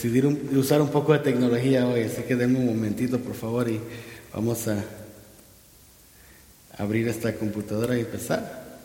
decidí 0.00 0.26
usar 0.56 0.80
un 0.80 0.88
poco 0.88 1.12
de 1.12 1.18
tecnología 1.18 1.86
hoy, 1.86 2.04
así 2.04 2.22
que 2.22 2.34
denme 2.34 2.58
un 2.58 2.66
momentito, 2.66 3.18
por 3.18 3.34
favor, 3.34 3.68
y 3.68 3.78
vamos 4.32 4.66
a 4.66 4.82
abrir 6.78 7.06
esta 7.06 7.34
computadora 7.34 7.98
y 7.98 8.00
empezar. 8.00 8.80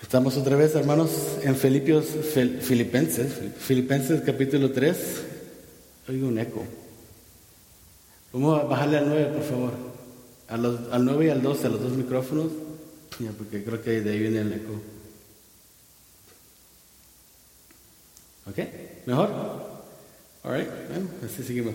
Estamos 0.00 0.34
otra 0.38 0.56
vez, 0.56 0.74
hermanos, 0.74 1.10
en 1.42 1.54
Filipios, 1.54 2.06
Filipenses, 2.62 3.32
Filipenses 3.58 4.22
capítulo 4.24 4.70
3. 4.70 4.96
Oigo 6.08 6.28
un 6.28 6.38
eco. 6.38 6.64
Vamos 8.32 8.60
a 8.60 8.64
bajarle 8.64 8.96
al 8.96 9.08
9, 9.08 9.26
por 9.34 9.42
favor. 9.42 9.72
al 10.48 11.04
9 11.04 11.26
y 11.26 11.28
al 11.28 11.42
12, 11.42 11.66
a 11.66 11.70
los 11.70 11.82
dos 11.82 11.92
micrófonos. 11.92 12.46
Porque 13.36 13.62
creo 13.62 13.82
que 13.82 14.00
de 14.00 14.10
ahí 14.10 14.20
viene 14.20 14.40
el 14.40 14.52
eco. 14.54 14.99
¿Ok? 18.50 18.58
¿Mejor? 19.06 19.30
Alright, 20.42 20.68
bueno, 20.88 21.08
así 21.24 21.42
seguimos. 21.42 21.74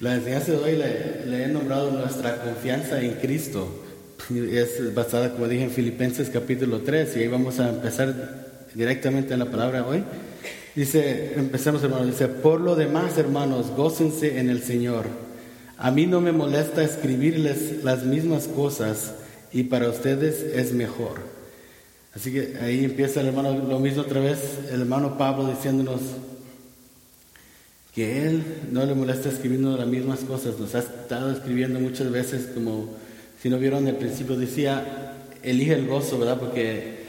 La 0.00 0.16
enseñanza 0.16 0.52
de 0.52 0.58
hoy 0.58 0.76
le, 0.76 1.44
he 1.44 1.48
nombrado 1.48 1.90
nuestra 1.90 2.42
confianza 2.42 3.00
en 3.00 3.12
Cristo. 3.14 3.84
Es 4.30 4.94
basada, 4.94 5.32
como 5.32 5.48
dije, 5.48 5.64
en 5.64 5.70
Filipenses 5.70 6.28
capítulo 6.28 6.80
3 6.80 7.16
y 7.16 7.20
ahí 7.20 7.28
vamos 7.28 7.58
a 7.58 7.70
empezar 7.70 8.66
directamente 8.74 9.32
en 9.32 9.38
la 9.38 9.46
palabra 9.46 9.86
hoy. 9.86 10.04
Dice, 10.74 11.32
empecemos 11.36 11.82
hermanos, 11.82 12.06
dice, 12.06 12.28
por 12.28 12.60
lo 12.60 12.76
demás 12.76 13.16
hermanos, 13.16 13.70
gócense 13.74 14.38
en 14.38 14.50
el 14.50 14.62
Señor. 14.62 15.06
A 15.78 15.90
mí 15.90 16.06
no 16.06 16.20
me 16.20 16.32
molesta 16.32 16.84
escribirles 16.84 17.82
las 17.82 18.04
mismas 18.04 18.46
cosas 18.46 19.14
y 19.52 19.64
para 19.64 19.88
ustedes 19.88 20.42
es 20.54 20.74
mejor. 20.74 21.39
Así 22.14 22.32
que 22.32 22.58
ahí 22.60 22.84
empieza 22.84 23.20
el 23.20 23.28
hermano, 23.28 23.56
lo 23.56 23.78
mismo 23.78 24.02
otra 24.02 24.20
vez, 24.20 24.38
el 24.72 24.80
hermano 24.80 25.16
Pablo 25.16 25.48
diciéndonos 25.48 26.00
que 27.94 28.26
él 28.26 28.42
no 28.72 28.84
le 28.84 28.94
molesta 28.94 29.28
escribiendo 29.28 29.76
las 29.76 29.86
mismas 29.86 30.20
cosas, 30.20 30.58
nos 30.58 30.74
ha 30.74 30.80
estado 30.80 31.30
escribiendo 31.30 31.78
muchas 31.78 32.10
veces 32.10 32.48
como, 32.52 32.88
si 33.40 33.48
no 33.48 33.58
vieron 33.58 33.86
el 33.86 33.96
principio, 33.96 34.36
decía, 34.36 35.14
elige 35.42 35.74
el 35.74 35.86
gozo, 35.86 36.18
¿verdad? 36.18 36.38
Porque 36.38 37.00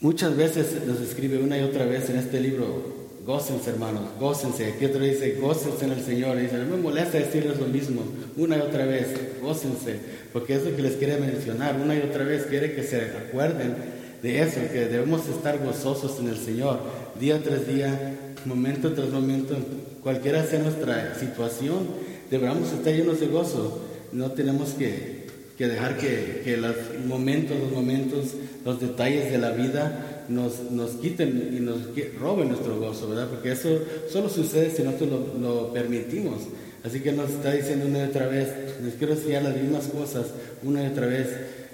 muchas 0.00 0.36
veces 0.36 0.86
nos 0.86 1.00
escribe 1.00 1.38
una 1.38 1.58
y 1.58 1.62
otra 1.62 1.84
vez 1.84 2.10
en 2.10 2.16
este 2.16 2.40
libro, 2.40 2.98
gócense 3.24 3.70
hermanos, 3.70 4.02
gócense. 4.18 4.72
Aquí 4.72 4.86
otro 4.86 5.04
dice, 5.04 5.36
gócense 5.40 5.84
en 5.84 5.92
el 5.92 6.04
Señor. 6.04 6.36
Y 6.38 6.42
dice, 6.42 6.58
no 6.58 6.76
me 6.76 6.82
molesta 6.82 7.18
decirles 7.18 7.58
lo 7.58 7.66
mismo, 7.66 8.02
una 8.36 8.56
y 8.56 8.60
otra 8.60 8.86
vez, 8.86 9.08
gócense, 9.40 9.96
porque 10.32 10.56
es 10.56 10.64
lo 10.64 10.74
que 10.74 10.82
les 10.82 10.94
quiere 10.94 11.16
mencionar, 11.18 11.76
una 11.80 11.94
y 11.94 12.00
otra 12.00 12.24
vez 12.24 12.44
quiere 12.46 12.74
que 12.74 12.82
se 12.82 12.96
acuerden 13.02 13.99
de 14.22 14.42
eso, 14.42 14.60
que 14.72 14.86
debemos 14.86 15.28
estar 15.28 15.58
gozosos 15.58 16.18
en 16.20 16.28
el 16.28 16.36
Señor, 16.36 16.80
día 17.18 17.42
tras 17.42 17.66
día, 17.66 18.34
momento 18.44 18.92
tras 18.92 19.10
momento, 19.10 19.56
cualquiera 20.02 20.44
sea 20.44 20.60
nuestra 20.60 21.14
situación, 21.18 21.86
debemos 22.30 22.72
estar 22.72 22.94
llenos 22.94 23.20
de 23.20 23.26
gozo. 23.26 23.80
No 24.12 24.32
tenemos 24.32 24.70
que, 24.70 25.26
dejar 25.58 25.96
que, 25.98 26.56
los 26.58 26.74
momentos, 27.06 27.58
los 27.58 27.72
momentos, 27.72 28.34
los 28.64 28.80
detalles 28.80 29.30
de 29.30 29.38
la 29.38 29.50
vida 29.50 30.24
nos, 30.28 30.70
nos 30.70 30.92
quiten 30.92 31.54
y 31.56 31.60
nos 31.60 31.78
roben 32.18 32.48
nuestro 32.48 32.78
gozo, 32.78 33.08
¿verdad? 33.08 33.28
Porque 33.28 33.52
eso 33.52 33.68
solo 34.10 34.28
sucede 34.28 34.70
si 34.70 34.82
nosotros 34.82 35.10
lo, 35.10 35.38
lo 35.38 35.72
permitimos. 35.72 36.42
Así 36.82 37.00
que 37.00 37.12
nos 37.12 37.30
está 37.30 37.52
diciendo 37.52 37.86
una 37.86 38.00
y 38.00 38.08
otra 38.08 38.26
vez, 38.26 38.48
les 38.82 38.94
quiero 38.94 39.12
enseñar 39.12 39.42
las 39.42 39.56
mismas 39.56 39.86
cosas, 39.88 40.26
una 40.62 40.82
y 40.82 40.86
otra 40.86 41.06
vez, 41.06 41.28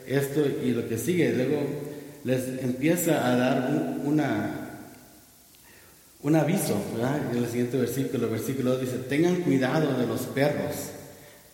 esto 0.06 0.44
y 0.64 0.70
lo 0.70 0.88
que 0.88 0.98
sigue. 0.98 1.32
Luego 1.32 1.60
les 2.26 2.48
empieza 2.60 3.24
a 3.24 3.36
dar 3.36 3.70
una, 4.04 4.50
un 6.22 6.34
aviso, 6.34 6.76
¿verdad? 6.92 7.20
En 7.30 7.38
el 7.38 7.46
siguiente 7.46 7.76
versículo, 7.76 8.24
el 8.24 8.32
versículo 8.32 8.70
2 8.72 8.80
dice, 8.80 8.96
tengan 9.08 9.36
cuidado 9.42 9.96
de 9.96 10.08
los 10.08 10.22
perros. 10.22 10.74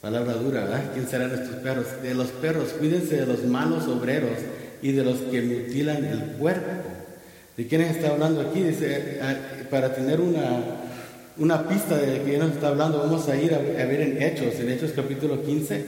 Palabra 0.01 0.33
dura, 0.33 0.63
¿verdad? 0.63 0.93
¿Quién 0.95 1.07
serán 1.07 1.31
estos 1.31 1.57
perros? 1.57 1.85
De 2.03 2.15
los 2.15 2.29
perros, 2.29 2.71
cuídense 2.71 3.17
de 3.17 3.27
los 3.27 3.45
malos 3.45 3.87
obreros 3.87 4.39
y 4.81 4.93
de 4.93 5.05
los 5.05 5.19
que 5.19 5.43
mutilan 5.43 6.07
el 6.07 6.21
cuerpo. 6.39 6.71
¿De 7.55 7.67
quiénes 7.67 7.95
está 7.97 8.09
hablando 8.09 8.41
aquí? 8.41 8.63
Dice, 8.63 9.21
ah, 9.23 9.37
para 9.69 9.95
tener 9.95 10.23
una, 10.23 10.59
una 11.37 11.69
pista 11.69 11.99
de 11.99 12.23
quién 12.23 12.39
nos 12.41 12.53
está 12.53 12.69
hablando, 12.69 12.99
vamos 12.99 13.29
a 13.29 13.37
ir 13.37 13.55
a, 13.55 13.59
ver 13.59 14.01
en 14.01 14.23
Hechos, 14.23 14.55
en 14.55 14.71
Hechos 14.71 14.93
capítulo 14.97 15.45
15. 15.45 15.85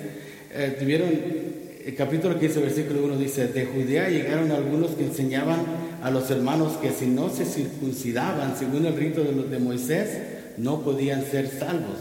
Eh, 0.53 0.77
tuvieron 0.79 1.64
el 1.85 1.95
capítulo 1.95 2.39
15, 2.39 2.61
versículo 2.61 3.05
1 3.05 3.17
dice, 3.19 3.49
de 3.49 3.67
Judea 3.67 4.09
llegaron 4.09 4.51
algunos 4.51 4.93
que 4.93 5.05
enseñaban 5.05 5.61
a 6.03 6.11
los 6.11 6.31
hermanos 6.31 6.75
que 6.81 6.91
si 6.91 7.07
no 7.07 7.29
se 7.29 7.45
circuncidaban 7.45 8.57
según 8.59 8.87
el 8.87 8.97
rito 8.97 9.23
de, 9.23 9.33
de 9.33 9.59
Moisés, 9.59 10.19
no 10.57 10.81
podían 10.81 11.25
ser 11.25 11.51
salvos. 11.51 11.99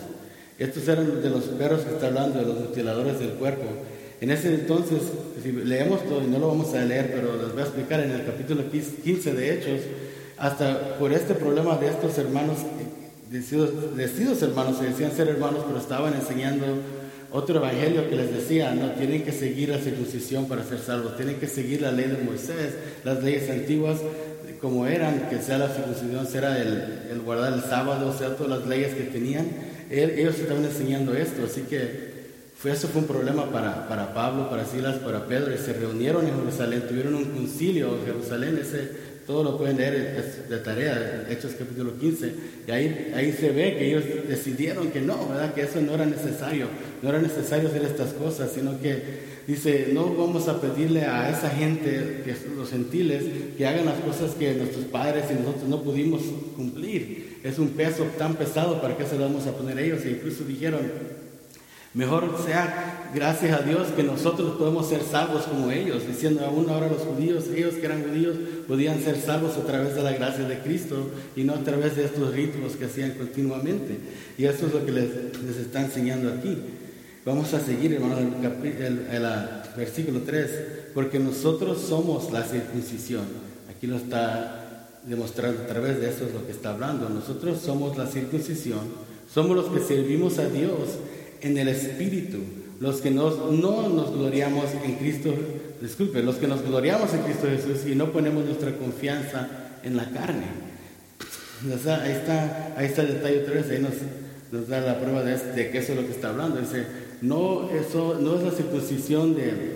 Estos 0.57 0.87
eran 0.87 1.21
de 1.21 1.29
los 1.29 1.43
perros 1.45 1.81
que 1.81 1.95
está 1.95 2.07
hablando, 2.07 2.39
de 2.39 2.45
los 2.45 2.59
mutiladores 2.59 3.19
del 3.19 3.31
cuerpo. 3.31 3.63
En 4.21 4.31
ese 4.31 4.53
entonces, 4.53 5.01
si 5.41 5.51
leemos 5.51 6.03
todo, 6.07 6.23
y 6.23 6.27
no 6.27 6.39
lo 6.39 6.47
vamos 6.47 6.73
a 6.73 6.85
leer, 6.85 7.11
pero 7.13 7.35
les 7.35 7.51
voy 7.51 7.61
a 7.61 7.65
explicar 7.65 7.99
en 7.99 8.11
el 8.11 8.25
capítulo 8.25 8.63
15 8.71 9.33
de 9.33 9.53
Hechos, 9.53 9.81
hasta 10.37 10.97
por 10.97 11.11
este 11.11 11.33
problema 11.33 11.75
de 11.77 11.87
estos 11.87 12.17
hermanos, 12.17 12.59
decidos, 13.29 13.97
decidos 13.97 14.41
hermanos, 14.41 14.77
se 14.77 14.85
decían 14.85 15.11
ser 15.11 15.27
hermanos, 15.27 15.65
pero 15.67 15.77
estaban 15.77 16.13
enseñando 16.13 16.65
otro 17.33 17.57
evangelio 17.57 18.07
que 18.09 18.15
les 18.15 18.31
decía, 18.31 18.73
no, 18.75 18.91
tienen 18.91 19.23
que 19.23 19.31
seguir 19.31 19.69
la 19.69 19.79
circuncisión 19.79 20.47
para 20.47 20.63
ser 20.63 20.79
salvos, 20.79 21.17
tienen 21.17 21.37
que 21.37 21.47
seguir 21.47 21.81
la 21.81 21.91
ley 21.91 22.05
de 22.05 22.23
Moisés, 22.23 22.75
las 23.03 23.23
leyes 23.23 23.49
antiguas 23.49 23.97
como 24.61 24.87
eran, 24.87 25.27
que 25.29 25.41
sea 25.41 25.57
la 25.57 25.67
circuncisión, 25.67 26.25
sea 26.25 26.57
el, 26.61 27.21
guardar 27.25 27.51
el 27.53 27.61
sábado, 27.61 28.15
sea 28.17 28.37
todas 28.37 28.59
las 28.59 28.67
leyes 28.69 28.93
que 28.93 29.03
tenían, 29.03 29.47
ellos 29.89 30.39
estaban 30.39 30.63
enseñando 30.63 31.13
esto, 31.15 31.43
así 31.43 31.63
que 31.63 32.13
fue, 32.55 32.71
eso 32.71 32.87
fue 32.87 33.01
un 33.01 33.07
problema 33.07 33.51
para, 33.51 33.89
para 33.89 34.13
Pablo, 34.13 34.49
para 34.49 34.63
Silas, 34.63 34.99
para 34.99 35.25
Pedro, 35.25 35.53
y 35.53 35.57
se 35.57 35.73
reunieron 35.73 36.27
en 36.27 36.35
Jerusalén, 36.35 36.83
tuvieron 36.87 37.15
un 37.15 37.25
concilio 37.25 37.97
en 37.97 38.05
Jerusalén, 38.05 38.57
ese 38.61 38.89
todo 39.25 39.43
lo 39.43 39.57
pueden 39.57 39.77
leer 39.77 40.45
de 40.49 40.57
tarea, 40.57 41.25
Hechos 41.29 41.53
capítulo 41.57 41.97
15, 41.97 42.33
y 42.67 42.71
ahí, 42.71 43.13
ahí 43.15 43.31
se 43.31 43.51
ve 43.51 43.75
que 43.77 43.87
ellos 43.87 44.03
decidieron 44.27 44.91
que 44.91 45.01
no, 45.01 45.27
¿verdad? 45.29 45.53
Que 45.53 45.61
eso 45.61 45.81
no 45.81 45.93
era 45.93 46.05
necesario, 46.05 46.67
no 47.01 47.09
era 47.09 47.19
necesario 47.19 47.69
hacer 47.69 47.83
estas 47.83 48.13
cosas, 48.13 48.51
sino 48.53 48.79
que 48.81 49.33
dice, 49.47 49.89
no 49.93 50.13
vamos 50.13 50.47
a 50.47 50.59
pedirle 50.59 51.03
a 51.03 51.29
esa 51.29 51.49
gente, 51.49 52.21
que 52.23 52.35
los 52.55 52.69
gentiles, 52.69 53.23
que 53.57 53.65
hagan 53.65 53.85
las 53.85 53.99
cosas 53.99 54.31
que 54.35 54.53
nuestros 54.55 54.85
padres 54.85 55.25
y 55.31 55.35
nosotros 55.35 55.69
no 55.69 55.83
pudimos 55.83 56.21
cumplir. 56.55 57.39
Es 57.43 57.59
un 57.59 57.69
peso 57.69 58.03
tan 58.17 58.35
pesado, 58.35 58.81
¿para 58.81 58.97
qué 58.97 59.05
se 59.05 59.17
lo 59.17 59.23
vamos 59.23 59.47
a 59.47 59.51
poner 59.51 59.77
a 59.77 59.81
ellos? 59.81 60.05
E 60.05 60.11
incluso 60.11 60.43
dijeron, 60.43 60.81
Mejor 61.93 62.35
sea, 62.43 63.11
gracias 63.13 63.59
a 63.59 63.63
Dios, 63.63 63.89
que 63.95 64.01
nosotros 64.01 64.55
podemos 64.57 64.89
ser 64.89 65.03
salvos 65.03 65.43
como 65.43 65.69
ellos, 65.69 66.07
diciendo 66.07 66.43
aún 66.43 66.67
ahora 66.67 66.87
los 66.87 67.03
judíos, 67.03 67.45
ellos 67.55 67.75
que 67.75 67.85
eran 67.85 68.03
judíos, 68.03 68.35
podían 68.67 68.99
ser 68.99 69.15
salvos 69.21 69.57
a 69.57 69.63
través 69.63 69.93
de 69.93 70.01
la 70.01 70.13
gracia 70.13 70.47
de 70.47 70.57
Cristo 70.57 71.11
y 71.35 71.43
no 71.43 71.53
a 71.53 71.59
través 71.59 71.95
de 71.95 72.05
estos 72.05 72.33
ritos 72.33 72.77
que 72.77 72.85
hacían 72.85 73.11
continuamente. 73.11 73.99
Y 74.39 74.45
eso 74.45 74.65
es 74.65 74.73
lo 74.73 74.83
que 74.83 74.91
les, 74.91 75.09
está 75.59 75.81
enseñando 75.81 76.33
aquí. 76.33 76.57
Vamos 77.25 77.53
a 77.53 77.59
seguir, 77.59 77.93
hermano, 77.93 78.17
el, 78.17 79.07
el, 79.11 79.27
versículo 79.77 80.21
3, 80.21 80.49
porque 80.95 81.19
nosotros 81.19 81.79
somos 81.79 82.31
la 82.31 82.43
circuncisión. 82.43 83.25
Aquí 83.69 83.85
lo 83.85 83.97
está 83.97 84.89
demostrando 85.05 85.61
a 85.61 85.67
través 85.67 86.01
de 86.01 86.09
eso 86.09 86.25
es 86.25 86.33
lo 86.33 86.43
que 86.43 86.53
está 86.53 86.71
hablando. 86.71 87.07
Nosotros 87.07 87.61
somos 87.61 87.95
la 87.99 88.07
circuncisión, 88.07 88.79
somos 89.31 89.55
los 89.55 89.67
que 89.67 89.79
servimos 89.79 90.39
a 90.39 90.49
Dios 90.49 90.97
en 91.43 91.57
el 91.57 91.67
Espíritu, 91.67 92.39
los 92.79 93.01
que 93.01 93.11
nos, 93.11 93.51
no 93.51 93.89
nos 93.89 94.13
gloriamos 94.13 94.65
en 94.83 94.95
Cristo, 94.95 95.33
disculpe, 95.81 96.23
los 96.23 96.35
que 96.35 96.47
nos 96.47 96.63
gloriamos 96.63 97.13
en 97.13 97.21
Cristo 97.21 97.47
Jesús 97.47 97.85
y 97.85 97.95
no 97.95 98.11
ponemos 98.11 98.45
nuestra 98.45 98.75
confianza 98.77 99.49
en 99.83 99.97
la 99.97 100.09
carne. 100.09 100.47
ahí, 101.63 102.11
está, 102.11 102.73
ahí 102.77 102.85
está 102.85 103.01
el 103.03 103.07
detalle 103.15 103.41
otra 103.41 103.53
vez, 103.53 103.69
ahí 103.69 103.79
nos, 103.79 103.93
nos 104.51 104.67
da 104.67 104.81
la 104.81 104.99
prueba 104.99 105.23
de, 105.23 105.37
de, 105.37 105.69
que 105.69 105.77
eso 105.77 105.91
es 105.91 105.99
lo 105.99 106.05
que 106.05 106.13
está 106.13 106.29
hablando. 106.29 106.59
Dice, 106.59 106.85
no, 107.21 107.69
eso, 107.69 108.17
no 108.19 108.37
es 108.37 108.43
la 108.43 108.51
circuncisión 108.51 109.35
de, 109.35 109.75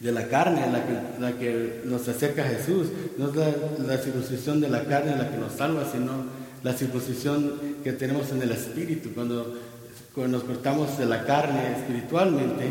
de 0.00 0.12
la 0.12 0.28
carne 0.28 0.60
la 0.72 0.86
que, 0.86 1.20
la 1.20 1.38
que 1.38 1.80
nos 1.84 2.06
acerca 2.08 2.44
a 2.44 2.48
Jesús, 2.48 2.88
no 3.16 3.30
es 3.30 3.36
la, 3.36 3.54
la 3.86 3.98
circuncisión 3.98 4.60
de 4.60 4.68
la 4.68 4.84
carne 4.84 5.16
la 5.16 5.30
que 5.30 5.36
nos 5.36 5.52
salva, 5.52 5.90
sino 5.90 6.38
la 6.62 6.72
circuncisión 6.72 7.54
que 7.84 7.92
tenemos 7.92 8.30
en 8.30 8.42
el 8.42 8.52
Espíritu, 8.52 9.10
cuando 9.14 9.56
nos 10.26 10.44
cortamos 10.44 10.98
de 10.98 11.06
la 11.06 11.24
carne 11.24 11.72
espiritualmente 11.76 12.64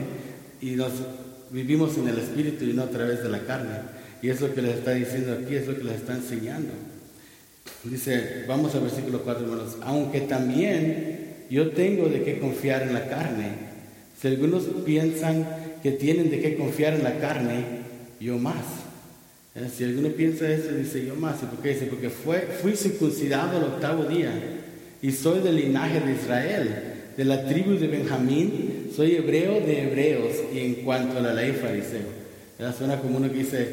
y 0.61 0.71
nos 0.71 0.91
vivimos 1.51 1.97
en 1.97 2.09
el 2.09 2.17
espíritu 2.17 2.65
y 2.65 2.73
no 2.73 2.83
a 2.83 2.89
través 2.89 3.23
de 3.23 3.29
la 3.29 3.39
carne. 3.39 3.75
Y 4.21 4.29
es 4.29 4.41
lo 4.41 4.53
que 4.53 4.61
les 4.61 4.77
está 4.77 4.91
diciendo 4.91 5.33
aquí, 5.33 5.55
es 5.55 5.67
lo 5.67 5.77
que 5.77 5.83
les 5.83 5.95
está 5.95 6.15
enseñando. 6.15 6.73
Dice, 7.83 8.43
vamos 8.47 8.73
al 8.75 8.81
versículo 8.81 9.21
4, 9.21 9.43
hermanos, 9.45 9.77
aunque 9.81 10.21
también 10.21 11.45
yo 11.49 11.71
tengo 11.71 12.09
de 12.09 12.23
qué 12.23 12.39
confiar 12.39 12.81
en 12.83 12.93
la 12.93 13.07
carne. 13.07 13.51
Si 14.19 14.27
algunos 14.27 14.63
piensan 14.85 15.47
que 15.83 15.91
tienen 15.91 16.29
de 16.29 16.41
qué 16.41 16.57
confiar 16.57 16.95
en 16.95 17.03
la 17.03 17.19
carne, 17.19 17.63
yo 18.19 18.37
más. 18.37 18.63
Eh, 19.55 19.69
si 19.75 19.83
alguno 19.83 20.09
piensa 20.09 20.49
eso, 20.49 20.71
dice 20.71 21.05
yo 21.05 21.15
más. 21.15 21.41
¿Y 21.43 21.45
por 21.45 21.59
qué? 21.59 21.69
Dice, 21.69 21.85
porque 21.85 22.09
fue, 22.09 22.41
fui 22.61 22.75
circuncidado 22.75 23.57
el 23.57 23.63
octavo 23.65 24.05
día 24.05 24.31
y 25.01 25.11
soy 25.11 25.39
del 25.41 25.55
linaje 25.55 25.99
de 25.99 26.13
Israel, 26.13 26.75
de 27.17 27.25
la 27.25 27.45
tribu 27.45 27.73
de 27.79 27.87
Benjamín, 27.87 28.91
soy 28.95 29.15
hebreo 29.15 29.59
de 29.59 29.83
hebreos 29.83 30.33
y 30.53 30.59
en 30.59 30.75
cuanto 30.75 31.17
a 31.17 31.21
la 31.21 31.33
ley 31.33 31.51
fariseo. 31.51 32.15
Suena 32.77 32.99
como 32.99 33.17
uno 33.17 33.29
que 33.31 33.39
dice, 33.39 33.67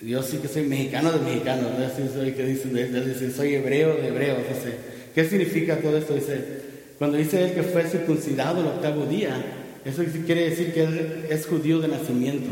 yo 0.00 0.22
sí 0.22 0.38
que 0.38 0.48
soy 0.48 0.62
mexicano 0.62 1.12
de 1.12 1.20
mexicanos, 1.20 1.72
así 1.78 2.02
soy 2.12 2.32
que 2.32 2.44
dice, 2.44 3.30
soy 3.30 3.54
hebreo 3.54 3.96
de 3.96 4.08
hebreos. 4.08 4.38
Dice, 4.48 4.76
¿qué 5.14 5.24
significa 5.26 5.76
todo 5.76 5.98
esto? 5.98 6.14
Dice, 6.14 6.64
cuando 6.98 7.18
dice 7.18 7.44
él 7.44 7.52
que 7.52 7.62
fue 7.62 7.84
circuncidado 7.84 8.62
el 8.62 8.66
octavo 8.66 9.04
día, 9.04 9.36
eso 9.84 10.02
quiere 10.24 10.48
decir 10.48 10.72
que 10.72 10.84
él 10.84 11.26
es 11.28 11.46
judío 11.46 11.80
de 11.80 11.88
nacimiento, 11.88 12.48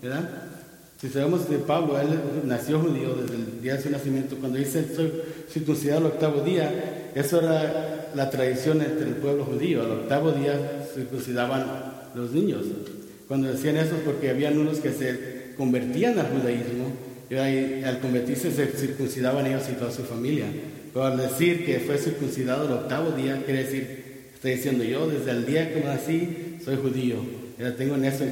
¿verdad? 0.00 0.30
Si 1.00 1.08
sabemos 1.08 1.50
de 1.50 1.58
Pablo, 1.58 2.00
él 2.00 2.08
nació 2.44 2.78
judío 2.78 3.14
desde 3.14 3.34
el 3.34 3.60
día 3.60 3.74
de 3.74 3.82
su 3.82 3.90
nacimiento. 3.90 4.36
Cuando 4.36 4.58
dice 4.58 4.84
soy 4.94 5.12
circuncidado 5.52 6.00
el 6.00 6.06
octavo 6.06 6.40
día, 6.42 7.10
eso 7.14 7.40
era 7.40 7.95
la 8.14 8.30
tradición 8.30 8.80
entre 8.80 9.08
el 9.08 9.16
pueblo 9.16 9.44
judío. 9.44 9.82
Al 9.82 9.90
octavo 9.90 10.32
día 10.32 10.86
circuncidaban 10.94 11.64
los 12.14 12.32
niños. 12.32 12.64
Cuando 13.28 13.48
decían 13.48 13.76
eso, 13.76 13.96
porque 14.04 14.30
habían 14.30 14.58
unos 14.58 14.78
que 14.78 14.92
se 14.92 15.54
convertían 15.56 16.18
al 16.18 16.28
judaísmo 16.28 16.92
y 17.28 17.84
al 17.84 17.98
convertirse 18.00 18.52
se 18.52 18.66
circuncidaban 18.66 19.46
ellos 19.46 19.64
y 19.70 19.74
toda 19.74 19.90
su 19.90 20.02
familia. 20.02 20.46
Pero 20.92 21.06
al 21.06 21.18
decir 21.18 21.66
que 21.66 21.80
fue 21.80 21.98
circuncidado 21.98 22.66
el 22.66 22.72
octavo 22.72 23.10
día, 23.10 23.42
quiere 23.44 23.64
decir, 23.64 24.30
está 24.34 24.48
diciendo 24.48 24.84
yo, 24.84 25.08
desde 25.08 25.30
el 25.32 25.44
día 25.44 25.72
que 25.72 25.80
nací, 25.80 26.58
soy 26.64 26.76
judío 26.76 27.16
ya 27.58 27.74
tengo 27.74 27.94
en 27.94 28.04
eso 28.04 28.24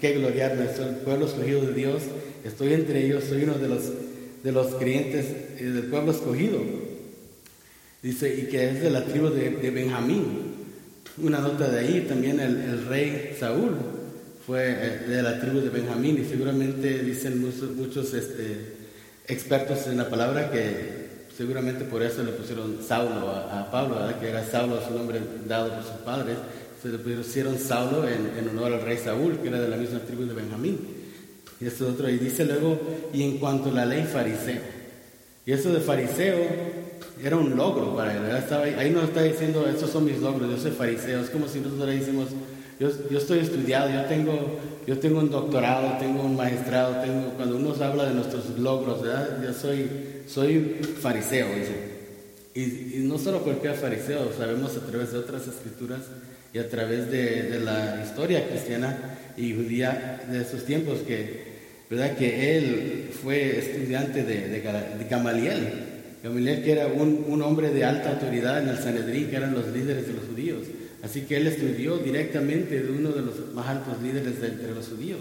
que 0.00 0.12
gloriarme, 0.14 0.66
soy 0.74 0.88
el 0.88 0.96
pueblo 0.96 1.26
escogido 1.26 1.60
de 1.60 1.74
Dios, 1.74 2.02
estoy 2.42 2.72
entre 2.72 3.04
ellos, 3.04 3.24
soy 3.24 3.44
uno 3.44 3.54
de 3.54 3.68
los, 3.68 3.82
de 4.42 4.52
los 4.52 4.68
creyentes 4.76 5.26
eh, 5.58 5.64
del 5.64 5.84
pueblo 5.84 6.12
escogido. 6.12 6.58
Dice, 8.02 8.34
y 8.34 8.48
que 8.48 8.70
es 8.70 8.82
de 8.82 8.90
la 8.90 9.04
tribu 9.04 9.28
de, 9.28 9.70
Benjamín. 9.70 10.52
Una 11.18 11.38
nota 11.38 11.68
de 11.68 11.78
ahí, 11.78 12.06
también 12.08 12.40
el, 12.40 12.86
rey 12.86 13.36
Saúl 13.38 13.76
fue 14.46 14.70
eh, 14.70 14.98
de 15.08 15.22
la 15.22 15.40
tribu 15.40 15.60
de 15.60 15.68
Benjamín 15.68 16.18
y 16.20 16.28
seguramente 16.28 16.98
dicen 17.00 17.40
muchos, 17.40 17.70
muchos 17.76 18.12
este, 18.14 18.74
expertos 19.28 19.86
en 19.86 19.98
la 19.98 20.08
palabra 20.08 20.50
que 20.50 21.02
seguramente 21.36 21.84
por 21.84 22.02
eso 22.02 22.22
le 22.24 22.32
pusieron 22.32 22.78
Saulo 22.86 23.30
a, 23.30 23.70
Pablo, 23.70 23.96
que 24.18 24.28
era 24.28 24.44
Saulo 24.44 24.80
su 24.86 24.94
nombre 24.94 25.20
dado 25.46 25.72
por 25.74 25.82
sus 25.82 26.02
padres 26.04 26.36
se 26.82 26.88
le 26.88 26.98
pusieron 26.98 27.58
Saulo 27.60 28.08
en, 28.08 28.48
honor 28.48 28.72
al 28.72 28.82
rey 28.82 28.98
Saúl, 28.98 29.38
que 29.38 29.46
era 29.46 29.60
de 29.60 29.68
la 29.68 29.76
misma 29.76 30.00
tribu 30.00 30.24
de 30.24 30.34
Benjamín. 30.34 30.80
Y 31.60 31.66
esto 31.66 31.86
otro, 31.86 32.10
y 32.10 32.18
dice 32.18 32.44
luego, 32.44 32.80
y 33.12 33.22
en 33.22 33.38
cuanto 33.38 33.70
a 33.70 33.72
la 33.72 33.86
ley 33.86 34.02
fariseo. 34.02 34.60
Y 35.46 35.52
eso 35.52 35.72
de 35.72 35.78
fariseo 35.78 36.81
era 37.22 37.36
un 37.36 37.56
logro 37.56 37.94
para 37.96 38.14
él. 38.14 38.22
Ahí, 38.50 38.74
ahí 38.78 38.90
no 38.90 39.02
está 39.02 39.22
diciendo, 39.22 39.66
estos 39.68 39.90
son 39.90 40.04
mis 40.04 40.18
logros, 40.18 40.50
yo 40.50 40.58
soy 40.58 40.72
fariseo. 40.72 41.20
Es 41.20 41.30
como 41.30 41.48
si 41.48 41.60
nosotros 41.60 41.88
le 41.88 41.98
decimos, 41.98 42.28
yo, 42.80 42.88
yo, 43.10 43.18
estoy 43.18 43.40
estudiado, 43.40 43.90
yo 43.90 44.04
tengo, 44.06 44.58
yo 44.86 44.98
tengo 44.98 45.20
un 45.20 45.30
doctorado, 45.30 45.98
tengo 45.98 46.22
un 46.22 46.36
maestrado, 46.36 47.02
tengo, 47.02 47.34
cuando 47.36 47.56
uno 47.56 47.74
habla 47.84 48.06
de 48.06 48.14
nuestros 48.14 48.58
logros, 48.58 49.02
¿verdad? 49.02 49.42
yo 49.42 49.52
soy, 49.52 49.88
soy 50.26 50.80
fariseo, 51.00 51.46
dice. 51.54 51.92
Y, 52.54 52.98
no 53.04 53.18
solo 53.18 53.42
porque 53.42 53.68
era 53.68 53.76
fariseo, 53.76 54.32
sabemos 54.36 54.76
a 54.76 54.86
través 54.86 55.12
de 55.12 55.18
otras 55.18 55.46
escrituras 55.48 56.00
y 56.52 56.58
a 56.58 56.68
través 56.68 57.10
de, 57.10 57.60
la 57.60 58.02
historia 58.04 58.46
cristiana 58.46 59.18
y 59.36 59.54
judía 59.54 60.22
de 60.28 60.42
esos 60.42 60.64
tiempos 60.64 60.98
que, 61.06 61.44
¿verdad? 61.88 62.16
que 62.16 62.58
él 62.58 63.10
fue 63.22 63.58
estudiante 63.58 64.22
de, 64.24 64.62
Gamaliel. 65.08 65.91
Gamaliel 66.22 66.62
que 66.62 66.72
era 66.72 66.86
un, 66.86 67.24
un, 67.28 67.42
hombre 67.42 67.70
de 67.70 67.84
alta 67.84 68.10
autoridad 68.10 68.62
en 68.62 68.68
el 68.68 68.78
Sanedrín, 68.78 69.28
que 69.28 69.36
eran 69.36 69.54
los 69.54 69.66
líderes 69.68 70.06
de 70.06 70.12
los 70.12 70.24
judíos. 70.24 70.62
Así 71.02 71.22
que 71.22 71.36
él 71.36 71.48
estudió 71.48 71.98
directamente 71.98 72.80
de 72.80 72.90
uno 72.92 73.10
de 73.10 73.22
los 73.22 73.52
más 73.54 73.66
altos 73.66 74.00
líderes 74.00 74.40
de, 74.40 74.48
entre 74.48 74.72
los 74.72 74.88
judíos. 74.88 75.20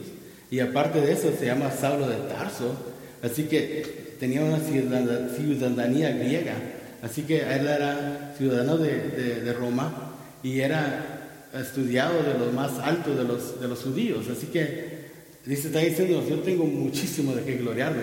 Y 0.52 0.60
aparte 0.60 1.02
de 1.02 1.14
eso 1.14 1.32
se 1.38 1.46
llama 1.46 1.72
Saulo 1.72 2.08
de 2.08 2.18
Tarso, 2.28 2.76
así 3.24 3.44
que 3.44 4.16
tenía 4.20 4.44
una 4.44 4.60
ciudadanía 4.60 6.12
griega. 6.12 6.54
Así 7.02 7.24
que 7.24 7.40
él 7.40 7.68
era 7.68 8.34
ciudadano 8.38 8.78
de, 8.78 9.42
de 9.42 9.54
Roma 9.54 10.14
y 10.44 10.60
era 10.60 11.22
estudiado 11.60 12.24
de 12.24 12.38
los 12.38 12.54
más 12.54 12.78
altos 12.80 13.18
de 13.18 13.24
los, 13.24 13.60
de 13.60 13.68
los 13.68 13.80
judíos. 13.82 14.28
Así 14.30 14.48
que 14.48 15.02
dice, 15.46 15.68
está 15.68 15.80
diciendo, 15.80 16.24
yo 16.28 16.40
tengo 16.40 16.66
muchísimo 16.66 17.34
de 17.34 17.44
qué 17.44 17.56
gloriarme. 17.56 18.02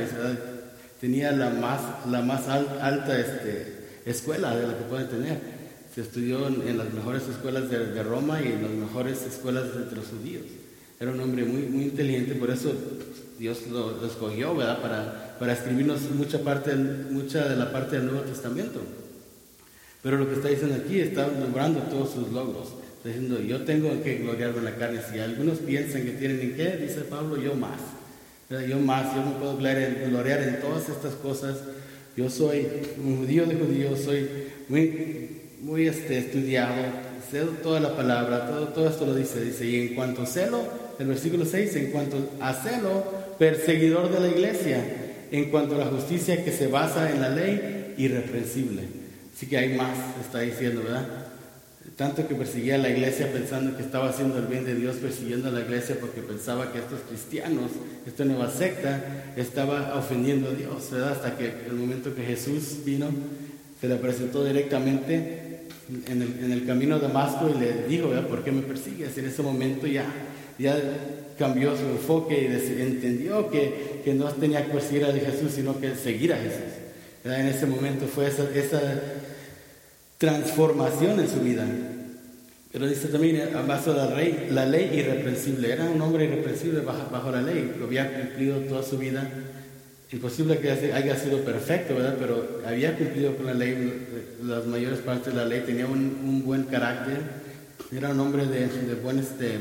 Tenía 1.00 1.32
la 1.32 1.50
más, 1.50 1.80
la 2.10 2.22
más 2.22 2.48
alta 2.48 3.18
este, 3.18 4.00
escuela 4.04 4.56
de 4.56 4.66
la 4.66 4.76
que 4.76 4.84
puede 4.84 5.04
tener. 5.04 5.38
Se 5.94 6.02
estudió 6.02 6.46
en, 6.48 6.76
las 6.78 6.92
mejores 6.92 7.22
escuelas 7.28 7.70
de, 7.70 8.02
Roma 8.02 8.40
y 8.42 8.48
en 8.48 8.62
las 8.62 8.70
mejores 8.70 9.22
escuelas 9.22 9.64
entre 9.76 9.98
los 9.98 10.06
judíos. 10.08 10.44
Era 11.00 11.12
un 11.12 11.20
hombre 11.20 11.44
muy, 11.44 11.62
muy 11.62 11.84
inteligente, 11.84 12.34
por 12.34 12.50
eso 12.50 12.72
Dios 13.38 13.66
lo, 13.70 14.04
escogió 14.04 14.54
¿verdad? 14.56 14.82
Para, 14.82 15.36
para 15.38 15.52
escribirnos 15.52 16.00
mucha, 16.10 16.40
parte, 16.40 16.74
mucha 16.74 17.48
de 17.48 17.56
la 17.56 17.70
parte 17.72 17.96
del 17.96 18.06
Nuevo 18.06 18.22
Testamento. 18.22 18.80
Pero 20.02 20.18
lo 20.18 20.28
que 20.28 20.34
está 20.34 20.48
diciendo 20.48 20.76
aquí 20.76 21.00
está 21.00 21.28
nombrando 21.28 21.80
todos 21.82 22.12
sus 22.12 22.32
logros 22.32 22.68
diciendo, 23.08 23.40
yo 23.40 23.62
tengo 23.62 24.02
que 24.02 24.18
gloriarme 24.18 24.58
en 24.58 24.64
la 24.64 24.76
carne. 24.76 25.00
Si 25.10 25.18
algunos 25.18 25.58
piensan 25.58 26.04
que 26.04 26.12
tienen 26.12 26.40
en 26.40 26.54
qué, 26.54 26.76
dice 26.76 27.02
Pablo, 27.02 27.36
yo 27.40 27.54
más. 27.54 27.80
Yo 28.50 28.78
más, 28.78 29.14
yo 29.14 29.22
me 29.22 29.32
puedo 29.32 29.58
gloriar 29.58 30.42
en, 30.42 30.60
todas 30.60 30.88
estas 30.88 31.14
cosas. 31.14 31.58
Yo 32.16 32.30
soy 32.30 32.66
un 32.96 33.18
judío 33.18 33.44
de 33.44 33.54
judíos, 33.56 34.00
soy 34.00 34.26
muy, 34.68 35.42
muy 35.60 35.86
este, 35.86 36.18
estudiado, 36.18 36.74
sé 37.30 37.42
toda 37.62 37.78
la 37.78 37.94
palabra, 37.94 38.48
todo, 38.48 38.68
todo 38.68 38.88
esto 38.88 39.04
lo 39.04 39.14
dice. 39.14 39.42
Dice, 39.42 39.66
y 39.66 39.88
en 39.88 39.94
cuanto 39.94 40.22
a 40.22 40.26
celo, 40.26 40.62
el 40.98 41.08
versículo 41.08 41.44
6, 41.44 41.76
en 41.76 41.90
cuanto 41.90 42.16
a 42.40 42.54
celo, 42.54 43.04
perseguidor 43.38 44.10
de 44.10 44.20
la 44.20 44.28
iglesia, 44.28 44.82
en 45.30 45.50
cuanto 45.50 45.74
a 45.74 45.78
la 45.78 45.86
justicia 45.86 46.42
que 46.42 46.50
se 46.50 46.68
basa 46.68 47.10
en 47.10 47.20
la 47.20 47.28
ley, 47.28 47.94
irreprensible. 47.98 48.82
Así 49.36 49.46
que 49.46 49.58
hay 49.58 49.76
más, 49.76 49.96
está 50.22 50.40
diciendo, 50.40 50.82
¿verdad? 50.84 51.06
Tanto 51.96 52.26
que 52.28 52.34
perseguía 52.34 52.76
a 52.76 52.78
la 52.78 52.90
iglesia 52.90 53.32
pensando 53.32 53.76
que 53.76 53.82
estaba 53.82 54.08
haciendo 54.08 54.38
el 54.38 54.46
bien 54.46 54.64
de 54.64 54.74
Dios, 54.74 54.96
persiguiendo 54.96 55.48
a 55.48 55.52
la 55.52 55.60
iglesia 55.60 55.96
porque 56.00 56.20
pensaba 56.20 56.72
que 56.72 56.78
estos 56.78 57.00
cristianos, 57.08 57.70
esta 58.06 58.24
nueva 58.24 58.50
secta, 58.50 59.32
estaba 59.36 59.94
ofendiendo 59.96 60.50
a 60.50 60.52
Dios, 60.52 60.90
¿verdad? 60.90 61.12
Hasta 61.12 61.36
que 61.36 61.52
el 61.66 61.74
momento 61.74 62.14
que 62.14 62.22
Jesús 62.22 62.78
vino, 62.84 63.08
se 63.80 63.88
le 63.88 63.96
presentó 63.96 64.44
directamente 64.44 65.48
en 66.06 66.52
el, 66.52 66.66
camino 66.66 66.96
a 66.96 66.98
Damasco 66.98 67.48
y 67.48 67.58
le 67.58 67.86
dijo, 67.86 68.08
¿verdad? 68.08 68.26
¿por 68.28 68.44
qué 68.44 68.52
me 68.52 68.62
persigues? 68.62 69.16
En 69.16 69.26
ese 69.26 69.42
momento 69.42 69.86
ya, 69.86 70.04
ya 70.58 70.76
cambió 71.38 71.76
su 71.76 71.84
enfoque 71.84 72.42
y 72.42 72.82
entendió 72.82 73.50
que, 73.50 74.02
que, 74.04 74.14
no 74.14 74.26
tenía 74.32 74.66
que 74.66 74.72
perseguir 74.72 75.04
a 75.04 75.12
Jesús, 75.12 75.52
sino 75.54 75.80
que 75.80 75.94
seguir 75.94 76.32
a 76.32 76.36
Jesús. 76.36 76.74
En 77.24 77.46
ese 77.46 77.66
momento 77.66 78.06
fue 78.06 78.26
esa 78.26 78.44
transformación 80.18 81.20
en 81.20 81.28
su 81.28 81.40
vida. 81.40 81.64
Pero 82.72 82.86
dice 82.86 83.08
también, 83.08 83.48
bajo 83.66 83.92
la, 83.94 84.14
ley, 84.14 84.48
la 84.50 84.66
ley 84.66 84.90
irreprensible, 84.98 85.72
era 85.72 85.84
un 85.84 86.00
hombre 86.02 86.24
irreprensible 86.24 86.80
bajo, 86.80 87.30
la 87.30 87.40
ley, 87.40 87.74
lo 87.78 87.86
había 87.86 88.12
cumplido 88.12 88.58
toda 88.60 88.82
su 88.82 88.98
vida. 88.98 89.28
Imposible 90.10 90.58
que 90.58 90.70
haya 90.70 91.16
sido 91.16 91.40
perfecto, 91.44 91.94
¿verdad? 91.94 92.16
Pero 92.18 92.60
había 92.66 92.96
cumplido 92.96 93.36
con 93.36 93.46
la 93.46 93.54
ley, 93.54 94.36
las 94.42 94.66
mayores 94.66 94.98
partes 95.00 95.32
de 95.32 95.40
la 95.40 95.46
ley, 95.46 95.62
tenía 95.64 95.86
un, 95.86 96.42
buen 96.44 96.64
carácter, 96.64 97.20
era 97.94 98.10
un 98.10 98.20
hombre 98.20 98.46
de, 98.46 98.68
de 98.68 98.94
buen, 98.96 99.18
este, 99.18 99.58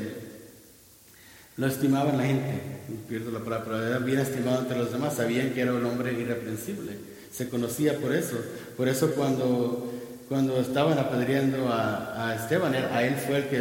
lo 1.55 1.67
estimaban 1.67 2.17
la 2.17 2.25
gente, 2.25 2.61
pierdo 3.07 3.31
la 3.31 3.39
palabra, 3.39 3.65
pero 3.65 3.87
era 3.87 3.99
bien 3.99 4.19
estimado 4.19 4.61
entre 4.61 4.77
los 4.77 4.91
demás, 4.91 5.15
sabían 5.15 5.51
que 5.51 5.61
era 5.61 5.73
un 5.73 5.85
hombre 5.85 6.13
irreprensible, 6.13 6.91
se 7.31 7.49
conocía 7.49 7.97
por 7.97 8.13
eso. 8.13 8.37
Por 8.75 8.87
eso 8.87 9.11
cuando 9.15 9.91
cuando 10.27 10.59
estaban 10.59 10.99
apedreando 10.99 11.69
a, 11.71 12.35
Esteban, 12.35 12.75
a 12.75 13.03
él 13.03 13.15
fue 13.15 13.37
el, 13.37 13.43
que 13.45 13.57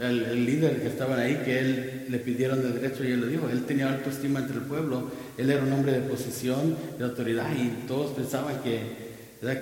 el, 0.00 0.44
líder 0.44 0.82
que 0.82 0.88
estaban 0.88 1.18
ahí, 1.18 1.40
que 1.42 1.58
él 1.58 2.06
le 2.08 2.18
pidieron 2.18 2.60
de 2.60 2.80
derecho 2.80 3.02
y 3.02 3.12
él 3.12 3.20
lo 3.20 3.26
dijo. 3.26 3.48
Él 3.48 3.64
tenía 3.64 3.88
alta 3.88 4.10
estima 4.10 4.40
entre 4.40 4.56
el 4.56 4.64
pueblo, 4.64 5.10
él 5.38 5.50
era 5.50 5.62
un 5.62 5.72
hombre 5.72 5.92
de 5.92 6.00
posición, 6.00 6.76
de 6.98 7.04
autoridad 7.04 7.48
y 7.56 7.86
todos 7.86 8.10
pensaban 8.12 8.56
que, 8.62 8.80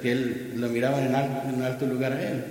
que 0.01 0.13
él 0.13 0.55
lo 0.57 0.69
miraban 0.69 1.05
en, 1.05 1.55
un 1.55 1.63
alto 1.63 1.87
lugar 1.87 2.15
a 2.15 2.31
él. 2.31 2.45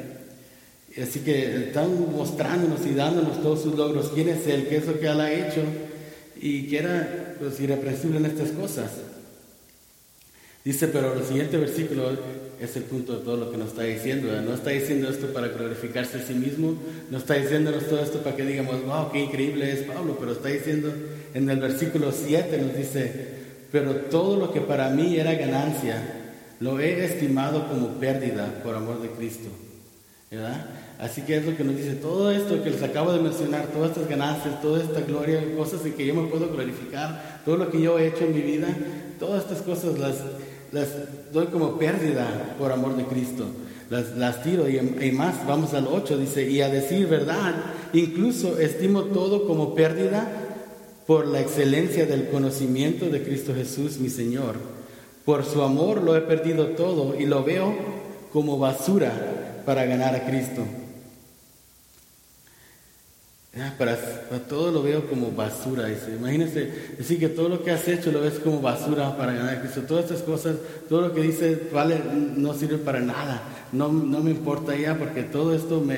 Así 1.01 1.19
que 1.19 1.67
están 1.67 1.89
mostrándonos 2.11 2.85
y 2.85 2.93
dándonos 2.93 3.41
todos 3.41 3.63
sus 3.63 3.75
logros, 3.75 4.11
quién 4.13 4.29
es 4.29 4.47
él, 4.47 4.67
qué 4.69 4.77
es 4.77 4.87
lo 4.87 4.97
que 4.97 5.07
él 5.07 5.19
ha 5.19 5.31
hecho 5.31 5.61
y 6.41 6.67
que 6.67 6.79
era 6.79 7.35
pues, 7.37 7.59
irreprensible 7.59 8.17
en 8.17 8.25
estas 8.27 8.51
cosas. 8.51 8.91
Dice, 10.63 10.87
pero 10.87 11.13
el 11.13 11.23
siguiente 11.23 11.57
versículo 11.57 12.11
es 12.59 12.75
el 12.75 12.83
punto 12.83 13.17
de 13.17 13.23
todo 13.23 13.37
lo 13.37 13.51
que 13.51 13.57
nos 13.57 13.69
está 13.69 13.83
diciendo. 13.83 14.29
No 14.41 14.53
está 14.53 14.71
diciendo 14.71 15.09
esto 15.09 15.27
para 15.27 15.47
glorificarse 15.47 16.17
a 16.17 16.21
sí 16.21 16.33
mismo, 16.33 16.75
no 17.09 17.17
está 17.17 17.35
diciéndonos 17.35 17.87
todo 17.87 18.01
esto 18.03 18.19
para 18.19 18.35
que 18.35 18.45
digamos, 18.45 18.83
wow, 18.85 19.11
qué 19.11 19.19
increíble 19.19 19.71
es 19.71 19.83
Pablo, 19.83 20.17
pero 20.19 20.33
está 20.33 20.49
diciendo 20.49 20.91
en 21.33 21.49
el 21.49 21.59
versículo 21.59 22.11
7 22.11 22.57
nos 22.57 22.75
dice, 22.75 23.39
pero 23.71 23.93
todo 23.95 24.35
lo 24.37 24.51
que 24.51 24.61
para 24.61 24.89
mí 24.89 25.17
era 25.17 25.33
ganancia, 25.35 26.35
lo 26.59 26.79
he 26.79 27.05
estimado 27.05 27.67
como 27.69 27.99
pérdida 27.99 28.61
por 28.63 28.75
amor 28.75 29.01
de 29.01 29.09
Cristo. 29.09 29.49
¿Verdad? 30.31 30.67
Así 30.99 31.21
que 31.21 31.37
es 31.37 31.45
lo 31.45 31.55
que 31.55 31.63
nos 31.63 31.77
dice, 31.77 31.93
todo 31.93 32.29
esto 32.31 32.61
que 32.61 32.69
les 32.69 32.83
acabo 32.83 33.13
de 33.13 33.21
mencionar, 33.21 33.67
todas 33.67 33.91
estas 33.91 34.09
ganancias, 34.09 34.61
toda 34.61 34.83
esta 34.83 35.01
gloria, 35.01 35.41
cosas 35.55 35.85
en 35.85 35.93
que 35.93 36.05
yo 36.05 36.13
me 36.13 36.27
puedo 36.27 36.49
glorificar, 36.49 37.41
todo 37.45 37.57
lo 37.57 37.71
que 37.71 37.81
yo 37.81 37.97
he 37.97 38.07
hecho 38.07 38.25
en 38.25 38.35
mi 38.35 38.41
vida, 38.41 38.67
todas 39.17 39.43
estas 39.43 39.61
cosas 39.61 39.97
las, 39.97 40.17
las 40.71 40.87
doy 41.31 41.47
como 41.47 41.77
pérdida 41.77 42.55
por 42.57 42.71
amor 42.71 42.95
de 42.95 43.03
Cristo. 43.03 43.45
Las, 43.89 44.15
las 44.17 44.43
tiro 44.43 44.69
y, 44.69 44.77
y, 44.77 45.11
más, 45.11 45.45
vamos 45.47 45.73
al 45.73 45.87
8, 45.87 46.17
dice, 46.17 46.49
y 46.49 46.61
a 46.61 46.69
decir 46.69 47.07
verdad, 47.07 47.55
incluso 47.93 48.59
estimo 48.59 49.03
todo 49.05 49.47
como 49.47 49.73
pérdida 49.73 50.27
por 51.07 51.25
la 51.25 51.41
excelencia 51.41 52.05
del 52.05 52.29
conocimiento 52.29 53.09
de 53.09 53.23
Cristo 53.23 53.53
Jesús, 53.55 53.97
mi 53.97 54.09
Señor. 54.09 54.55
Por 55.25 55.43
su 55.43 55.63
amor 55.63 56.03
lo 56.03 56.15
he 56.15 56.21
perdido 56.21 56.67
todo 56.67 57.19
y 57.19 57.25
lo 57.25 57.43
veo 57.43 57.73
como 58.31 58.59
basura 58.59 59.63
para 59.65 59.85
ganar 59.85 60.15
a 60.15 60.25
Cristo 60.25 60.63
para, 63.77 63.97
todo 64.47 64.71
lo 64.71 64.83
veo 64.83 65.07
como 65.07 65.31
basura. 65.31 65.87
Dice. 65.87 66.15
Imagínense 66.17 66.69
decir 66.97 67.19
que 67.19 67.29
todo 67.29 67.49
lo 67.49 67.63
que 67.63 67.71
has 67.71 67.87
hecho 67.87 68.11
lo 68.11 68.21
ves 68.21 68.39
como 68.39 68.61
basura 68.61 69.17
para 69.17 69.33
ganar 69.33 69.55
a 69.55 69.61
Cristo. 69.61 69.81
Todas 69.87 70.05
estas 70.05 70.21
cosas, 70.21 70.57
todo 70.87 71.01
lo 71.01 71.13
que 71.13 71.21
dice, 71.21 71.59
vale, 71.73 71.99
no 72.35 72.53
sirve 72.53 72.77
para 72.77 72.99
nada. 72.99 73.41
No, 73.71 73.91
no 73.91 74.21
me 74.21 74.31
importa 74.31 74.75
ya 74.75 74.97
porque 74.97 75.23
todo 75.23 75.55
esto 75.55 75.81
me, 75.81 75.97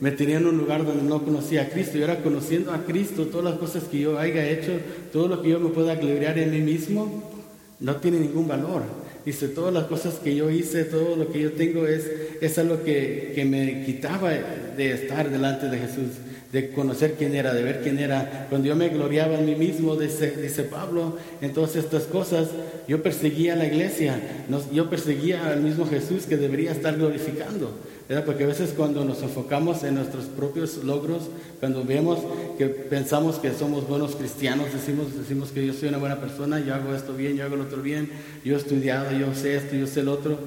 me 0.00 0.10
tenía 0.10 0.38
en 0.38 0.46
un 0.46 0.58
lugar 0.58 0.84
donde 0.84 1.04
no 1.04 1.24
conocía 1.24 1.62
a 1.62 1.68
Cristo. 1.68 1.98
Y 1.98 2.02
ahora 2.02 2.22
conociendo 2.22 2.72
a 2.72 2.84
Cristo, 2.84 3.26
todas 3.26 3.44
las 3.44 3.58
cosas 3.58 3.84
que 3.84 4.00
yo 4.00 4.18
haya 4.18 4.48
hecho, 4.48 4.72
todo 5.12 5.28
lo 5.28 5.40
que 5.40 5.50
yo 5.50 5.60
me 5.60 5.70
pueda 5.70 5.94
gloriar 5.94 6.38
en 6.38 6.50
mí 6.50 6.60
mismo, 6.60 7.30
no 7.78 7.96
tiene 7.96 8.18
ningún 8.18 8.48
valor. 8.48 8.82
Dice, 9.24 9.48
todas 9.48 9.74
las 9.74 9.84
cosas 9.84 10.14
que 10.14 10.34
yo 10.34 10.50
hice, 10.50 10.84
todo 10.84 11.14
lo 11.14 11.30
que 11.30 11.40
yo 11.40 11.52
tengo 11.52 11.86
es, 11.86 12.10
es 12.40 12.58
algo 12.58 12.82
que, 12.82 13.32
que 13.34 13.44
me 13.44 13.84
quitaba 13.84 14.30
de 14.30 14.92
estar 14.92 15.30
delante 15.30 15.68
de 15.68 15.78
Jesús 15.78 16.12
de 16.52 16.70
conocer 16.70 17.14
quién 17.18 17.34
era, 17.34 17.52
de 17.52 17.62
ver 17.62 17.82
quién 17.82 17.98
era. 17.98 18.46
Cuando 18.48 18.68
yo 18.68 18.76
me 18.76 18.88
gloriaba 18.88 19.38
en 19.38 19.44
mí 19.44 19.54
mismo, 19.54 19.96
dice, 19.96 20.30
dice 20.40 20.62
Pablo, 20.62 21.18
en 21.40 21.52
todas 21.52 21.76
estas 21.76 22.04
cosas, 22.04 22.48
yo 22.86 23.02
perseguía 23.02 23.52
a 23.52 23.56
la 23.56 23.66
iglesia, 23.66 24.18
yo 24.72 24.88
perseguía 24.88 25.46
al 25.46 25.60
mismo 25.60 25.86
Jesús 25.86 26.24
que 26.24 26.36
debería 26.36 26.72
estar 26.72 26.96
glorificando. 26.96 27.76
Porque 28.24 28.44
a 28.44 28.46
veces 28.46 28.72
cuando 28.74 29.04
nos 29.04 29.22
enfocamos 29.22 29.84
en 29.84 29.96
nuestros 29.96 30.24
propios 30.24 30.82
logros, 30.82 31.24
cuando 31.60 31.84
vemos 31.84 32.18
que 32.56 32.66
pensamos 32.66 33.36
que 33.36 33.52
somos 33.52 33.86
buenos 33.86 34.16
cristianos, 34.16 34.72
decimos, 34.72 35.14
decimos 35.14 35.50
que 35.50 35.66
yo 35.66 35.74
soy 35.74 35.90
una 35.90 35.98
buena 35.98 36.18
persona, 36.18 36.58
yo 36.60 36.74
hago 36.74 36.94
esto 36.94 37.12
bien, 37.12 37.36
yo 37.36 37.44
hago 37.44 37.56
lo 37.56 37.64
otro 37.64 37.82
bien, 37.82 38.10
yo 38.42 38.54
he 38.54 38.58
estudiado, 38.58 39.12
yo 39.12 39.34
sé 39.34 39.56
esto, 39.56 39.76
yo 39.76 39.86
sé 39.86 40.00
el 40.00 40.08
otro. 40.08 40.38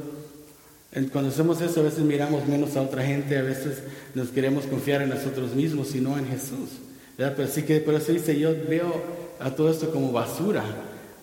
Cuando 1.12 1.30
hacemos 1.30 1.62
eso, 1.62 1.80
a 1.80 1.84
veces 1.84 2.00
miramos 2.00 2.46
menos 2.48 2.76
a 2.76 2.82
otra 2.82 3.04
gente, 3.04 3.38
a 3.38 3.44
veces 3.44 3.78
nos 4.14 4.30
queremos 4.30 4.66
confiar 4.66 5.02
en 5.02 5.10
nosotros 5.10 5.56
mismos 5.56 5.96
y 5.96 6.02
no 6.02 6.18
en 6.18 6.28
Jesús. 6.28 6.70
Pero 7.16 7.48
sí 7.48 7.64
que 7.64 7.80
por 7.80 7.94
eso 7.94 8.12
dice, 8.12 8.38
yo 8.38 8.54
veo 8.68 9.02
a 9.40 9.52
todo 9.52 9.72
esto 9.72 9.92
como 9.92 10.12
basura 10.12 10.64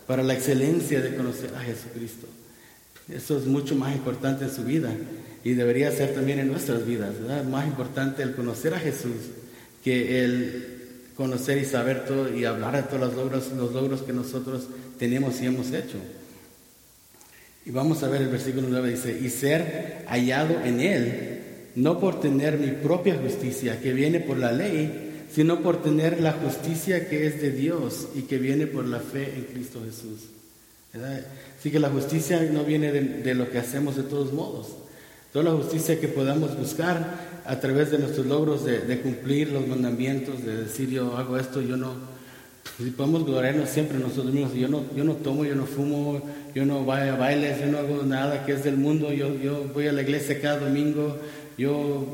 para 0.07 0.23
la 0.23 0.35
excelencia 0.35 1.03
de 1.03 1.15
conocer 1.15 1.55
a 1.55 1.61
Jesucristo. 1.61 2.27
Eso 3.13 3.37
es 3.37 3.45
mucho 3.45 3.75
más 3.75 3.95
importante 3.95 4.45
en 4.45 4.51
su 4.51 4.65
vida 4.65 4.91
y 5.45 5.53
debería 5.53 5.91
ser 5.93 6.15
también 6.15 6.39
en 6.39 6.49
nuestras 6.49 6.87
vidas. 6.87 7.15
Más 7.51 7.67
importante 7.67 8.23
el 8.23 8.35
conocer 8.35 8.73
a 8.75 8.79
Jesús 8.79 9.17
que 9.85 10.25
el 10.25 10.79
conocer 11.15 11.59
y 11.59 11.65
saber 11.65 12.07
todo 12.07 12.35
y 12.35 12.45
hablar 12.45 12.77
de 12.77 12.83
todos 12.85 13.01
los 13.01 13.15
logros, 13.15 13.53
los 13.53 13.73
logros 13.73 14.03
que 14.03 14.13
nosotros 14.13 14.69
tenemos 14.99 15.41
y 15.41 15.47
hemos 15.47 15.73
hecho. 15.73 15.99
Y 17.69 17.71
vamos 17.71 18.03
a 18.03 18.09
ver 18.09 18.23
el 18.23 18.29
versículo 18.29 18.67
9, 18.71 18.93
dice, 18.93 19.21
y 19.23 19.29
ser 19.29 20.07
hallado 20.09 20.59
en 20.65 20.81
Él, 20.81 21.41
no 21.75 22.01
por 22.01 22.19
tener 22.19 22.57
mi 22.57 22.69
propia 22.69 23.19
justicia 23.23 23.79
que 23.79 23.93
viene 23.93 24.21
por 24.21 24.39
la 24.39 24.53
ley, 24.53 25.27
sino 25.31 25.61
por 25.61 25.83
tener 25.83 26.19
la 26.23 26.33
justicia 26.33 27.11
que 27.11 27.27
es 27.27 27.43
de 27.43 27.51
Dios 27.51 28.09
y 28.15 28.23
que 28.23 28.39
viene 28.39 28.67
por 28.67 28.87
la 28.87 29.01
fe 29.01 29.35
en 29.37 29.43
Cristo 29.53 29.83
Jesús. 29.85 30.31
Así 31.59 31.71
que 31.71 31.79
la 31.79 31.91
justicia 31.91 32.41
no 32.51 32.65
viene 32.65 32.91
de, 32.91 33.35
lo 33.35 33.51
que 33.51 33.59
hacemos 33.59 33.97
de 33.97 34.05
todos 34.05 34.33
modos. 34.33 34.69
Toda 35.35 35.45
la 35.45 35.51
justicia 35.51 36.01
que 36.01 36.09
podamos 36.09 36.59
buscar 36.59 37.43
a 37.45 37.61
través 37.61 37.91
de 37.91 37.99
nuestros 37.99 38.25
logros 38.25 38.65
de, 38.65 38.79
de 38.79 39.01
cumplir 39.01 39.53
los 39.53 39.69
mandamientos, 39.69 40.43
de 40.43 40.57
decir 40.57 40.89
yo 40.89 41.19
hago 41.19 41.37
esto, 41.37 41.61
yo 41.61 41.77
no, 41.77 41.97
si 42.77 42.91
podemos 42.91 43.25
gloriarnos 43.25 43.69
siempre 43.69 43.99
nosotros 43.99 44.33
mismos. 44.33 44.55
Yo 44.55 44.69
no, 44.69 44.85
yo 44.95 45.05
no 45.05 45.15
tomo, 45.15 45.45
yo 45.45 45.55
no 45.55 45.67
fumo, 45.67 46.21
yo 46.55 46.67
no 46.67 46.85
voy 46.85 47.01
a 47.01 47.17
bailes, 47.17 47.61
yo 47.61 47.67
no 47.67 47.79
hago 47.79 48.03
nada 48.03 48.45
que 48.45 48.53
es 48.53 48.65
del 48.65 48.77
mundo. 48.77 49.13
Yo, 49.13 49.35
yo 49.35 49.65
voy 49.73 49.87
a 49.87 49.93
la 49.93 50.03
iglesia 50.03 50.41
cada 50.41 50.59
domingo. 50.59 51.17
Yo 51.59 52.07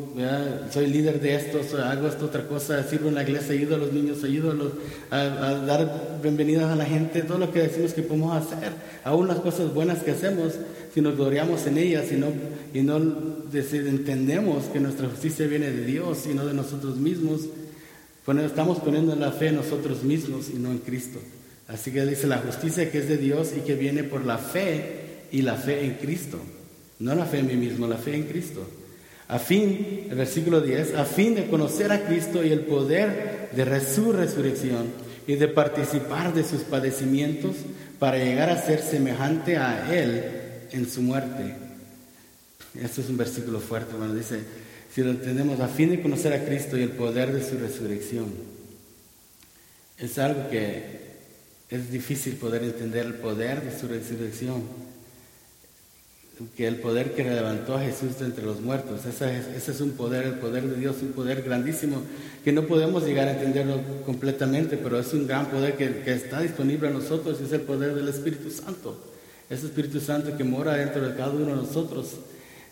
soy 0.70 0.86
líder 0.86 1.20
de 1.20 1.34
esto, 1.34 1.60
hago 1.84 2.08
esto 2.08 2.24
otra 2.24 2.48
cosa, 2.48 2.82
sirvo 2.82 3.10
en 3.10 3.14
la 3.14 3.24
iglesia, 3.24 3.52
ayudo 3.52 3.74
a 3.74 3.78
los 3.78 3.92
niños, 3.92 4.24
ayudo 4.24 4.72
a, 5.10 5.22
dar 5.66 6.18
bienvenidas 6.22 6.72
a 6.72 6.76
la 6.76 6.86
gente, 6.86 7.20
todo 7.20 7.36
lo 7.36 7.52
que 7.52 7.60
decimos 7.60 7.92
que 7.92 8.00
podemos 8.00 8.34
hacer, 8.34 8.72
aún 9.04 9.28
las 9.28 9.40
cosas 9.40 9.74
buenas 9.74 10.02
que 10.02 10.12
hacemos, 10.12 10.54
si 10.94 11.02
nos 11.02 11.16
gloriamos 11.16 11.66
en 11.66 11.76
ellas 11.76 12.10
y 12.10 12.16
no, 12.16 12.28
y 12.72 12.80
no 12.80 12.96
entendemos 13.52 14.64
que 14.72 14.80
nuestra 14.80 15.10
justicia 15.10 15.46
viene 15.46 15.70
de 15.70 15.84
Dios 15.84 16.26
y 16.26 16.32
no 16.32 16.46
de 16.46 16.54
nosotros 16.54 16.96
mismos, 16.96 17.42
estamos 18.26 18.78
poniendo 18.78 19.14
la 19.16 19.32
fe 19.32 19.48
en 19.48 19.56
nosotros 19.56 20.02
mismos 20.02 20.48
y 20.48 20.58
no 20.58 20.70
en 20.70 20.78
Cristo. 20.78 21.18
Así 21.68 21.90
que 21.90 22.04
dice 22.04 22.26
la 22.26 22.38
justicia 22.38 22.90
que 22.90 22.98
es 22.98 23.08
de 23.08 23.16
Dios 23.16 23.52
y 23.56 23.60
que 23.60 23.74
viene 23.74 24.04
por 24.04 24.24
la 24.24 24.38
fe 24.38 25.26
y 25.30 25.42
la 25.42 25.54
fe 25.54 25.84
en 25.84 25.94
Cristo. 25.94 26.38
No 26.98 27.14
la 27.14 27.26
fe 27.26 27.38
en 27.38 27.46
mí 27.46 27.56
mismo, 27.56 27.86
la 27.86 27.96
fe 27.96 28.14
en 28.14 28.24
Cristo. 28.24 28.66
A 29.28 29.38
fin, 29.38 30.06
el 30.10 30.16
versículo 30.16 30.60
10, 30.60 30.94
a 30.94 31.04
fin 31.04 31.34
de 31.34 31.46
conocer 31.46 31.90
a 31.92 32.06
Cristo 32.06 32.44
y 32.44 32.52
el 32.52 32.60
poder 32.60 33.50
de 33.52 33.80
su 33.80 34.12
resurrección 34.12 34.86
y 35.26 35.36
de 35.36 35.48
participar 35.48 36.34
de 36.34 36.44
sus 36.44 36.62
padecimientos 36.62 37.56
para 37.98 38.18
llegar 38.18 38.50
a 38.50 38.60
ser 38.60 38.82
semejante 38.82 39.56
a 39.56 39.94
Él 39.94 40.22
en 40.72 40.88
su 40.88 41.00
muerte. 41.00 41.54
Esto 42.74 43.00
es 43.00 43.08
un 43.08 43.16
versículo 43.16 43.60
fuerte, 43.60 43.92
hermano. 43.92 44.14
Dice, 44.14 44.40
si 44.94 45.02
lo 45.02 45.10
entendemos 45.10 45.58
a 45.58 45.66
fin 45.66 45.90
de 45.90 46.00
conocer 46.00 46.32
a 46.32 46.44
Cristo 46.44 46.78
y 46.78 46.82
el 46.82 46.90
poder 46.90 47.32
de 47.32 47.42
su 47.42 47.58
resurrección. 47.58 48.26
Es 49.98 50.18
algo 50.18 50.48
que 50.50 51.02
es 51.68 51.90
difícil 51.90 52.34
poder 52.34 52.62
entender 52.62 53.06
el 53.06 53.14
poder 53.14 53.62
de 53.62 53.76
su 53.76 53.88
resurrección, 53.88 54.62
que 56.56 56.68
el 56.68 56.76
poder 56.76 57.12
que 57.12 57.24
levantó 57.24 57.74
a 57.74 57.80
Jesús 57.80 58.20
de 58.20 58.26
entre 58.26 58.44
los 58.44 58.60
muertos, 58.60 59.04
ese 59.04 59.38
es, 59.38 59.46
ese 59.48 59.72
es 59.72 59.80
un 59.80 59.92
poder, 59.92 60.26
el 60.26 60.34
poder 60.34 60.68
de 60.68 60.76
Dios, 60.76 60.96
un 61.02 61.12
poder 61.12 61.42
grandísimo, 61.42 62.00
que 62.44 62.52
no 62.52 62.66
podemos 62.66 63.04
llegar 63.04 63.26
a 63.26 63.32
entenderlo 63.32 63.80
completamente, 64.06 64.76
pero 64.76 65.00
es 65.00 65.12
un 65.12 65.26
gran 65.26 65.50
poder 65.50 65.76
que, 65.76 66.02
que 66.02 66.12
está 66.12 66.40
disponible 66.40 66.86
a 66.86 66.92
nosotros 66.92 67.38
y 67.40 67.44
es 67.44 67.52
el 67.52 67.62
poder 67.62 67.96
del 67.96 68.06
Espíritu 68.06 68.48
Santo. 68.48 68.96
Ese 69.50 69.66
Espíritu 69.66 69.98
Santo 69.98 70.36
que 70.36 70.44
mora 70.44 70.74
dentro 70.74 71.08
de 71.08 71.16
cada 71.16 71.30
uno 71.30 71.46
de 71.46 71.62
nosotros 71.62 72.14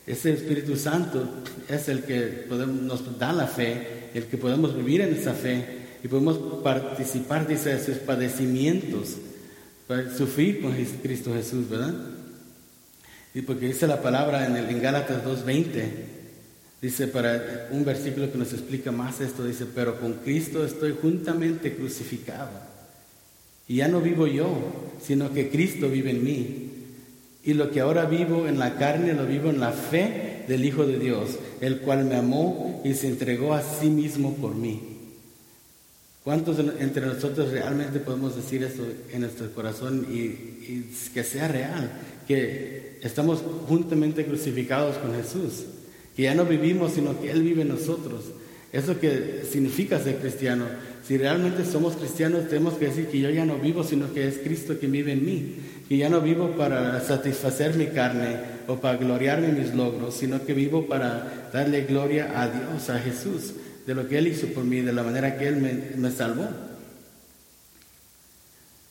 ese 0.07 0.33
Espíritu 0.33 0.77
Santo 0.77 1.29
es 1.69 1.89
el 1.89 2.03
que 2.03 2.47
nos 2.49 3.19
da 3.19 3.33
la 3.33 3.47
fe, 3.47 4.11
el 4.15 4.25
que 4.25 4.37
podemos 4.37 4.77
vivir 4.77 5.01
en 5.01 5.15
esa 5.15 5.33
fe 5.33 5.83
y 6.03 6.09
podemos 6.09 6.63
participar, 6.63 7.47
de 7.47 7.57
sus 7.57 7.99
padecimientos, 7.99 9.17
para 9.87 10.15
sufrir 10.15 10.61
con 10.61 10.73
Cristo 11.03 11.33
Jesús, 11.33 11.69
¿verdad? 11.69 11.95
Y 13.35 13.43
porque 13.43 13.67
dice 13.67 13.87
la 13.87 14.03
palabra 14.03 14.47
en, 14.47 14.57
el, 14.57 14.69
en 14.69 14.83
Gálatas 14.83 15.25
2.20, 15.25 15.85
dice 16.83 17.07
para 17.07 17.69
un 17.71 17.85
versículo 17.85 18.31
que 18.31 18.39
nos 18.39 18.53
explica 18.53 18.91
más 18.91 19.21
esto, 19.21 19.45
dice, 19.45 19.67
pero 19.73 20.01
con 20.01 20.15
Cristo 20.15 20.65
estoy 20.65 20.97
juntamente 21.01 21.75
crucificado. 21.75 22.51
Y 23.69 23.77
ya 23.77 23.89
no 23.89 24.01
vivo 24.01 24.27
yo, 24.27 24.93
sino 25.03 25.33
que 25.33 25.49
Cristo 25.51 25.89
vive 25.89 26.11
en 26.11 26.25
mí. 26.25 26.72
Y 27.45 27.55
lo 27.55 27.71
que 27.71 27.81
ahora 27.81 28.05
vivo 28.05 28.47
en 28.47 28.59
la 28.59 28.77
carne 28.77 29.15
lo 29.15 29.27
vivo 29.27 29.51
en 29.51 29.61
la 29.61 29.73
fe 29.73 30.45
del 30.47 30.65
Hijo 30.65 30.87
de 30.87 30.99
Dios, 30.99 31.39
el 31.61 31.81
cual 31.81 32.05
me 32.05 32.17
amó 32.17 32.81
y 32.85 32.95
se 32.95 33.09
entregó 33.09 33.55
a 33.55 33.63
sí 33.63 33.89
mismo 33.89 34.35
por 34.37 34.55
mí. 34.55 34.93
¿Cuántos 36.25 36.57
entre 36.79 37.05
nosotros 37.05 37.51
realmente 37.51 37.99
podemos 37.99 38.37
decir 38.37 38.63
eso 38.63 38.87
en 39.13 39.23
nuestro 39.23 39.51
corazón 39.53 40.07
y, 40.09 40.85
que 41.13 41.25
sea 41.25 41.49
real? 41.49 41.91
Que 42.29 43.01
estamos 43.03 43.43
juntamente 43.67 44.25
crucificados 44.25 44.99
con 44.99 45.15
Jesús, 45.17 45.65
que 46.15 46.23
ya 46.23 46.35
no 46.37 46.45
vivimos, 46.45 46.93
sino 46.93 47.21
que 47.21 47.33
Él 47.33 47.43
vive 47.43 47.63
en 47.63 47.69
nosotros. 47.69 48.27
Eso 48.73 49.01
que 49.01 49.43
significa 49.51 49.99
ser 49.99 50.19
cristiano. 50.19 50.67
Si 51.07 51.19
realmente 51.19 51.65
somos 51.65 51.97
cristianos, 51.97 52.49
tenemos 52.49 52.75
que 52.75 52.87
decir 52.87 53.07
que 53.09 53.21
yo 53.21 53.31
ya 53.31 53.45
no 53.45 53.59
vivo, 53.59 53.83
sino 53.83 54.13
que 54.13 54.29
es 54.29 54.39
Cristo 54.39 54.79
que 54.79 54.87
vive 54.87 55.13
en 55.13 55.25
mí 55.25 55.57
que 55.93 55.99
ya 55.99 56.09
no 56.09 56.23
vivo 56.23 56.57
para 56.57 57.01
satisfacer 57.01 57.75
mi 57.75 57.89
carne 57.89 58.39
o 58.67 58.77
para 58.77 58.97
gloriarme 58.97 59.49
en 59.49 59.59
mis 59.59 59.75
logros, 59.75 60.15
sino 60.15 60.43
que 60.43 60.55
vivo 60.55 60.87
para 60.87 61.51
darle 61.53 61.83
gloria 61.83 62.41
a 62.41 62.49
Dios, 62.49 62.89
a 62.89 62.99
Jesús, 62.99 63.53
de 63.87 63.95
lo 63.95 64.09
que 64.09 64.17
Él 64.17 64.29
hizo 64.29 64.47
por 64.49 64.65
mí, 64.65 64.81
de 64.81 64.95
la 64.95 65.03
manera 65.03 65.37
que 65.37 65.49
Él 65.49 65.57
me, 65.97 66.11
salvó. 66.11 66.49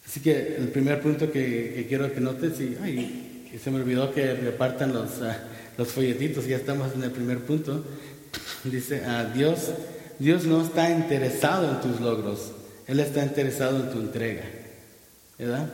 Así 0.05 0.19
que 0.19 0.57
el 0.57 0.67
primer 0.67 1.01
punto 1.01 1.31
que, 1.31 1.87
quiero 1.89 2.13
que 2.13 2.19
notes, 2.19 2.59
y, 2.61 3.57
se 3.57 3.71
me 3.71 3.77
olvidó 3.77 4.13
que 4.13 4.35
repartan 4.35 4.93
los, 4.93 5.23
ah, 5.23 5.39
los 5.79 5.87
folletitos, 5.87 6.45
ya 6.45 6.57
estamos 6.57 6.93
en 6.93 7.01
el 7.01 7.09
primer 7.09 7.39
punto, 7.39 7.83
dice, 8.63 9.05
a 9.05 9.25
Dios, 9.25 9.71
Dios 10.21 10.45
no 10.45 10.61
está 10.61 10.91
interesado 10.91 11.67
en 11.67 11.81
tus 11.81 11.99
logros, 11.99 12.51
Él 12.85 12.99
está 12.99 13.23
interesado 13.23 13.77
en 13.77 13.89
tu 13.89 13.97
entrega, 13.97 14.43
¿verdad? 15.39 15.67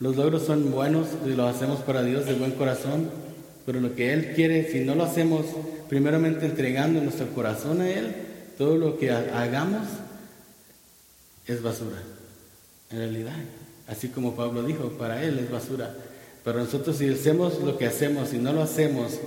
Los 0.00 0.16
logros 0.16 0.44
son 0.44 0.70
buenos 0.70 1.08
y 1.26 1.34
los 1.34 1.54
hacemos 1.54 1.80
para 1.80 2.02
Dios 2.02 2.24
de 2.24 2.32
buen 2.32 2.52
corazón, 2.52 3.10
pero 3.66 3.78
lo 3.80 3.94
que 3.94 4.14
Él 4.14 4.32
quiere, 4.34 4.72
si 4.72 4.80
no 4.80 4.94
lo 4.94 5.04
hacemos 5.04 5.44
primeramente 5.86 6.46
entregando 6.46 7.02
nuestro 7.02 7.26
corazón 7.34 7.82
a 7.82 7.90
Él, 7.90 8.14
todo 8.56 8.78
lo 8.78 8.96
que 8.96 9.10
hagamos 9.10 9.86
es 11.46 11.62
basura 11.62 11.98
en 12.90 12.98
realidad. 12.98 13.36
Así 13.86 14.08
como 14.08 14.34
Pablo 14.34 14.62
dijo, 14.62 14.92
para 14.92 15.22
él 15.22 15.38
es 15.38 15.50
basura. 15.50 15.94
Pero 16.42 16.60
nosotros 16.60 16.96
si 16.96 17.10
hacemos 17.10 17.60
lo 17.60 17.76
que 17.76 17.86
hacemos, 17.86 18.30
si 18.30 18.38
no 18.38 18.54
lo 18.54 18.62
hacemos 18.62 19.18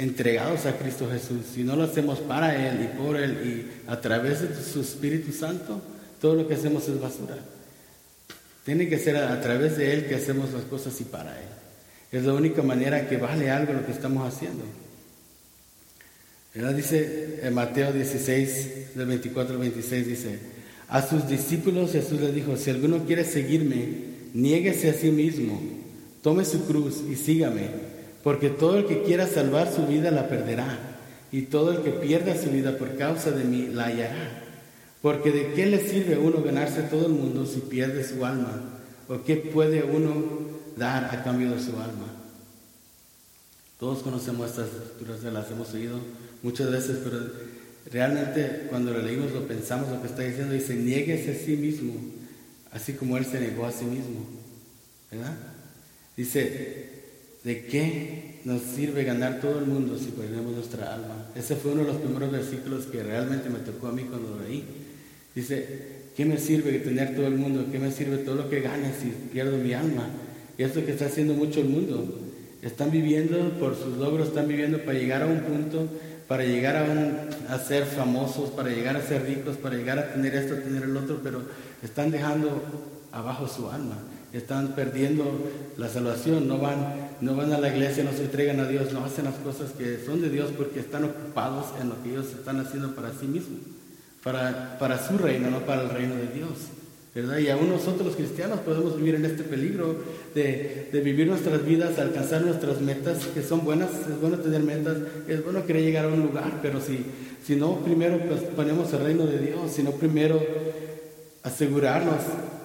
entregados 0.00 0.64
a 0.64 0.78
Cristo 0.78 1.08
Jesús, 1.10 1.44
si 1.54 1.62
no 1.62 1.76
lo 1.76 1.84
hacemos 1.84 2.20
para 2.20 2.56
Él 2.56 2.82
y 2.82 2.98
por 2.98 3.16
Él 3.16 3.38
y 3.44 3.90
a 3.90 4.00
través 4.00 4.40
de 4.40 4.54
su 4.62 4.80
Espíritu 4.80 5.30
Santo, 5.30 5.80
todo 6.20 6.34
lo 6.34 6.48
que 6.48 6.54
hacemos 6.54 6.88
es 6.88 6.98
basura. 6.98 7.36
Tiene 8.64 8.88
que 8.88 8.98
ser 8.98 9.16
a, 9.16 9.40
través 9.40 9.76
de 9.76 9.92
Él 9.92 10.06
que 10.06 10.14
hacemos 10.14 10.52
las 10.52 10.64
cosas 10.64 10.98
y 11.00 11.04
para 11.04 11.38
Él. 11.38 11.48
Es 12.12 12.24
la 12.24 12.32
única 12.32 12.62
manera 12.62 13.08
que 13.08 13.18
vale 13.18 13.50
algo 13.50 13.74
lo 13.74 13.84
que 13.84 13.92
estamos 13.92 14.26
haciendo. 14.26 14.64
Dice 16.74 17.40
en 17.42 17.54
Mateo 17.54 17.92
16, 17.92 18.96
del 18.96 19.06
24 19.06 19.54
al 19.54 19.60
26, 19.60 20.06
dice, 20.06 20.38
a 20.88 21.06
sus 21.06 21.28
discípulos 21.28 21.92
Jesús 21.92 22.20
les 22.20 22.34
dijo, 22.34 22.56
si 22.56 22.70
alguno 22.70 23.04
quiere 23.04 23.24
seguirme, 23.24 23.86
niéguese 24.32 24.90
a 24.90 24.94
sí 24.94 25.10
mismo, 25.10 25.60
tome 26.22 26.44
su 26.44 26.64
cruz 26.64 27.02
y 27.08 27.16
sígame, 27.16 27.89
porque 28.22 28.50
todo 28.50 28.78
el 28.78 28.86
que 28.86 29.02
quiera 29.02 29.26
salvar 29.26 29.72
su 29.72 29.86
vida 29.86 30.10
la 30.10 30.28
perderá, 30.28 30.78
y 31.32 31.42
todo 31.42 31.72
el 31.72 31.82
que 31.82 31.90
pierda 31.90 32.40
su 32.40 32.50
vida 32.50 32.76
por 32.76 32.96
causa 32.96 33.30
de 33.30 33.44
mí 33.44 33.68
la 33.72 33.86
hallará. 33.86 34.44
Porque 35.00 35.30
de 35.30 35.54
qué 35.54 35.66
le 35.66 35.88
sirve 35.88 36.16
a 36.16 36.18
uno 36.18 36.42
ganarse 36.42 36.82
todo 36.82 37.06
el 37.06 37.12
mundo 37.12 37.46
si 37.46 37.60
pierde 37.60 38.04
su 38.04 38.24
alma, 38.24 38.60
o 39.08 39.22
qué 39.22 39.36
puede 39.36 39.82
uno 39.82 40.12
dar 40.76 41.04
a 41.14 41.22
cambio 41.22 41.52
de 41.52 41.60
su 41.60 41.70
alma. 41.72 42.06
Todos 43.78 44.02
conocemos 44.02 44.50
estas 44.50 44.68
escrituras, 44.68 45.22
las 45.32 45.50
hemos 45.50 45.72
oído 45.72 45.98
muchas 46.42 46.70
veces, 46.70 46.98
pero 47.02 47.18
Realmente 47.86 48.66
cuando 48.68 48.92
lo 48.92 49.02
leímos 49.02 49.32
lo 49.32 49.46
pensamos, 49.46 49.88
lo 49.88 50.00
que 50.00 50.08
está 50.08 50.22
diciendo, 50.22 50.52
dice, 50.52 50.74
nieguese 50.74 51.32
a 51.32 51.34
sí 51.34 51.56
mismo, 51.56 51.94
así 52.70 52.92
como 52.92 53.16
Él 53.16 53.24
se 53.24 53.40
negó 53.40 53.66
a 53.66 53.72
sí 53.72 53.84
mismo. 53.84 54.26
¿Verdad? 55.10 55.36
Dice, 56.16 56.99
¿de 57.44 57.64
qué 57.66 58.40
nos 58.44 58.62
sirve 58.62 59.04
ganar 59.04 59.40
todo 59.40 59.58
el 59.58 59.66
mundo 59.66 59.98
si 59.98 60.10
perdemos 60.10 60.54
nuestra 60.54 60.94
alma? 60.94 61.28
Ese 61.34 61.56
fue 61.56 61.72
uno 61.72 61.82
de 61.82 61.88
los 61.88 61.96
primeros 62.00 62.30
versículos 62.30 62.86
que 62.86 63.02
realmente 63.02 63.48
me 63.50 63.58
tocó 63.58 63.88
a 63.88 63.92
mí 63.92 64.04
cuando 64.04 64.36
lo 64.36 64.48
leí. 64.48 64.64
Dice, 65.34 66.10
¿qué 66.16 66.24
me 66.24 66.38
sirve 66.38 66.78
tener 66.80 67.14
todo 67.14 67.26
el 67.26 67.36
mundo? 67.36 67.66
¿Qué 67.70 67.78
me 67.78 67.90
sirve 67.90 68.18
todo 68.18 68.34
lo 68.36 68.50
que 68.50 68.60
gane 68.60 68.92
si 68.92 69.12
pierdo 69.32 69.56
mi 69.58 69.72
alma? 69.72 70.08
Y 70.58 70.62
es 70.62 70.74
lo 70.74 70.84
que 70.84 70.92
está 70.92 71.06
haciendo 71.06 71.34
mucho 71.34 71.60
el 71.60 71.68
mundo. 71.68 72.20
Están 72.62 72.90
viviendo 72.90 73.58
por 73.58 73.76
sus 73.76 73.96
logros, 73.96 74.28
están 74.28 74.48
viviendo 74.48 74.78
para 74.84 74.98
llegar 74.98 75.22
a 75.22 75.26
un 75.26 75.40
punto 75.40 75.88
para 76.30 76.44
llegar 76.44 76.76
a, 76.76 77.52
a, 77.52 77.58
ser 77.58 77.84
famosos, 77.84 78.50
para 78.50 78.68
llegar 78.68 78.94
a 78.94 79.02
ser 79.02 79.24
ricos, 79.24 79.56
para 79.56 79.74
llegar 79.74 79.98
a 79.98 80.12
tener 80.12 80.32
esto, 80.36 80.54
tener 80.54 80.84
el 80.84 80.96
otro, 80.96 81.18
pero 81.24 81.42
están 81.82 82.12
dejando 82.12 82.62
abajo 83.10 83.48
su 83.48 83.68
alma, 83.68 83.96
están 84.32 84.76
perdiendo 84.76 85.24
la 85.76 85.88
salvación, 85.88 86.46
no 86.46 86.58
van, 86.58 87.09
no 87.20 87.36
van 87.36 87.52
a 87.52 87.58
la 87.58 87.68
iglesia, 87.68 88.04
no 88.04 88.12
se 88.12 88.22
entregan 88.22 88.60
a 88.60 88.66
Dios, 88.66 88.92
no 88.92 89.04
hacen 89.04 89.26
las 89.26 89.34
cosas 89.36 89.72
que 89.72 90.02
son 90.04 90.20
de 90.22 90.30
Dios 90.30 90.50
porque 90.56 90.80
están 90.80 91.04
ocupados 91.04 91.66
en 91.80 91.88
lo 91.90 92.02
que 92.02 92.10
ellos 92.10 92.26
están 92.26 92.60
haciendo 92.60 92.94
para 92.94 93.12
sí 93.12 93.26
mismos, 93.26 93.60
para, 94.22 94.78
para 94.78 95.06
su 95.06 95.18
reino, 95.18 95.50
no 95.50 95.60
para 95.60 95.82
el 95.82 95.90
reino 95.90 96.14
de 96.16 96.28
Dios. 96.28 96.50
¿verdad? 97.14 97.38
Y 97.38 97.48
aún 97.48 97.68
nosotros 97.68 98.06
los 98.06 98.16
cristianos 98.16 98.60
podemos 98.60 98.96
vivir 98.96 99.16
en 99.16 99.24
este 99.24 99.42
peligro 99.42 99.96
de, 100.34 100.88
vivir 101.04 101.26
nuestras 101.26 101.64
vidas, 101.64 101.98
alcanzar 101.98 102.42
nuestras 102.42 102.80
metas, 102.80 103.26
que 103.26 103.42
son 103.42 103.64
buenas, 103.64 103.90
es 104.08 104.20
bueno 104.20 104.38
tener 104.38 104.62
metas, 104.62 104.96
es 105.26 105.42
bueno 105.42 105.66
querer 105.66 105.82
llegar 105.82 106.04
a 106.04 106.08
un 106.08 106.22
lugar, 106.22 106.60
pero 106.62 106.80
si, 106.80 107.04
si 107.44 107.56
no 107.56 107.80
primero 107.80 108.18
pues, 108.28 108.42
ponemos 108.42 108.92
el 108.92 109.00
reino 109.00 109.26
de 109.26 109.38
Dios, 109.38 109.72
si 109.72 109.82
no 109.82 109.90
primero 109.92 110.40
asegurarnos, 111.42 112.20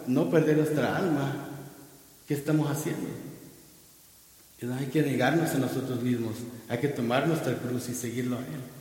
no 0.07 0.29
perder 0.29 0.57
nuestra 0.57 0.95
alma, 0.95 1.47
¿qué 2.27 2.35
estamos 2.35 2.69
haciendo? 2.69 3.07
Hay 4.61 4.87
que 4.87 5.01
negarnos 5.01 5.49
a 5.51 5.57
nosotros 5.57 6.01
mismos, 6.01 6.35
hay 6.69 6.77
que 6.77 6.87
tomar 6.87 7.27
nuestra 7.27 7.53
cruz 7.55 7.89
y 7.89 7.93
seguirlo 7.93 8.37
a 8.37 8.39
Él. 8.39 8.75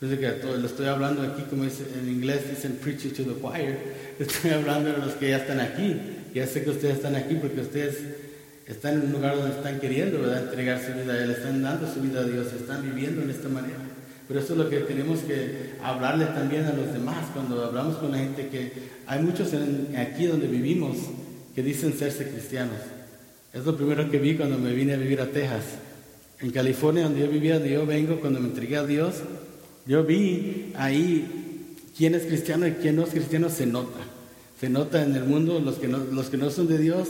Entonces 0.00 0.18
que 0.18 0.58
lo 0.58 0.66
estoy 0.66 0.86
hablando 0.86 1.22
aquí, 1.22 1.42
como 1.48 1.62
en 1.62 2.08
inglés 2.08 2.50
dicen 2.50 2.78
preaching 2.82 3.10
to 3.10 3.22
the 3.22 3.40
choir, 3.40 3.78
estoy 4.18 4.50
hablando 4.50 4.90
de 4.92 4.98
los 4.98 5.12
que 5.14 5.30
ya 5.30 5.36
están 5.36 5.60
aquí. 5.60 5.96
Ya 6.34 6.46
sé 6.46 6.64
que 6.64 6.70
ustedes 6.70 6.96
están 6.96 7.14
aquí 7.14 7.36
porque 7.36 7.60
ustedes 7.60 7.98
están 8.66 8.94
en 8.94 9.02
un 9.02 9.12
lugar 9.12 9.36
donde 9.36 9.54
están 9.54 9.78
queriendo 9.78 10.20
¿verdad? 10.20 10.44
entregar 10.44 10.80
su 10.80 10.92
vida 10.92 11.12
a 11.12 11.22
Él, 11.22 11.30
están 11.30 11.62
dando 11.62 11.92
su 11.92 12.00
vida 12.00 12.20
a 12.20 12.24
Dios, 12.24 12.52
están 12.52 12.82
viviendo 12.82 13.22
en 13.22 13.30
esta 13.30 13.48
manera. 13.48 13.78
Pero 14.26 14.40
eso 14.40 14.54
es 14.54 14.58
lo 14.58 14.68
que 14.68 14.78
tenemos 14.78 15.20
que 15.20 15.74
hablarle 15.82 16.26
también 16.26 16.64
a 16.64 16.72
los 16.72 16.92
demás 16.92 17.26
cuando 17.32 17.64
hablamos 17.64 17.96
con 17.98 18.10
la 18.12 18.18
gente 18.18 18.48
que 18.48 18.72
hay 19.06 19.22
muchos 19.22 19.50
aquí 19.96 20.26
donde 20.26 20.48
vivimos 20.48 20.96
que 21.54 21.62
dicen 21.62 21.92
serse 21.92 22.28
cristianos. 22.28 22.78
Es 23.52 23.66
lo 23.66 23.76
primero 23.76 24.10
que 24.10 24.18
vi 24.18 24.34
cuando 24.34 24.58
me 24.58 24.72
vine 24.72 24.94
a 24.94 24.96
vivir 24.96 25.20
a 25.20 25.26
Texas. 25.26 25.64
En 26.40 26.50
California, 26.50 27.04
donde 27.04 27.20
yo 27.20 27.28
vivía, 27.28 27.54
donde 27.54 27.70
yo 27.70 27.84
vengo, 27.84 28.18
cuando 28.18 28.40
me 28.40 28.48
entregué 28.48 28.76
a 28.78 28.86
Dios, 28.86 29.16
yo 29.86 30.04
vi 30.04 30.72
ahí 30.74 31.76
quién 31.96 32.14
es 32.14 32.22
cristiano 32.22 32.66
y 32.66 32.72
quién 32.72 32.96
no 32.96 33.02
es 33.04 33.10
cristiano, 33.10 33.50
se 33.50 33.66
nota. 33.66 33.98
Se 34.58 34.70
nota 34.70 35.04
en 35.04 35.14
el 35.14 35.24
mundo, 35.24 35.60
los 35.60 35.76
que 35.76 35.86
no, 35.86 35.98
los 35.98 36.30
que 36.30 36.38
no 36.38 36.50
son 36.50 36.66
de 36.66 36.78
Dios 36.78 37.08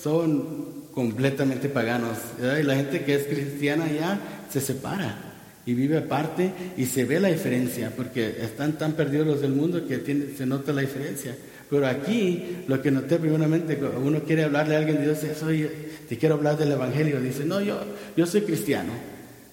son 0.00 0.84
completamente 0.94 1.68
paganos. 1.68 2.18
Y 2.38 2.62
la 2.62 2.76
gente 2.76 3.04
que 3.04 3.16
es 3.16 3.24
cristiana 3.24 3.90
ya 3.90 4.46
se 4.48 4.60
separa 4.60 5.30
y 5.66 5.74
vive 5.74 5.98
aparte 5.98 6.52
y 6.76 6.86
se 6.86 7.04
ve 7.04 7.18
la 7.18 7.28
diferencia, 7.28 7.92
porque 7.96 8.36
están 8.40 8.78
tan 8.78 8.92
perdidos 8.92 9.26
los 9.26 9.40
del 9.40 9.52
mundo 9.52 9.86
que 9.86 10.34
se 10.36 10.46
nota 10.46 10.72
la 10.72 10.82
diferencia. 10.82 11.34
Pero 11.70 11.86
aquí 11.86 12.64
lo 12.66 12.82
que 12.82 12.90
noté 12.90 13.16
primeramente, 13.16 13.78
uno 14.02 14.20
quiere 14.24 14.44
hablarle 14.44 14.74
a 14.74 14.78
alguien 14.78 15.02
Dios, 15.02 15.18
soy, 15.38 15.70
te 16.08 16.18
quiero 16.18 16.34
hablar 16.34 16.58
del 16.58 16.72
Evangelio, 16.72 17.20
dice, 17.20 17.44
no, 17.44 17.60
yo, 17.60 17.78
yo 18.16 18.26
soy 18.26 18.42
cristiano. 18.42 18.92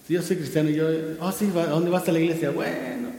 Yo 0.09 0.21
soy 0.21 0.37
cristiano, 0.37 0.69
yo, 0.69 0.87
oh 1.19 1.31
sí, 1.31 1.51
¿a 1.53 1.65
dónde 1.65 1.91
vas 1.91 2.07
a 2.07 2.13
la 2.13 2.19
iglesia? 2.19 2.49
Bueno, 2.49 3.09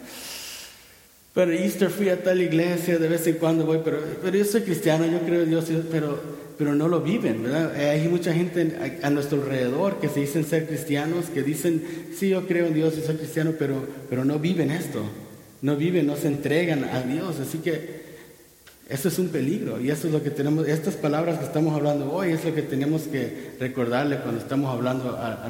pero 1.35 1.53
Easter 1.53 1.91
fui 1.91 2.09
a 2.09 2.23
tal 2.23 2.41
iglesia, 2.41 2.99
de 2.99 3.09
vez 3.09 3.27
en 3.27 3.35
cuando 3.35 3.67
voy, 3.67 3.81
pero, 3.85 4.01
pero 4.23 4.37
yo 4.37 4.45
soy 4.45 4.63
cristiano, 4.63 5.07
yo 5.07 5.21
creo 5.21 5.43
en 5.43 5.51
Dios, 5.51 5.67
pero, 5.91 6.19
pero 6.57 6.75
no 6.75 6.89
lo 6.89 7.03
viven, 7.03 7.43
¿verdad? 7.43 7.77
Hay 7.77 8.09
mucha 8.09 8.33
gente 8.33 8.75
a, 9.03 9.11
nuestro 9.11 9.43
alrededor 9.43 10.01
que 10.01 10.09
se 10.09 10.21
dicen 10.21 10.45
ser 10.45 10.67
cristianos, 10.67 11.27
que 11.27 11.43
dicen, 11.43 11.85
sí, 12.17 12.31
yo 12.31 12.47
creo 12.49 12.67
en 12.67 12.75
Dios 12.75 12.95
y 12.99 13.03
soy 13.03 13.17
cristiano, 13.17 13.53
pero, 13.59 13.87
pero 14.09 14.25
no 14.25 14.39
viven 14.39 14.71
esto, 14.71 15.03
no 15.61 15.77
viven, 15.77 16.07
no 16.07 16.17
se 16.17 16.29
entregan 16.29 16.85
a 16.85 17.03
Dios, 17.03 17.39
así 17.39 17.59
que 17.59 17.98
eso 18.89 19.09
es 19.09 19.19
un 19.19 19.29
peligro 19.29 19.79
y 19.81 19.91
eso 19.91 20.07
es 20.07 20.15
lo 20.15 20.23
que 20.23 20.31
tenemos, 20.31 20.67
estas 20.67 20.95
palabras 20.95 21.39
que 21.39 21.45
estamos 21.45 21.75
hablando 21.75 22.11
hoy 22.11 22.33
es 22.33 22.45
lo 22.45 22.55
que 22.55 22.63
tenemos 22.63 23.03
que 23.03 23.53
recordarle 23.61 24.17
cuando 24.19 24.41
estamos 24.41 24.75
hablando 24.75 25.17
a, 25.17 25.47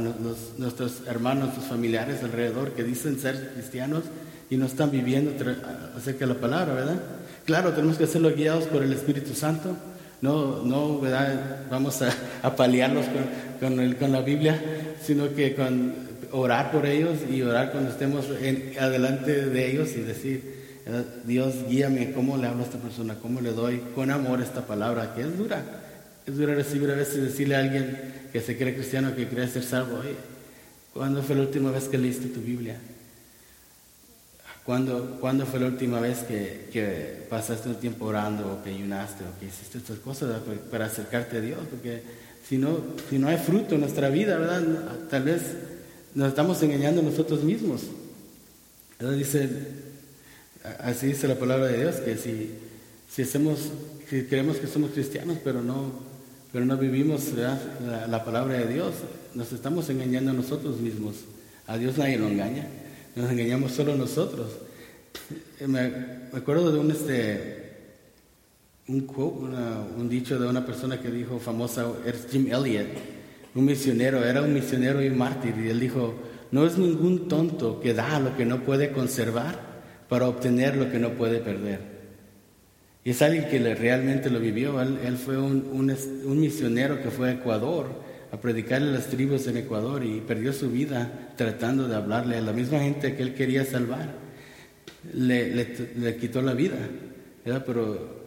nuestros 0.58 1.02
hermanos, 1.06 1.44
nuestros 1.44 1.66
familiares 1.66 2.22
alrededor 2.24 2.72
que 2.72 2.82
dicen 2.82 3.18
ser 3.20 3.52
cristianos 3.54 4.02
y 4.50 4.56
no 4.56 4.66
están 4.66 4.90
viviendo 4.90 5.32
acerca 5.96 6.26
de 6.26 6.34
la 6.34 6.40
palabra, 6.40 6.74
¿verdad? 6.74 7.00
Claro, 7.44 7.72
tenemos 7.72 7.96
que 7.96 8.04
hacerlo 8.04 8.34
guiados 8.34 8.64
por 8.64 8.82
el 8.82 8.92
Espíritu 8.92 9.34
Santo, 9.34 9.76
no, 10.20 10.64
no 10.64 10.98
¿verdad? 10.98 11.66
vamos 11.70 12.02
a, 12.02 12.12
a 12.42 12.56
paliarlos 12.56 13.06
con, 13.60 13.94
con, 13.94 14.12
la 14.12 14.20
Biblia, 14.20 14.60
sino 15.00 15.32
que 15.32 15.54
con 15.54 15.94
orar 16.32 16.72
por 16.72 16.86
ellos 16.86 17.18
y 17.30 17.42
orar 17.42 17.70
cuando 17.70 17.90
estemos 17.90 18.26
en, 18.42 18.72
adelante 18.80 19.46
de 19.46 19.70
ellos 19.70 19.90
y 19.96 20.00
decir, 20.00 20.58
Dios, 21.24 21.54
guíame, 21.68 22.12
¿cómo 22.12 22.36
le 22.38 22.46
hablo 22.46 22.62
a 22.62 22.66
esta 22.66 22.78
persona? 22.78 23.16
¿Cómo 23.20 23.40
le 23.40 23.52
doy 23.52 23.82
con 23.94 24.10
amor 24.10 24.40
esta 24.40 24.66
palabra? 24.66 25.14
Que 25.14 25.22
es 25.22 25.36
dura. 25.36 25.62
Es 26.26 26.36
dura 26.36 26.54
recibir 26.54 26.90
a 26.90 26.94
veces 26.94 27.22
decirle 27.22 27.56
a 27.56 27.60
alguien 27.60 28.28
que 28.32 28.40
se 28.40 28.56
cree 28.56 28.74
cristiano, 28.74 29.14
que 29.14 29.28
cree 29.28 29.48
ser 29.48 29.62
salvo, 29.62 29.98
oye, 29.98 30.14
¿cuándo 30.94 31.22
fue 31.22 31.36
la 31.36 31.42
última 31.42 31.70
vez 31.70 31.84
que 31.84 31.98
leíste 31.98 32.28
tu 32.28 32.40
Biblia? 32.40 32.78
¿Cuándo, 34.64 35.16
¿cuándo 35.20 35.46
fue 35.46 35.60
la 35.60 35.66
última 35.66 36.00
vez 36.00 36.18
que, 36.18 37.26
pasaste 37.30 37.68
un 37.68 37.76
tiempo 37.76 38.06
orando 38.06 38.52
o 38.52 38.62
que 38.62 38.70
ayunaste 38.70 39.24
o 39.24 39.38
que 39.38 39.46
hiciste 39.46 39.78
estas 39.78 39.98
cosas 39.98 40.40
para 40.70 40.86
acercarte 40.86 41.38
a 41.38 41.40
Dios? 41.40 41.60
Porque 41.70 42.02
si 42.46 42.58
no, 42.58 42.78
si 43.08 43.18
no 43.18 43.28
hay 43.28 43.38
fruto 43.38 43.74
en 43.74 43.82
nuestra 43.82 44.08
vida, 44.08 44.38
¿verdad? 44.38 44.62
Tal 45.10 45.22
vez 45.22 45.42
nos 46.14 46.28
estamos 46.28 46.62
engañando 46.62 47.02
nosotros 47.02 47.42
mismos. 47.44 47.82
Dice 49.00 49.48
Así 50.80 51.08
dice 51.08 51.28
la 51.28 51.36
palabra 51.36 51.66
de 51.66 51.78
Dios, 51.78 51.96
que 51.96 52.16
si 52.16 52.50
si 53.10 53.22
hacemos, 53.22 53.58
si 54.08 54.24
creemos 54.24 54.58
que 54.58 54.66
somos 54.66 54.90
cristianos, 54.90 55.38
pero 55.42 55.62
no, 55.62 55.90
pero 56.52 56.64
no 56.64 56.76
vivimos 56.76 57.32
la, 57.32 58.06
la, 58.06 58.24
palabra 58.24 58.58
de 58.58 58.74
Dios, 58.74 58.94
nos 59.34 59.52
estamos 59.52 59.88
engañando 59.88 60.30
a 60.30 60.34
nosotros 60.34 60.78
mismos. 60.78 61.16
A 61.66 61.76
Dios 61.78 61.98
nadie 61.98 62.18
lo 62.18 62.28
engaña, 62.28 62.66
nos 63.16 63.30
engañamos 63.30 63.72
solo 63.72 63.96
nosotros. 63.96 64.52
Me, 65.66 65.92
acuerdo 66.32 66.70
de 66.70 66.78
un 66.78 66.90
este 66.90 67.64
un, 68.88 69.06
un 69.98 70.08
dicho 70.08 70.38
de 70.38 70.46
una 70.46 70.64
persona 70.64 71.00
que 71.00 71.10
dijo 71.10 71.38
famosa, 71.38 71.86
es 72.06 72.26
Jim 72.30 72.46
Elliot, 72.52 72.88
un 73.54 73.64
misionero, 73.64 74.24
era 74.24 74.42
un 74.42 74.52
misionero 74.52 75.02
y 75.02 75.10
mártir, 75.10 75.54
y 75.58 75.68
él 75.68 75.80
dijo, 75.80 76.14
no 76.52 76.66
es 76.66 76.78
ningún 76.78 77.28
tonto 77.28 77.80
que 77.80 77.92
da 77.92 78.18
lo 78.20 78.36
que 78.36 78.46
no 78.46 78.64
puede 78.64 78.92
conservar 78.92 79.67
para 80.08 80.28
obtener 80.28 80.76
lo 80.76 80.90
que 80.90 80.98
no 80.98 81.10
puede 81.10 81.38
perder. 81.38 81.98
Y 83.04 83.10
es 83.10 83.22
alguien 83.22 83.48
que 83.48 83.58
realmente 83.74 84.30
lo 84.30 84.40
vivió. 84.40 84.80
Él, 84.80 85.16
fue 85.16 85.38
un, 85.38 85.86
misionero 86.38 87.02
que 87.02 87.10
fue 87.10 87.30
a 87.30 87.32
Ecuador 87.32 87.86
a 88.30 88.38
predicarle 88.38 88.88
a 88.90 88.92
las 88.92 89.06
tribus 89.06 89.46
en 89.46 89.56
Ecuador 89.56 90.04
y 90.04 90.20
perdió 90.20 90.52
su 90.52 90.70
vida 90.70 91.30
tratando 91.36 91.88
de 91.88 91.96
hablarle 91.96 92.36
a 92.36 92.42
la 92.42 92.52
misma 92.52 92.80
gente 92.80 93.14
que 93.14 93.22
él 93.22 93.34
quería 93.34 93.64
salvar. 93.64 94.12
Le, 95.14 96.16
quitó 96.20 96.42
la 96.42 96.52
vida. 96.52 96.76
Pero 97.44 98.18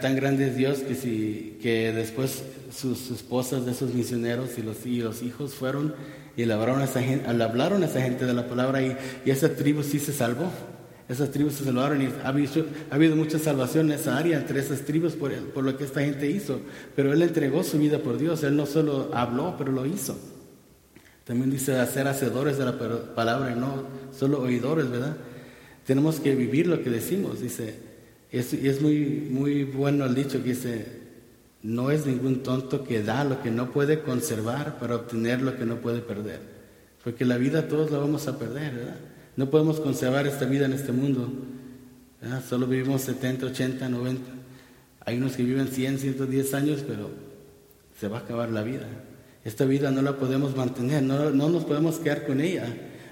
tan 0.00 0.14
grande 0.14 0.48
es 0.48 0.56
Dios 0.56 0.78
que, 0.80 0.94
si, 0.94 1.58
que 1.60 1.92
después 1.92 2.44
sus, 2.72 3.10
esposas 3.10 3.66
de 3.66 3.72
esos 3.72 3.94
misioneros 3.94 4.58
y 4.58 4.62
los, 4.62 4.86
y 4.86 5.00
los 5.00 5.22
hijos 5.22 5.54
fueron 5.54 5.94
y 6.36 6.44
le 6.44 6.52
hablaron 6.52 6.80
a 6.80 6.84
esa 6.84 7.02
gente, 7.02 7.26
hablaron 7.26 7.82
a 7.82 7.86
esa 7.86 8.00
gente 8.00 8.26
de 8.26 8.34
la 8.34 8.48
palabra 8.48 8.82
y, 8.82 8.96
y 9.24 9.30
esa 9.30 9.54
tribu 9.54 9.82
sí 9.82 9.98
se 9.98 10.12
salvó. 10.12 10.50
Esas 11.08 11.30
tribus 11.30 11.54
se 11.54 11.64
salvaron 11.64 12.00
y 12.00 12.06
ha 12.06 12.28
habido, 12.28 12.64
ha 12.90 12.94
habido 12.94 13.14
mucha 13.14 13.38
salvación 13.38 13.86
en 13.86 13.98
esa 13.98 14.16
área 14.16 14.38
entre 14.38 14.58
esas 14.60 14.82
tribus 14.82 15.12
por, 15.12 15.32
lo 15.62 15.76
que 15.76 15.84
esta 15.84 16.00
gente 16.00 16.30
hizo. 16.30 16.60
Pero 16.96 17.12
él 17.12 17.20
entregó 17.20 17.62
su 17.62 17.78
vida 17.78 17.98
por 17.98 18.16
Dios. 18.16 18.42
Él 18.42 18.56
no 18.56 18.64
solo 18.64 19.10
habló, 19.12 19.54
pero 19.58 19.70
lo 19.70 19.84
hizo. 19.84 20.18
También 21.24 21.50
dice 21.50 21.78
hacer 21.78 22.08
hacedores 22.08 22.56
de 22.56 22.64
la 22.64 22.78
palabra 23.14 23.52
y 23.52 23.58
no 23.58 23.84
solo 24.16 24.40
oidores, 24.40 24.90
¿verdad? 24.90 25.16
Tenemos 25.86 26.20
que 26.20 26.34
vivir 26.34 26.66
lo 26.66 26.82
que 26.82 26.88
decimos. 26.88 27.40
Dice, 27.40 27.74
es, 28.32 28.54
y 28.54 28.66
es 28.66 28.80
muy, 28.80 29.28
muy 29.30 29.64
bueno 29.64 30.06
el 30.06 30.14
dicho 30.14 30.42
que 30.42 30.50
dice, 30.50 30.86
no 31.62 31.90
es 31.90 32.06
ningún 32.06 32.42
tonto 32.42 32.82
que 32.82 33.02
da 33.02 33.24
lo 33.24 33.42
que 33.42 33.50
no 33.50 33.72
puede 33.72 34.00
conservar 34.00 34.78
para 34.78 34.96
obtener 34.96 35.42
lo 35.42 35.56
que 35.56 35.66
no 35.66 35.76
puede 35.76 36.00
perder. 36.00 36.40
Porque 37.02 37.26
la 37.26 37.36
vida 37.36 37.68
todos 37.68 37.90
la 37.90 37.98
vamos 37.98 38.26
a 38.26 38.38
perder, 38.38 38.74
¿verdad? 38.74 38.96
No 39.36 39.50
podemos 39.50 39.80
conservar 39.80 40.26
esta 40.26 40.44
vida 40.44 40.66
en 40.66 40.72
este 40.72 40.92
mundo. 40.92 41.28
Solo 42.48 42.66
vivimos 42.66 43.02
70, 43.02 43.46
80, 43.46 43.88
90. 43.88 44.22
Hay 45.04 45.18
unos 45.18 45.36
que 45.36 45.42
viven 45.42 45.68
100, 45.68 45.98
110 45.98 46.54
años, 46.54 46.84
pero 46.86 47.10
se 47.98 48.08
va 48.08 48.18
a 48.18 48.20
acabar 48.20 48.50
la 48.50 48.62
vida. 48.62 48.86
Esta 49.44 49.64
vida 49.64 49.90
no 49.90 50.02
la 50.02 50.16
podemos 50.16 50.56
mantener, 50.56 51.02
no, 51.02 51.30
no 51.30 51.48
nos 51.50 51.64
podemos 51.64 51.96
quedar 51.96 52.26
con 52.26 52.40
ella. 52.40 52.66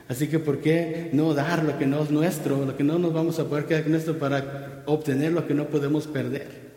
Así 0.09 0.29
que, 0.29 0.39
¿por 0.39 0.61
qué 0.61 1.11
no 1.13 1.35
dar 1.35 1.65
lo 1.65 1.79
que 1.79 1.87
no 1.87 2.03
es 2.03 2.11
nuestro, 2.11 2.65
lo 2.65 2.77
que 2.77 2.85
no 2.85 2.99
nos 2.99 3.13
vamos 3.13 3.39
a 3.39 3.45
poder 3.45 3.67
quedar 3.67 3.85
con 3.85 3.95
esto 3.95 4.19
para 4.19 4.83
obtener 4.87 5.33
lo 5.33 5.47
que 5.47 5.55
no 5.55 5.69
podemos 5.69 6.07
perder? 6.07 6.73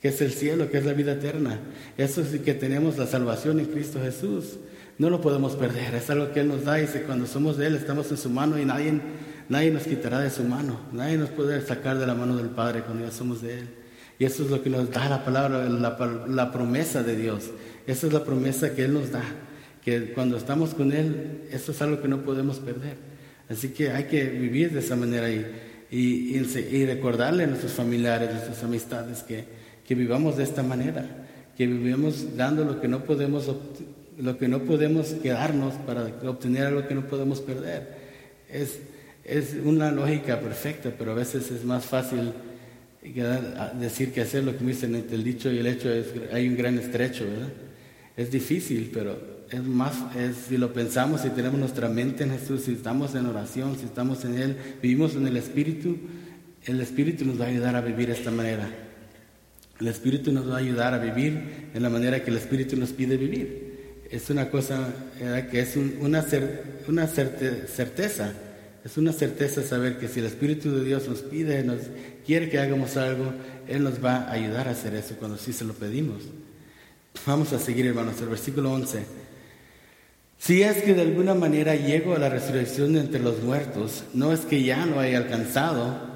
Que 0.00 0.08
es 0.08 0.20
el 0.20 0.32
cielo, 0.32 0.70
que 0.70 0.78
es 0.78 0.84
la 0.84 0.92
vida 0.92 1.12
eterna. 1.12 1.60
Eso 1.98 2.24
sí 2.24 2.38
que 2.40 2.54
tenemos 2.54 2.96
la 2.96 3.06
salvación 3.06 3.60
en 3.60 3.66
Cristo 3.66 4.00
Jesús 4.02 4.58
no 4.98 5.10
lo 5.10 5.20
podemos 5.20 5.56
perder, 5.56 5.94
es 5.94 6.08
algo 6.10 6.32
que 6.32 6.40
Él 6.40 6.48
nos 6.48 6.64
da 6.64 6.80
y 6.80 6.86
cuando 7.06 7.26
somos 7.26 7.56
de 7.56 7.66
Él 7.66 7.74
estamos 7.74 8.10
en 8.10 8.16
su 8.16 8.30
mano 8.30 8.58
y 8.58 8.64
nadie, 8.64 9.00
nadie 9.48 9.70
nos 9.70 9.84
quitará 9.84 10.20
de 10.20 10.30
su 10.30 10.44
mano, 10.44 10.78
nadie 10.92 11.16
nos 11.16 11.30
puede 11.30 11.60
sacar 11.62 11.98
de 11.98 12.06
la 12.06 12.14
mano 12.14 12.36
del 12.36 12.50
Padre 12.50 12.82
cuando 12.82 13.04
ya 13.04 13.10
somos 13.10 13.42
de 13.42 13.58
Él. 13.58 13.68
Y 14.18 14.24
eso 14.24 14.44
es 14.44 14.50
lo 14.50 14.62
que 14.62 14.70
nos 14.70 14.90
da 14.90 15.08
la 15.08 15.24
palabra, 15.24 15.68
la, 15.68 16.52
promesa 16.52 17.02
de 17.02 17.16
Dios. 17.16 17.50
Esa 17.86 18.06
es 18.06 18.12
la 18.12 18.24
promesa 18.24 18.72
que 18.74 18.84
Él 18.84 18.94
nos 18.94 19.10
da, 19.10 19.24
que 19.84 20.12
cuando 20.12 20.36
estamos 20.36 20.74
con 20.74 20.92
Él, 20.92 21.42
eso 21.50 21.72
es 21.72 21.82
algo 21.82 22.00
que 22.00 22.06
no 22.06 22.22
podemos 22.22 22.60
perder. 22.60 22.96
Así 23.48 23.70
que 23.70 23.90
hay 23.90 24.04
que 24.04 24.24
vivir 24.24 24.72
de 24.72 24.78
esa 24.78 24.94
manera 24.94 25.28
y, 25.28 25.44
y, 25.90 26.36
y 26.36 26.86
recordarle 26.86 27.44
a 27.44 27.46
nuestros 27.48 27.72
familiares, 27.72 28.28
a 28.28 28.32
nuestras 28.32 28.62
amistades, 28.62 29.24
que, 29.24 29.44
que 29.86 29.94
vivamos 29.96 30.36
de 30.36 30.44
esta 30.44 30.62
manera, 30.62 31.26
que 31.56 31.66
vivamos 31.66 32.36
dando 32.36 32.64
lo 32.64 32.80
que 32.80 32.86
no 32.86 33.04
podemos 33.04 33.48
lo 34.18 34.38
que 34.38 34.48
no 34.48 34.60
podemos 34.60 35.08
quedarnos 35.22 35.74
para 35.86 36.04
obtener 36.28 36.66
algo 36.66 36.86
que 36.86 36.94
no 36.94 37.06
podemos 37.06 37.40
perder. 37.40 38.04
Es, 38.48 38.78
es 39.24 39.54
una 39.64 39.90
lógica 39.90 40.40
perfecta, 40.40 40.92
pero 40.96 41.12
a 41.12 41.14
veces 41.14 41.50
es 41.50 41.64
más 41.64 41.84
fácil 41.84 42.32
decir 43.78 44.12
que 44.12 44.22
hacer 44.22 44.44
lo 44.44 44.56
que 44.56 44.64
me 44.64 44.72
dicen 44.72 44.94
el 44.94 45.24
dicho 45.24 45.50
y 45.50 45.58
el 45.58 45.66
hecho 45.66 45.92
es 45.92 46.06
hay 46.32 46.48
un 46.48 46.56
gran 46.56 46.78
estrecho, 46.78 47.24
¿verdad? 47.24 47.52
Es 48.16 48.30
difícil, 48.30 48.90
pero 48.92 49.44
es 49.50 49.62
más, 49.62 49.94
si 50.48 50.56
lo 50.56 50.72
pensamos, 50.72 51.22
si 51.22 51.30
tenemos 51.30 51.58
nuestra 51.58 51.88
mente 51.88 52.24
en 52.24 52.30
Jesús, 52.30 52.62
si 52.62 52.72
estamos 52.72 53.14
en 53.14 53.26
oración, 53.26 53.76
si 53.76 53.84
estamos 53.84 54.24
en 54.24 54.38
Él, 54.38 54.56
vivimos 54.80 55.16
en 55.16 55.26
el 55.26 55.36
Espíritu, 55.36 55.98
el 56.64 56.80
Espíritu 56.80 57.24
nos 57.24 57.40
va 57.40 57.46
a 57.46 57.48
ayudar 57.48 57.76
a 57.76 57.80
vivir 57.80 58.06
de 58.06 58.14
esta 58.14 58.30
manera. 58.30 58.68
El 59.80 59.88
Espíritu 59.88 60.32
nos 60.32 60.48
va 60.48 60.54
a 60.54 60.58
ayudar 60.58 60.94
a 60.94 60.98
vivir 60.98 61.70
en 61.74 61.82
la 61.82 61.90
manera 61.90 62.22
que 62.22 62.30
el 62.30 62.36
Espíritu 62.36 62.76
nos 62.76 62.92
pide 62.92 63.16
vivir 63.16 63.63
es 64.14 64.30
una 64.30 64.48
cosa 64.48 64.92
que 65.50 65.58
es 65.60 65.76
una, 65.76 66.24
una 66.86 67.06
certeza, 67.08 68.32
es 68.84 68.96
una 68.96 69.12
certeza 69.12 69.62
saber 69.62 69.98
que 69.98 70.06
si 70.06 70.20
el 70.20 70.26
Espíritu 70.26 70.70
de 70.70 70.84
Dios 70.84 71.08
nos 71.08 71.20
pide, 71.22 71.64
nos 71.64 71.80
quiere 72.24 72.48
que 72.48 72.60
hagamos 72.60 72.96
algo, 72.96 73.32
Él 73.66 73.82
nos 73.82 74.04
va 74.04 74.18
a 74.18 74.32
ayudar 74.32 74.68
a 74.68 74.70
hacer 74.70 74.94
eso 74.94 75.16
cuando 75.18 75.36
sí 75.36 75.52
se 75.52 75.64
lo 75.64 75.74
pedimos. 75.74 76.22
Vamos 77.26 77.52
a 77.52 77.58
seguir, 77.58 77.86
hermanos, 77.86 78.20
el 78.20 78.28
versículo 78.28 78.72
11. 78.72 79.04
Si 80.38 80.62
es 80.62 80.82
que 80.82 80.94
de 80.94 81.02
alguna 81.02 81.34
manera 81.34 81.74
llego 81.74 82.14
a 82.14 82.18
la 82.18 82.28
resurrección 82.28 82.96
entre 82.96 83.20
los 83.20 83.42
muertos, 83.42 84.04
no 84.14 84.32
es 84.32 84.40
que 84.40 84.62
ya 84.62 84.86
lo 84.86 85.00
haya 85.00 85.18
alcanzado, 85.18 86.12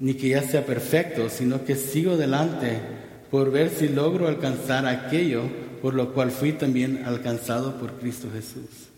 ni 0.00 0.14
que 0.14 0.30
ya 0.30 0.42
sea 0.42 0.64
perfecto, 0.64 1.28
sino 1.28 1.64
que 1.66 1.76
sigo 1.76 2.16
delante 2.16 2.78
por 3.30 3.50
ver 3.50 3.68
si 3.68 3.88
logro 3.88 4.26
alcanzar 4.26 4.86
aquello 4.86 5.71
por 5.82 5.94
lo 5.94 6.14
cual 6.14 6.30
fui 6.30 6.52
también 6.52 7.02
alcanzado 7.04 7.76
por 7.76 7.98
Cristo 7.98 8.28
Jesús. 8.32 8.88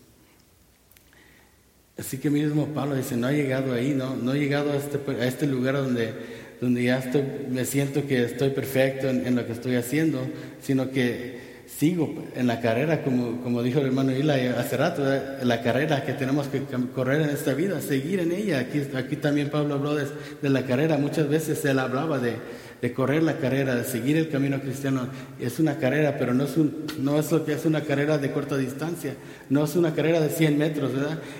Así 1.97 2.19
que 2.19 2.29
mismo 2.29 2.67
Pablo 2.67 2.95
dice, 2.95 3.17
no 3.17 3.27
he 3.27 3.35
llegado 3.35 3.73
ahí, 3.73 3.95
no, 3.95 4.15
no 4.15 4.35
he 4.35 4.39
llegado 4.39 4.71
a 4.71 4.75
este, 4.75 4.99
a 5.19 5.25
este 5.25 5.47
lugar 5.47 5.77
donde, 5.77 6.13
donde 6.61 6.83
ya 6.83 7.03
me 7.49 7.65
siento 7.65 8.05
que 8.05 8.23
estoy 8.23 8.51
perfecto 8.51 9.09
en, 9.09 9.25
en, 9.25 9.35
lo 9.35 9.47
que 9.47 9.53
estoy 9.53 9.75
haciendo, 9.75 10.19
sino 10.61 10.91
que 10.91 11.63
sigo 11.65 12.23
en 12.35 12.45
la 12.45 12.61
carrera, 12.61 13.01
como, 13.01 13.41
como 13.41 13.63
dijo 13.63 13.79
el 13.79 13.87
hermano 13.87 14.11
Ila 14.11 14.35
hace 14.59 14.77
rato, 14.77 15.03
la 15.41 15.61
carrera 15.63 16.05
que 16.05 16.13
tenemos 16.13 16.47
que 16.47 16.61
correr 16.93 17.21
en 17.21 17.29
esta 17.29 17.53
vida, 17.53 17.81
seguir 17.81 18.19
en 18.19 18.31
ella. 18.31 18.59
Aquí, 18.59 18.83
aquí 18.93 19.15
también 19.15 19.49
Pablo 19.49 19.75
habló 19.75 19.95
de, 19.95 20.05
de 20.39 20.49
la 20.49 20.65
carrera, 20.65 20.97
muchas 20.97 21.27
veces 21.29 21.65
él 21.65 21.79
hablaba 21.79 22.19
de, 22.19 22.35
de 22.85 22.93
correr 22.93 23.23
la 23.23 23.39
carrera, 23.39 23.73
de 23.73 23.83
seguir 23.83 24.15
el 24.15 24.29
camino 24.29 24.61
cristiano. 24.61 25.07
Es 25.39 25.59
una 25.59 25.77
carrera, 25.79 26.17
pero 26.19 26.35
no 26.35 26.43
es, 26.43 26.55
un, 26.55 26.85
no 26.99 27.17
es 27.17 27.31
lo 27.31 27.43
que 27.43 27.53
es 27.53 27.65
una 27.65 27.81
carrera 27.81 28.19
de 28.19 28.31
corta 28.31 28.57
distancia, 28.57 29.15
no 29.49 29.63
es 29.63 29.75
una 29.75 29.95
carrera 29.95 30.21
de 30.21 30.29
100 30.29 30.55
metros. 30.55 30.91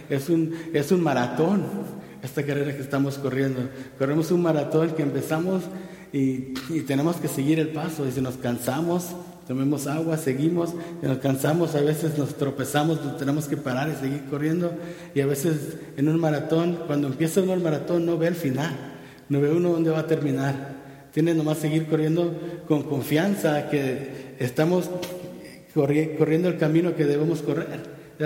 Es 0.10 0.30
un, 0.30 0.56
es 0.74 0.92
un 0.92 1.02
maratón, 1.02 1.64
esta 2.24 2.42
carrera 2.42 2.76
que 2.76 2.82
estamos 2.82 3.20
corriendo. 3.20 3.70
Corremos 4.00 4.32
un 4.32 4.42
maratón 4.42 4.96
que 4.96 5.04
empezamos 5.04 5.62
y, 6.12 6.56
y 6.70 6.82
tenemos 6.88 7.18
que 7.18 7.28
seguir 7.28 7.60
el 7.60 7.68
paso 7.68 8.08
y 8.08 8.12
si 8.12 8.22
nos 8.22 8.38
cansamos, 8.38 9.16
tomemos 9.48 9.86
agua, 9.86 10.18
seguimos, 10.18 10.74
nos 11.04 11.20
cansamos, 11.20 11.76
a 11.76 11.82
veces 11.82 12.18
nos 12.18 12.34
tropezamos, 12.34 13.20
tenemos 13.20 13.46
que 13.48 13.56
parar 13.56 13.88
y 13.90 14.02
seguir 14.02 14.24
corriendo. 14.32 14.72
Y 15.14 15.22
a 15.22 15.28
veces 15.28 15.78
en 15.96 16.10
un 16.10 16.20
maratón, 16.20 16.80
cuando 16.88 17.06
empieza 17.06 17.44
uno 17.44 17.54
el 17.54 17.62
maratón, 17.62 18.04
no 18.08 18.18
ve 18.18 18.30
el 18.30 18.36
final, 18.36 18.96
no 19.30 19.40
ve 19.40 19.52
uno 19.52 19.74
dónde 19.74 19.92
va 19.92 20.00
a 20.00 20.08
terminar. 20.08 20.75
Tiene 21.16 21.34
nomás 21.34 21.60
seguir 21.60 21.86
corriendo 21.86 22.36
con 22.68 22.84
confianza 22.84 23.70
que 23.70 24.36
estamos 24.38 24.90
corriendo 25.74 26.50
el 26.50 26.58
camino 26.58 26.94
que 26.94 27.06
debemos 27.06 27.42
correr, 27.42 27.80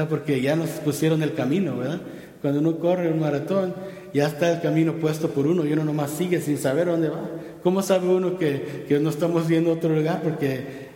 porque 0.09 0.41
ya 0.41 0.55
nos 0.55 0.69
pusieron 0.69 1.21
el 1.21 1.35
camino, 1.35 1.77
¿verdad? 1.77 2.01
Cuando 2.41 2.61
uno 2.61 2.79
corre 2.79 3.11
un 3.11 3.19
maratón, 3.19 3.75
ya 4.11 4.25
está 4.25 4.51
el 4.51 4.61
camino 4.61 4.93
puesto 4.93 5.29
por 5.29 5.45
uno 5.45 5.67
y 5.67 5.73
uno 5.73 5.83
nomás 5.83 6.09
sigue 6.09 6.41
sin 6.41 6.57
saber 6.57 6.87
dónde 6.87 7.09
va. 7.09 7.29
¿Cómo 7.61 7.83
sabe 7.83 8.07
uno 8.07 8.39
que, 8.39 8.85
que 8.87 8.99
no 8.99 9.11
estamos 9.11 9.47
viendo 9.47 9.71
otro 9.71 9.93
lugar? 9.93 10.23
Porque 10.23 10.89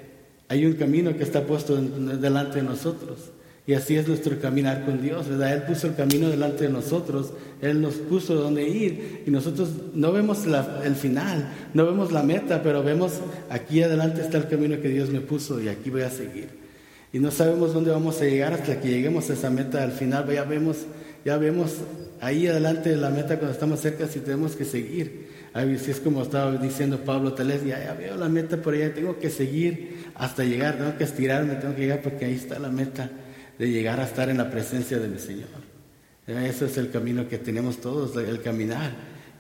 hay 0.48 0.66
un 0.66 0.74
camino 0.74 1.16
que 1.16 1.22
está 1.22 1.44
puesto 1.44 1.76
delante 1.76 2.56
de 2.56 2.64
nosotros. 2.64 3.32
Y 3.66 3.76
así 3.76 3.96
es 3.96 4.10
nuestro 4.10 4.38
caminar 4.42 4.84
con 4.84 5.02
Dios, 5.02 5.30
¿verdad? 5.30 5.54
Él 5.54 5.62
puso 5.64 5.88
el 5.88 5.96
camino 5.96 6.28
delante 6.28 6.66
de 6.66 6.70
nosotros, 6.70 7.32
Él 7.62 7.82
nos 7.82 7.94
puso 7.94 8.36
dónde 8.36 8.68
ir 8.68 9.24
y 9.26 9.32
nosotros 9.32 9.70
no 9.94 10.12
vemos 10.12 10.40
el 10.84 10.96
final, 10.96 11.50
no 11.74 11.86
vemos 11.86 12.12
la 12.12 12.24
meta, 12.24 12.62
pero 12.62 12.84
vemos 12.84 13.14
aquí 13.50 13.82
adelante 13.82 14.22
está 14.22 14.38
el 14.38 14.50
camino 14.50 14.82
que 14.82 14.90
Dios 14.90 15.10
me 15.10 15.22
puso 15.22 15.62
y 15.62 15.70
aquí 15.70 15.90
voy 15.90 16.02
a 16.02 16.10
seguir. 16.10 16.50
Y 17.14 17.20
no 17.20 17.32
sabemos 17.32 17.74
dónde 17.74 17.92
vamos 17.92 18.20
a 18.20 18.26
llegar 18.26 18.52
hasta 18.52 18.82
que 18.82 18.90
lleguemos 18.90 19.30
a 19.30 19.34
esa 19.34 19.50
meta 19.50 19.82
al 19.82 19.94
final, 19.94 20.30
ya 20.30 20.44
vemos, 20.44 20.80
ya 21.24 21.38
vemos 21.38 21.78
ahí 22.20 22.48
adelante 22.48 22.90
de 22.90 22.98
la 22.98 23.12
meta 23.12 23.38
cuando 23.38 23.54
estamos 23.54 23.80
cerca 23.80 24.08
si 24.08 24.20
tenemos 24.20 24.58
que 24.58 24.66
seguir. 24.66 25.32
Así 25.54 25.90
es 25.90 26.02
como 26.02 26.22
estaba 26.22 26.52
diciendo 26.58 26.98
Pablo, 27.06 27.32
tal 27.32 27.48
vez 27.48 27.64
ya, 27.64 27.82
ya 27.82 27.94
veo 27.94 28.18
la 28.18 28.28
meta 28.28 28.58
por 28.58 28.74
allá, 28.74 28.94
tengo 28.94 29.20
que 29.20 29.30
seguir 29.30 30.08
hasta 30.16 30.44
llegar, 30.44 30.78
tengo 30.78 30.98
que 30.98 31.06
estirarme, 31.06 31.56
tengo 31.56 31.76
que 31.76 31.82
llegar 31.82 32.02
porque 32.02 32.26
ahí 32.26 32.34
está 32.34 32.60
la 32.60 32.70
meta 32.70 33.10
de 33.58 33.70
llegar 33.70 34.00
a 34.00 34.06
estar 34.06 34.30
en 34.30 34.38
la 34.38 34.50
presencia 34.50 35.00
de 35.00 35.08
mi 35.08 35.20
Señor. 35.20 35.48
Ese 36.28 36.66
es 36.66 36.78
el 36.78 36.90
camino 36.90 37.28
que 37.28 37.38
tenemos 37.38 37.82
todos, 37.82 38.16
el 38.16 38.42
caminar. 38.42 38.92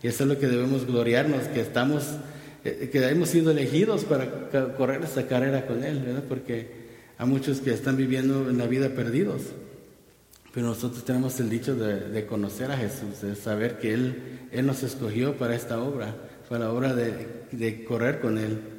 Y 0.01 0.07
eso 0.07 0.23
es 0.23 0.29
lo 0.29 0.37
que 0.37 0.47
debemos 0.47 0.85
gloriarnos, 0.85 1.43
que 1.47 1.61
estamos, 1.61 2.03
eh, 2.65 2.89
que 2.91 3.07
hemos 3.07 3.29
sido 3.29 3.51
elegidos 3.51 4.03
para 4.03 4.49
correr 4.75 5.01
esta 5.01 5.25
carrera 5.27 5.65
con 5.65 5.83
Él. 5.83 6.21
Porque 6.27 6.83
hay 7.17 7.27
muchos 7.27 7.61
que 7.61 7.71
están 7.71 7.95
viviendo 7.95 8.49
en 8.49 8.57
la 8.57 8.67
vida 8.67 8.89
perdidos. 8.89 9.41
Pero 10.53 10.67
nosotros 10.67 11.03
tenemos 11.05 11.39
el 11.39 11.49
dicho 11.49 11.75
de, 11.75 12.25
conocer 12.25 12.69
a 12.71 12.77
Jesús, 12.77 13.21
de 13.21 13.35
saber 13.35 13.79
que 13.79 13.93
Él, 13.93 14.47
Él 14.51 14.67
nos 14.67 14.83
escogió 14.83 15.35
para 15.35 15.55
esta 15.55 15.81
obra, 15.81 16.15
para 16.47 16.65
la 16.65 16.71
obra 16.71 16.93
de 16.93 17.85
correr 17.85 18.19
con 18.19 18.37
Él. 18.37 18.72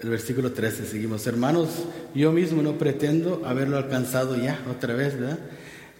El 0.00 0.10
versículo 0.10 0.52
13, 0.52 0.86
seguimos. 0.86 1.26
Hermanos, 1.26 1.68
yo 2.14 2.32
mismo 2.32 2.62
no 2.62 2.76
pretendo 2.78 3.42
haberlo 3.46 3.78
alcanzado 3.78 4.36
ya, 4.36 4.60
otra 4.70 4.94
vez, 4.94 5.18
¿verdad? 5.18 5.38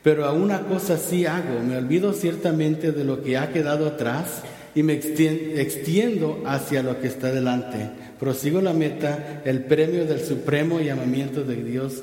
Pero 0.02 0.26
a 0.26 0.32
una 0.32 0.62
cosa 0.66 0.98
sí 0.98 1.26
hago, 1.26 1.61
me 1.61 1.76
olvido 1.76 2.12
ciertamente 2.12 2.92
de 2.92 3.04
lo 3.04 3.22
que 3.22 3.37
ha 3.38 3.52
quedado 3.52 3.87
atrás 3.87 4.42
y 4.74 4.82
me 4.82 4.92
extiendo 4.92 6.42
hacia 6.46 6.82
lo 6.82 7.00
que 7.00 7.09
está 7.09 7.32
delante. 7.32 7.90
Prosigo 8.20 8.61
la 8.61 8.74
meta, 8.74 9.42
el 9.44 9.64
premio 9.64 10.04
del 10.04 10.20
supremo 10.20 10.80
llamamiento 10.80 11.42
de 11.42 11.56
Dios 11.56 12.02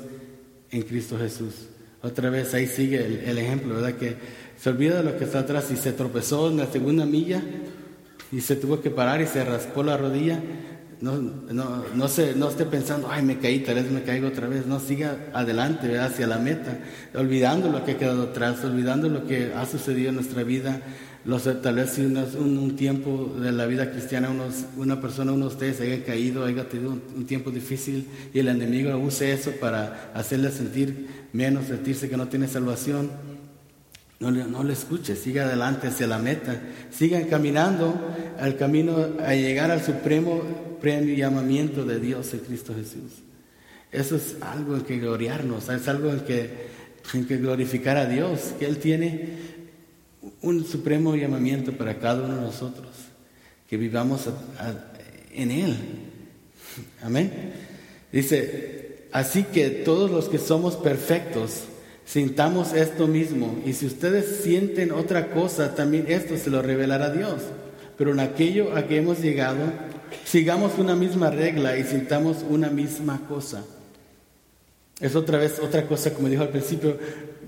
en 0.72 0.82
Cristo 0.82 1.16
Jesús. 1.16 1.68
Otra 2.02 2.28
vez 2.28 2.52
ahí 2.52 2.66
sigue 2.66 2.98
el, 3.30 3.38
ejemplo, 3.38 3.76
¿verdad? 3.76 3.94
Que 3.94 4.16
se 4.60 4.68
olvida 4.68 4.98
de 4.98 5.04
lo 5.04 5.16
que 5.16 5.24
está 5.24 5.38
atrás 5.38 5.70
y 5.70 5.76
se 5.76 5.92
tropezó 5.92 6.50
en 6.50 6.58
la 6.58 6.66
segunda 6.66 7.06
milla 7.06 7.42
y 8.30 8.40
se 8.40 8.56
tuvo 8.56 8.82
que 8.82 8.90
parar 8.90 9.22
y 9.22 9.26
se 9.26 9.44
raspó 9.44 9.82
la 9.82 9.96
rodilla. 9.96 10.40
No, 11.04 11.18
no, 11.18 11.84
no, 11.94 12.08
se, 12.08 12.34
no 12.34 12.48
esté 12.48 12.64
pensando, 12.64 13.08
ay, 13.10 13.22
me 13.22 13.38
caí, 13.38 13.60
tal 13.60 13.74
vez 13.74 13.90
me 13.90 14.04
caigo 14.04 14.28
otra 14.28 14.48
vez. 14.48 14.64
No, 14.64 14.80
siga 14.80 15.18
adelante, 15.34 15.98
hacia 15.98 16.26
la 16.26 16.38
meta, 16.38 16.78
olvidando 17.14 17.68
lo 17.68 17.84
que 17.84 17.92
ha 17.92 17.98
quedado 17.98 18.22
atrás, 18.22 18.64
olvidando 18.64 19.10
lo 19.10 19.26
que 19.26 19.52
ha 19.54 19.66
sucedido 19.66 20.08
en 20.08 20.14
nuestra 20.14 20.44
vida, 20.44 20.80
tal 21.62 21.74
vez 21.74 21.90
si 21.90 22.00
un, 22.00 22.74
tiempo 22.74 23.36
de 23.38 23.52
la 23.52 23.66
vida 23.66 23.90
cristiana 23.90 24.30
una 24.78 24.98
persona, 25.02 25.32
uno 25.32 25.48
de 25.48 25.52
ustedes 25.52 25.82
haya 25.82 26.02
caído, 26.02 26.46
haya 26.46 26.70
tenido 26.70 26.92
un, 26.92 27.26
tiempo 27.26 27.50
difícil 27.50 28.08
y 28.32 28.38
el 28.38 28.48
enemigo 28.48 28.96
use 28.96 29.30
eso 29.30 29.52
para 29.60 30.10
hacerle 30.14 30.50
sentir 30.52 31.28
menos, 31.34 31.66
sentirse 31.66 32.08
que 32.08 32.16
no 32.16 32.28
tiene 32.28 32.48
salvación. 32.48 33.10
No 34.20 34.30
le, 34.30 34.44
no 34.44 34.64
le 34.64 34.72
escuche, 34.72 35.16
siga 35.16 35.44
adelante 35.44 35.88
hacia 35.88 36.06
la 36.06 36.18
meta, 36.18 36.58
sigan 36.90 37.24
caminando 37.24 37.94
al 38.40 38.56
camino 38.56 38.96
a 39.22 39.34
llegar 39.34 39.70
al 39.70 39.82
supremo 39.82 40.73
premio 40.84 41.14
y 41.14 41.16
llamamiento 41.16 41.86
de 41.86 41.98
Dios 41.98 42.34
en 42.34 42.40
Cristo 42.40 42.74
Jesús. 42.74 43.22
Eso 43.90 44.16
es 44.16 44.36
algo 44.42 44.76
en 44.76 44.82
que 44.82 44.98
gloriarnos, 44.98 45.70
es 45.70 45.88
algo 45.88 46.10
en 46.10 46.20
que, 46.20 46.50
en 47.14 47.26
que 47.26 47.38
glorificar 47.38 47.96
a 47.96 48.04
Dios, 48.04 48.52
que 48.58 48.66
Él 48.66 48.76
tiene 48.76 49.30
un 50.42 50.66
supremo 50.66 51.16
llamamiento 51.16 51.72
para 51.72 51.98
cada 51.98 52.24
uno 52.24 52.34
de 52.36 52.42
nosotros, 52.42 52.90
que 53.66 53.78
vivamos 53.78 54.28
en 55.32 55.50
Él. 55.50 55.74
Amén. 57.00 57.32
Dice, 58.12 59.06
así 59.10 59.44
que 59.44 59.70
todos 59.70 60.10
los 60.10 60.28
que 60.28 60.36
somos 60.36 60.76
perfectos, 60.76 61.62
sintamos 62.04 62.74
esto 62.74 63.06
mismo, 63.06 63.58
y 63.64 63.72
si 63.72 63.86
ustedes 63.86 64.42
sienten 64.42 64.92
otra 64.92 65.30
cosa, 65.30 65.74
también 65.74 66.04
esto 66.08 66.36
se 66.36 66.50
lo 66.50 66.60
revelará 66.60 67.10
Dios. 67.10 67.40
Pero 67.96 68.12
en 68.12 68.20
aquello 68.20 68.76
a 68.76 68.86
que 68.86 68.98
hemos 68.98 69.20
llegado, 69.20 69.93
sigamos 70.24 70.78
una 70.78 70.94
misma 70.94 71.30
regla 71.30 71.76
y 71.78 71.84
sintamos 71.84 72.44
una 72.48 72.70
misma 72.70 73.20
cosa. 73.28 73.64
Es 75.00 75.16
otra 75.16 75.38
vez 75.38 75.58
otra 75.58 75.86
cosa, 75.86 76.14
como 76.14 76.28
dijo 76.28 76.42
al 76.42 76.50
principio, 76.50 76.96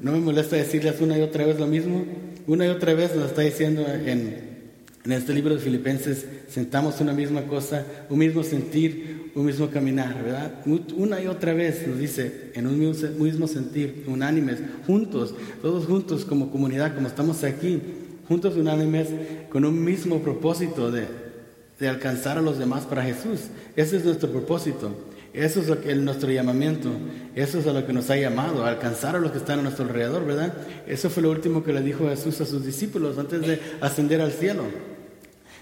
no 0.03 0.13
me 0.13 0.19
molesta 0.19 0.57
decirles 0.57 1.01
una 1.01 1.17
y 1.19 1.23
otra 1.23 1.47
vez 1.47 1.59
lo 1.59 1.67
mismo. 1.67 2.05
Una 2.47 2.67
y 2.67 2.69
otra 2.69 2.95
vez 2.95 3.15
nos 3.15 3.27
está 3.27 3.43
diciendo 3.43 3.85
en, 3.87 4.57
este 5.05 5.33
libro 5.33 5.55
de 5.55 5.61
Filipenses, 5.61 6.27
sentamos 6.49 7.01
una 7.01 7.13
misma 7.13 7.43
cosa, 7.43 7.85
un 8.11 8.19
mismo 8.19 8.43
sentir, 8.43 9.31
un 9.37 9.47
mismo 9.47 9.69
caminar, 9.69 10.23
¿verdad? 10.23 10.53
Una 10.97 11.23
y 11.23 11.29
otra 11.29 11.55
vez 11.55 11.87
nos 11.87 11.99
dice, 11.99 12.51
en 12.55 12.67
un 12.67 12.79
mismo, 12.79 13.47
sentir, 13.47 14.05
unánimes, 14.09 14.59
juntos, 14.87 15.35
todos 15.63 15.87
juntos 15.87 16.25
como 16.25 16.51
comunidad, 16.51 16.95
como 16.95 17.07
estamos 17.07 17.45
aquí, 17.45 17.81
juntos 18.29 18.57
unánimes, 18.57 19.09
con 19.51 19.65
un 19.65 19.85
mismo 19.85 20.21
propósito 20.21 20.91
de, 20.91 21.07
de 21.79 21.89
alcanzar 21.89 22.39
a 22.39 22.43
los 22.43 22.59
demás 22.59 22.85
para 22.85 23.03
Jesús. 23.03 23.41
Ese 23.77 23.99
es 23.99 24.05
nuestro 24.05 24.31
propósito. 24.31 24.95
Eso 25.37 25.61
es 25.61 25.69
lo 25.69 25.83
que, 25.83 25.95
nuestro 25.95 26.31
llamamiento, 26.31 26.91
eso 27.35 27.59
es 27.59 27.67
a 27.67 27.73
lo 27.75 27.87
que 27.87 27.93
nos 27.93 28.09
ha 28.09 28.17
llamado, 28.17 28.65
a 28.65 28.71
alcanzar 28.71 29.17
a 29.17 29.19
los 29.19 29.33
que 29.33 29.39
están 29.39 29.59
a 29.59 29.63
nuestro 29.63 29.85
alrededor, 29.85 30.25
¿verdad? 30.25 30.55
Eso 30.87 31.11
fue 31.11 31.23
lo 31.23 31.31
último 31.31 31.63
que 31.63 31.75
le 31.75 31.83
dijo 31.83 32.09
Jesús 32.09 32.41
a 32.41 32.47
sus 32.47 32.65
discípulos 32.65 33.19
antes 33.19 33.43
de 33.43 33.61
ascender 33.83 34.23
al 34.23 34.33
cielo. 34.33 34.63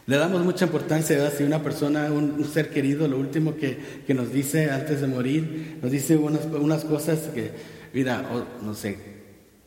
Le 0.07 0.16
damos 0.16 0.44
mucha 0.44 0.66
importancia, 0.66 1.16
¿verdad? 1.16 1.33
Si 1.37 1.42
una 1.42 1.61
persona, 1.61 2.12
un, 2.12 2.44
ser 2.44 2.70
querido, 2.70 3.09
lo 3.09 3.18
último 3.18 3.57
que, 3.57 3.77
que, 4.07 4.14
nos 4.14 4.33
dice 4.33 4.70
antes 4.70 5.00
de 5.00 5.09
morir, 5.09 5.79
nos 5.83 5.90
dice 5.90 6.16
unas, 6.16 6.44
unas 6.44 6.85
cosas 6.85 7.18
que, 7.35 7.50
mira, 7.92 8.22
no 8.62 8.74
sé, 8.77 9.13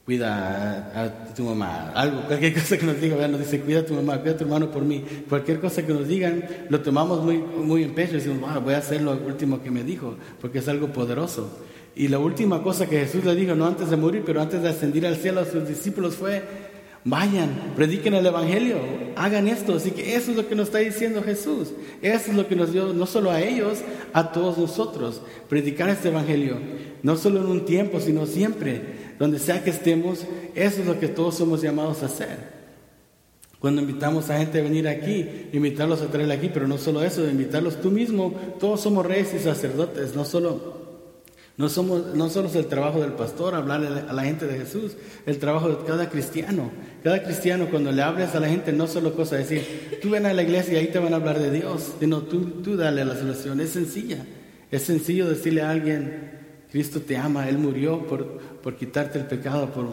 cuida 0.08 0.90
a, 0.96 1.34
tu 1.34 1.44
mamá, 1.44 1.92
algo, 1.94 2.22
cualquier 2.28 2.54
cosa 2.54 2.78
que 2.78 2.86
nos 2.86 3.02
diga, 3.02 3.28
nos 3.28 3.42
dice, 3.42 3.60
cuida 3.60 3.82
a 3.82 3.86
tu 3.86 3.94
mamá, 3.94 4.22
cuida 4.22 4.36
a 4.36 4.38
tu 4.38 4.46
hermano 4.46 4.72
por 4.72 4.86
mí, 4.86 5.04
cualquier 5.28 5.60
cosa 5.60 5.86
que 5.86 5.92
nos 5.92 6.08
digan, 6.08 6.46
lo 6.70 6.80
tomamos 6.80 7.22
muy, 7.26 7.40
muy 7.40 7.84
en 7.84 7.94
pecho 7.94 8.12
y 8.12 8.20
decimos, 8.20 8.64
voy 8.64 8.74
a 8.74 8.78
hacer 8.78 9.02
lo 9.02 9.12
último 9.12 9.62
que 9.62 9.70
me 9.70 9.84
dijo, 9.84 10.16
porque 10.40 10.60
es 10.60 10.70
algo 10.70 10.94
poderoso. 10.94 11.60
Y 11.94 12.08
la 12.08 12.20
última 12.20 12.64
cosa 12.64 12.88
que 12.88 13.00
Jesús 13.00 13.26
le 13.26 13.36
dijo, 13.36 13.54
no 13.56 13.68
antes 13.68 13.90
de 13.90 13.98
morir, 13.98 14.24
pero 14.26 14.40
antes 14.40 14.62
de 14.62 14.70
ascender 14.70 15.06
al 15.06 15.18
cielo 15.18 15.42
a 15.42 15.46
sus 15.46 15.68
discípulos 15.68 16.16
fue, 16.16 16.42
vayan, 17.04 17.74
prediquen 17.76 18.14
el 18.14 18.26
Evangelio, 18.26 18.78
hagan 19.18 19.50
esto. 19.50 19.76
Así 19.76 19.92
que 19.92 20.16
eso 20.16 20.32
es 20.32 20.38
lo 20.38 20.48
que 20.48 20.56
nos 20.56 20.68
está 20.68 20.78
diciendo 20.78 21.22
Jesús. 21.22 21.74
Eso 22.02 22.32
es 22.32 22.38
lo 22.38 22.48
que 22.48 22.56
nos 22.56 22.72
dio, 22.72 22.94
no 22.94 23.08
solo 23.08 23.30
a 23.30 23.42
ellos, 23.42 23.80
a 24.14 24.32
todos 24.32 24.58
nosotros, 24.58 25.22
predicar 25.50 25.90
este 25.90 26.08
Evangelio, 26.08 26.58
no 27.04 27.18
solo 27.18 27.42
en 27.42 27.48
un 27.48 27.66
tiempo, 27.66 28.00
sino 28.00 28.26
siempre 28.26 29.07
donde 29.20 29.40
sea 29.40 29.64
que 29.64 29.70
estemos, 29.72 30.26
eso 30.56 30.82
es 30.82 30.88
lo 30.88 31.00
que 31.00 31.08
todos 31.08 31.36
somos 31.36 31.62
llamados 31.62 32.04
a 32.04 32.08
hacer. 32.08 32.58
Cuando 33.60 33.82
invitamos 33.82 34.30
a 34.30 34.38
gente 34.38 34.60
a 34.60 34.64
venir 34.64 34.88
aquí, 34.88 35.50
invitarlos 35.52 36.02
a 36.02 36.08
traer 36.08 36.32
aquí, 36.32 36.50
pero 36.54 36.68
no 36.68 36.78
solo 36.78 37.04
eso, 37.04 37.28
invitarlos 37.28 37.82
tú 37.82 37.90
mismo, 37.90 38.34
todos 38.60 38.82
somos 38.82 39.06
reyes 39.06 39.34
y 39.34 39.40
sacerdotes, 39.40 40.16
no 40.16 40.26
solo, 40.26 40.78
no 41.58 41.68
somos, 41.68 42.14
no 42.14 42.30
solo 42.30 42.50
es 42.50 42.56
el 42.56 42.68
trabajo 42.68 43.02
del 43.02 43.14
pastor 43.14 43.56
hablarle 43.56 43.88
a 44.08 44.14
la 44.14 44.24
gente 44.24 44.46
de 44.46 44.60
Jesús, 44.60 44.96
el 45.26 45.40
trabajo 45.40 45.70
de 45.70 45.86
cada 45.88 46.08
cristiano. 46.08 46.70
Cada 47.04 47.24
cristiano 47.24 47.68
cuando 47.72 47.92
le 47.92 48.04
hables 48.04 48.36
a 48.36 48.40
la 48.40 48.48
gente 48.48 48.72
no 48.74 48.86
solo 48.86 49.16
cosa 49.16 49.38
decir, 49.38 49.98
tú 50.04 50.12
ven 50.12 50.28
a 50.28 50.34
la 50.34 50.44
iglesia 50.44 50.74
y 50.74 50.78
ahí 50.78 50.88
te 50.88 51.00
van 51.00 51.14
a 51.14 51.16
hablar 51.16 51.40
de 51.40 51.50
Dios, 51.50 51.94
sino 52.00 52.22
tú, 52.22 52.62
tú 52.62 52.78
dale 52.78 53.04
la 53.04 53.16
solución, 53.16 53.60
es 53.60 53.72
sencilla. 53.72 54.24
Es 54.70 54.84
sencillo 54.84 55.28
decirle 55.28 55.64
a 55.64 55.72
alguien, 55.72 56.47
Cristo 56.72 57.02
te 57.02 57.18
ama, 57.18 57.48
Él 57.48 57.58
murió 57.58 58.06
por, 58.08 58.40
por 58.62 58.76
quitarte 58.76 59.20
el 59.20 59.26
pecado, 59.26 59.72
por, 59.72 59.88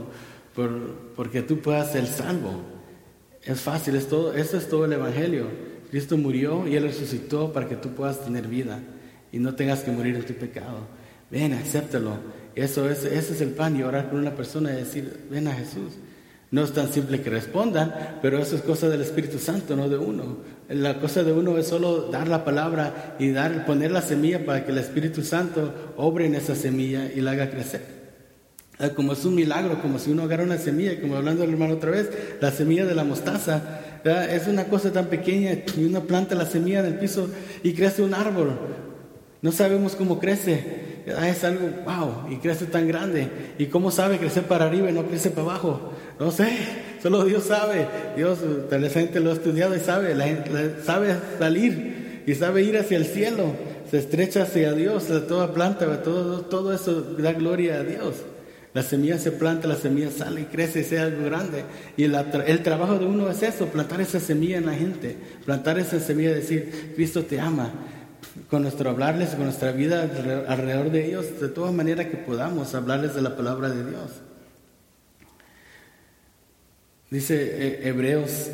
por, 0.54 0.94
porque 1.16 1.42
tú 1.42 1.60
puedas 1.60 1.92
ser 1.92 2.06
salvo. 2.06 2.62
Es 3.42 3.60
fácil, 3.60 3.96
es 3.96 4.08
todo, 4.08 4.34
eso 4.34 4.56
es 4.56 4.68
todo 4.68 4.84
el 4.84 4.92
Evangelio. 4.92 5.46
Cristo 5.90 6.16
murió 6.16 6.66
y 6.66 6.76
Él 6.76 6.84
resucitó 6.84 7.52
para 7.52 7.68
que 7.68 7.76
tú 7.76 7.90
puedas 7.90 8.24
tener 8.24 8.48
vida 8.48 8.80
y 9.30 9.38
no 9.38 9.54
tengas 9.54 9.80
que 9.80 9.90
morir 9.90 10.16
en 10.16 10.24
tu 10.24 10.34
pecado. 10.34 10.86
Ven, 11.30 11.52
acéptalo. 11.52 12.18
Eso 12.54 12.88
es, 12.88 13.04
ese 13.04 13.34
es 13.34 13.40
el 13.40 13.50
plan 13.50 13.76
y 13.76 13.82
orar 13.82 14.08
con 14.08 14.18
una 14.18 14.34
persona 14.34 14.72
y 14.72 14.76
decir, 14.76 15.26
ven 15.30 15.48
a 15.48 15.52
Jesús. 15.52 15.94
No 16.50 16.62
es 16.62 16.72
tan 16.72 16.92
simple 16.92 17.20
que 17.20 17.30
respondan, 17.30 18.18
pero 18.22 18.38
eso 18.38 18.54
es 18.54 18.62
cosa 18.62 18.88
del 18.88 19.00
Espíritu 19.02 19.38
Santo, 19.38 19.74
no 19.74 19.88
de 19.88 19.98
uno. 19.98 20.38
La 20.68 20.98
cosa 20.98 21.22
de 21.22 21.32
uno 21.32 21.58
es 21.58 21.66
solo 21.66 22.10
dar 22.10 22.26
la 22.26 22.44
palabra 22.44 23.16
y 23.18 23.30
dar, 23.30 23.66
poner 23.66 23.90
la 23.90 24.00
semilla 24.00 24.46
para 24.46 24.64
que 24.64 24.72
el 24.72 24.78
Espíritu 24.78 25.22
Santo 25.22 25.92
obre 25.96 26.26
en 26.26 26.34
esa 26.34 26.54
semilla 26.54 27.10
y 27.14 27.20
la 27.20 27.32
haga 27.32 27.50
crecer. 27.50 27.82
Ah, 28.78 28.88
como 28.90 29.12
es 29.12 29.24
un 29.24 29.34
milagro, 29.34 29.80
como 29.80 29.98
si 29.98 30.10
uno 30.10 30.22
agarra 30.22 30.42
una 30.42 30.58
semilla, 30.58 31.00
como 31.00 31.16
hablando 31.16 31.42
del 31.42 31.52
hermano 31.52 31.74
otra 31.74 31.90
vez, 31.90 32.10
la 32.40 32.50
semilla 32.50 32.86
de 32.86 32.94
la 32.94 33.04
mostaza, 33.04 33.60
es 34.04 34.48
una 34.48 34.64
cosa 34.64 34.92
tan 34.92 35.06
pequeña 35.06 35.52
y 35.76 35.84
uno 35.84 36.02
planta 36.02 36.34
la 36.34 36.46
semilla 36.46 36.80
en 36.80 36.86
el 36.86 36.98
piso 36.98 37.28
y 37.62 37.72
crece 37.74 38.02
un 38.02 38.14
árbol. 38.14 38.58
No 39.42 39.52
sabemos 39.52 39.94
cómo 39.94 40.18
crece, 40.18 41.02
es 41.06 41.44
algo, 41.44 41.68
wow, 41.84 42.32
y 42.32 42.36
crece 42.36 42.66
tan 42.66 42.88
grande. 42.88 43.28
¿Y 43.58 43.66
cómo 43.66 43.90
sabe 43.90 44.18
crecer 44.18 44.44
para 44.44 44.64
arriba 44.64 44.90
y 44.90 44.92
no 44.92 45.06
crece 45.06 45.30
para 45.30 45.42
abajo? 45.42 45.92
No 46.18 46.30
sé, 46.30 46.48
solo 47.04 47.22
Dios 47.26 47.44
sabe. 47.44 47.86
Dios, 48.16 48.38
tal 48.70 48.88
gente 48.88 49.20
lo 49.20 49.28
ha 49.28 49.34
estudiado 49.34 49.76
y 49.76 49.80
sabe, 49.80 50.14
la 50.14 50.26
sabe 50.82 51.14
salir 51.38 52.22
y 52.26 52.34
sabe 52.34 52.62
ir 52.62 52.78
hacia 52.78 52.96
el 52.96 53.04
cielo. 53.04 53.54
Se 53.90 53.98
estrecha 53.98 54.44
hacia 54.44 54.72
Dios, 54.72 55.08
toda 55.28 55.52
planta, 55.52 56.02
todo, 56.02 56.40
todo 56.40 56.72
eso 56.72 57.02
da 57.02 57.34
gloria 57.34 57.74
a 57.74 57.82
Dios. 57.82 58.14
La 58.72 58.82
semilla 58.82 59.18
se 59.18 59.32
planta, 59.32 59.68
la 59.68 59.76
semilla 59.76 60.10
sale 60.10 60.40
y 60.40 60.44
crece 60.44 60.80
y 60.80 60.84
sea 60.84 61.02
algo 61.02 61.26
grande. 61.26 61.64
Y 61.98 62.04
el 62.04 62.62
trabajo 62.62 62.98
de 62.98 63.04
uno 63.04 63.28
es 63.28 63.42
eso, 63.42 63.66
plantar 63.66 64.00
esa 64.00 64.18
semilla 64.18 64.56
en 64.56 64.64
la 64.64 64.72
gente, 64.72 65.14
plantar 65.44 65.78
esa 65.78 66.00
semilla 66.00 66.32
decir, 66.32 66.94
Cristo 66.96 67.24
te 67.24 67.38
ama. 67.38 67.70
Con 68.48 68.62
nuestro 68.62 68.88
hablarles, 68.88 69.28
con 69.30 69.44
nuestra 69.44 69.72
vida 69.72 70.10
alrededor 70.48 70.90
de 70.90 71.06
ellos, 71.06 71.38
de 71.38 71.48
todas 71.48 71.74
maneras 71.74 72.06
que 72.06 72.16
podamos 72.16 72.74
hablarles 72.74 73.14
de 73.14 73.20
la 73.20 73.36
palabra 73.36 73.68
de 73.68 73.90
Dios. 73.90 74.10
Dice 77.14 77.36
eh, 77.38 77.80
Hebreos 77.84 78.50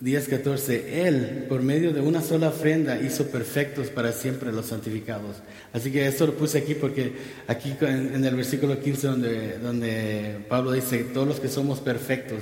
10:14, 0.00 0.84
Él, 1.06 1.44
por 1.50 1.60
medio 1.60 1.92
de 1.92 2.00
una 2.00 2.22
sola 2.22 2.48
ofrenda, 2.48 2.98
hizo 2.98 3.26
perfectos 3.26 3.88
para 3.88 4.12
siempre 4.12 4.52
los 4.52 4.68
santificados. 4.68 5.36
Así 5.74 5.92
que 5.92 6.06
esto 6.06 6.26
lo 6.26 6.32
puse 6.32 6.56
aquí 6.56 6.72
porque 6.72 7.12
aquí 7.46 7.76
en, 7.82 8.24
el 8.24 8.34
versículo 8.36 8.80
15 8.80 9.06
donde, 9.06 9.58
donde 9.58 10.38
Pablo 10.48 10.72
dice, 10.72 11.04
todos 11.12 11.28
los 11.28 11.40
que 11.40 11.48
somos 11.48 11.80
perfectos, 11.80 12.38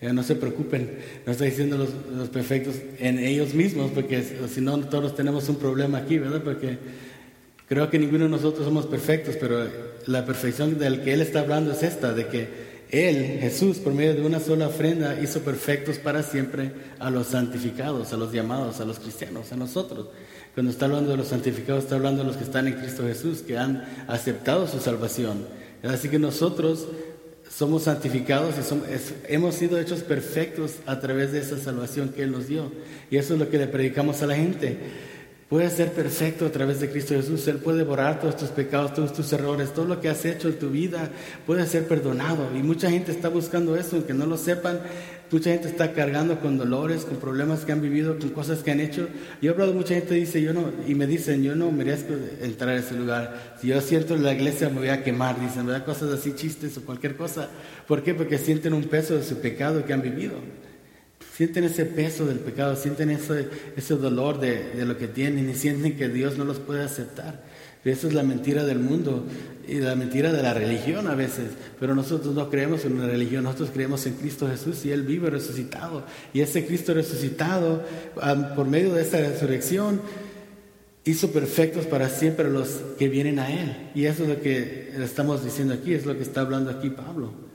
eh, 0.00 0.12
no 0.12 0.22
se 0.22 0.36
preocupen, 0.36 0.98
no 1.26 1.32
está 1.32 1.46
diciendo 1.46 1.76
los, 1.76 1.88
los, 2.16 2.28
perfectos 2.28 2.76
en 3.00 3.18
ellos 3.18 3.54
mismos, 3.54 3.90
porque 3.92 4.22
si 4.22 4.60
no 4.60 4.78
todos 4.86 5.16
tenemos 5.16 5.48
un 5.48 5.56
problema 5.56 5.98
aquí, 5.98 6.18
¿verdad? 6.18 6.42
Porque 6.44 6.78
creo 7.66 7.90
que 7.90 7.98
ninguno 7.98 8.26
de 8.26 8.30
nosotros 8.30 8.64
somos 8.64 8.86
perfectos, 8.86 9.34
pero 9.40 9.66
la 10.06 10.24
perfección 10.24 10.78
del 10.78 11.02
que 11.02 11.12
Él 11.12 11.22
está 11.22 11.40
hablando 11.40 11.72
es 11.72 11.82
esta, 11.82 12.12
de 12.12 12.28
que 12.28 12.65
él, 12.90 13.38
Jesús, 13.40 13.78
por 13.78 13.92
medio 13.92 14.14
de 14.14 14.22
una 14.22 14.38
sola 14.38 14.68
ofrenda, 14.68 15.20
hizo 15.20 15.40
perfectos 15.40 15.98
para 15.98 16.22
siempre 16.22 16.70
a 16.98 17.10
los 17.10 17.28
santificados, 17.28 18.12
a 18.12 18.16
los 18.16 18.32
llamados, 18.32 18.80
a 18.80 18.84
los 18.84 19.00
cristianos, 19.00 19.52
a 19.52 19.56
nosotros. 19.56 20.08
Cuando 20.54 20.70
está 20.70 20.86
hablando 20.86 21.10
de 21.10 21.16
los 21.16 21.28
santificados, 21.28 21.84
está 21.84 21.96
hablando 21.96 22.22
de 22.22 22.28
los 22.28 22.36
que 22.36 22.44
están 22.44 22.68
en 22.68 22.74
Cristo 22.74 23.02
Jesús, 23.02 23.42
que 23.42 23.58
han 23.58 23.84
aceptado 24.06 24.68
su 24.68 24.78
salvación. 24.78 25.46
Así 25.82 26.08
que 26.08 26.18
nosotros 26.18 26.86
somos 27.50 27.84
santificados 27.84 28.54
y 28.56 29.32
hemos 29.32 29.54
sido 29.54 29.78
hechos 29.78 30.00
perfectos 30.00 30.76
a 30.86 31.00
través 31.00 31.32
de 31.32 31.40
esa 31.40 31.58
salvación 31.58 32.10
que 32.10 32.22
Él 32.22 32.32
nos 32.32 32.48
dio. 32.48 32.70
Y 33.10 33.16
eso 33.16 33.34
es 33.34 33.40
lo 33.40 33.50
que 33.50 33.58
le 33.58 33.66
predicamos 33.66 34.22
a 34.22 34.26
la 34.26 34.36
gente. 34.36 34.78
Puedes 35.48 35.74
ser 35.74 35.92
perfecto 35.92 36.46
a 36.46 36.50
través 36.50 36.80
de 36.80 36.90
Cristo 36.90 37.14
Jesús. 37.14 37.46
Él 37.46 37.58
puede 37.58 37.84
borrar 37.84 38.18
todos 38.18 38.36
tus 38.36 38.48
pecados, 38.48 38.94
todos 38.94 39.12
tus 39.12 39.32
errores, 39.32 39.72
todo 39.72 39.84
lo 39.84 40.00
que 40.00 40.08
has 40.08 40.24
hecho 40.24 40.48
en 40.48 40.58
tu 40.58 40.70
vida 40.70 41.08
puede 41.46 41.64
ser 41.66 41.86
perdonado. 41.86 42.50
Y 42.56 42.64
mucha 42.64 42.90
gente 42.90 43.12
está 43.12 43.28
buscando 43.28 43.76
eso, 43.76 43.94
aunque 43.94 44.12
no 44.12 44.26
lo 44.26 44.38
sepan. 44.38 44.80
Mucha 45.30 45.50
gente 45.50 45.68
está 45.68 45.92
cargando 45.92 46.40
con 46.40 46.58
dolores, 46.58 47.04
con 47.04 47.18
problemas 47.18 47.64
que 47.64 47.70
han 47.70 47.80
vivido, 47.80 48.18
con 48.18 48.30
cosas 48.30 48.64
que 48.64 48.72
han 48.72 48.80
hecho. 48.80 49.08
Yo 49.40 49.50
he 49.50 49.54
hablado, 49.54 49.72
mucha 49.72 49.94
gente 49.94 50.14
dice, 50.14 50.42
yo 50.42 50.52
no, 50.52 50.72
y 50.84 50.96
me 50.96 51.06
dicen, 51.06 51.44
yo 51.44 51.54
no 51.54 51.70
merezco 51.70 52.14
entrar 52.42 52.70
a 52.70 52.76
ese 52.78 52.94
lugar. 52.94 53.56
Si 53.60 53.68
yo 53.68 53.80
siento 53.80 54.14
en 54.14 54.24
la 54.24 54.34
iglesia 54.34 54.68
me 54.68 54.80
voy 54.80 54.88
a 54.88 55.04
quemar, 55.04 55.40
dicen, 55.40 55.66
¿verdad? 55.66 55.84
Cosas 55.84 56.12
así, 56.12 56.34
chistes 56.34 56.76
o 56.76 56.82
cualquier 56.82 57.16
cosa. 57.16 57.48
¿Por 57.86 58.02
qué? 58.02 58.14
Porque 58.14 58.38
sienten 58.38 58.72
un 58.72 58.84
peso 58.84 59.14
de 59.14 59.22
su 59.22 59.38
pecado 59.40 59.84
que 59.84 59.92
han 59.92 60.02
vivido. 60.02 60.34
Sienten 61.36 61.64
ese 61.64 61.84
peso 61.84 62.24
del 62.24 62.38
pecado, 62.38 62.76
sienten 62.76 63.10
ese, 63.10 63.46
ese 63.76 63.94
dolor 63.96 64.40
de, 64.40 64.70
de, 64.70 64.86
lo 64.86 64.96
que 64.96 65.06
tienen 65.06 65.50
y 65.50 65.54
sienten 65.54 65.94
que 65.94 66.08
Dios 66.08 66.38
no 66.38 66.46
los 66.46 66.60
puede 66.60 66.82
aceptar. 66.82 67.42
Esa 67.84 68.08
es 68.08 68.14
la 68.14 68.22
mentira 68.22 68.64
del 68.64 68.78
mundo 68.78 69.26
y 69.68 69.74
la 69.74 69.94
mentira 69.96 70.32
de 70.32 70.42
la 70.42 70.54
religión 70.54 71.06
a 71.08 71.14
veces. 71.14 71.50
Pero 71.78 71.94
nosotros 71.94 72.34
no 72.34 72.48
creemos 72.48 72.86
en 72.86 72.94
una 72.94 73.06
religión, 73.06 73.44
nosotros 73.44 73.68
creemos 73.70 74.06
en 74.06 74.14
Cristo 74.14 74.48
Jesús 74.48 74.82
y 74.86 74.92
Él 74.92 75.02
vive 75.02 75.28
resucitado. 75.28 76.04
Y 76.32 76.40
ese 76.40 76.66
Cristo 76.66 76.94
resucitado, 76.94 77.84
por 78.56 78.66
medio 78.66 78.94
de 78.94 79.02
esa 79.02 79.18
resurrección, 79.18 80.00
hizo 81.04 81.32
perfectos 81.32 81.84
para 81.84 82.08
siempre 82.08 82.50
los 82.50 82.80
que 82.98 83.10
vienen 83.10 83.38
a 83.40 83.52
Él. 83.52 83.90
Y 83.94 84.06
eso 84.06 84.22
es 84.22 84.30
lo 84.30 84.40
que 84.40 84.90
estamos 84.98 85.44
diciendo 85.44 85.74
aquí, 85.74 85.92
es 85.92 86.06
lo 86.06 86.16
que 86.16 86.22
está 86.22 86.40
hablando 86.40 86.70
aquí 86.70 86.88
Pablo. 86.88 87.45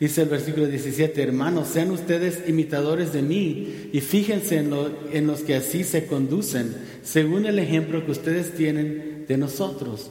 Dice 0.00 0.22
el 0.22 0.30
versículo 0.30 0.66
17, 0.66 1.22
hermanos, 1.22 1.68
sean 1.68 1.90
ustedes 1.90 2.48
imitadores 2.48 3.12
de 3.12 3.20
mí 3.20 3.90
y 3.92 4.00
fíjense 4.00 4.56
en, 4.56 4.72
en, 5.12 5.26
los 5.26 5.42
que 5.42 5.54
así 5.54 5.84
se 5.84 6.06
conducen, 6.06 6.74
según 7.02 7.44
el 7.44 7.58
ejemplo 7.58 8.02
que 8.06 8.10
ustedes 8.10 8.54
tienen 8.54 9.26
de 9.28 9.36
nosotros. 9.36 10.10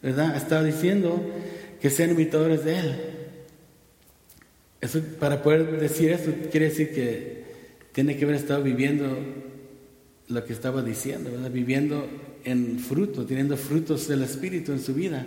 ¿Verdad? 0.00 0.36
Está 0.36 0.62
diciendo 0.62 1.20
que 1.80 1.90
sean 1.90 2.10
imitadores 2.10 2.64
de 2.64 2.78
Él. 2.78 2.94
Eso, 4.80 5.00
para 5.18 5.42
poder 5.42 5.80
decir 5.80 6.10
eso, 6.10 6.32
quiere 6.50 6.68
decir 6.68 6.94
que 6.94 7.44
tiene 7.92 8.16
que 8.16 8.24
haber 8.24 8.36
estado 8.36 8.62
viviendo 8.62 9.18
lo 10.28 10.44
que 10.44 10.52
estaba 10.52 10.82
diciendo. 10.82 11.30
Viviendo 11.52 12.06
en 12.44 12.78
fruto, 12.78 13.26
teniendo 13.26 13.56
frutos 13.56 14.06
del 14.06 14.22
Espíritu 14.22 14.70
en 14.70 14.80
su 14.80 14.94
vida. 14.94 15.26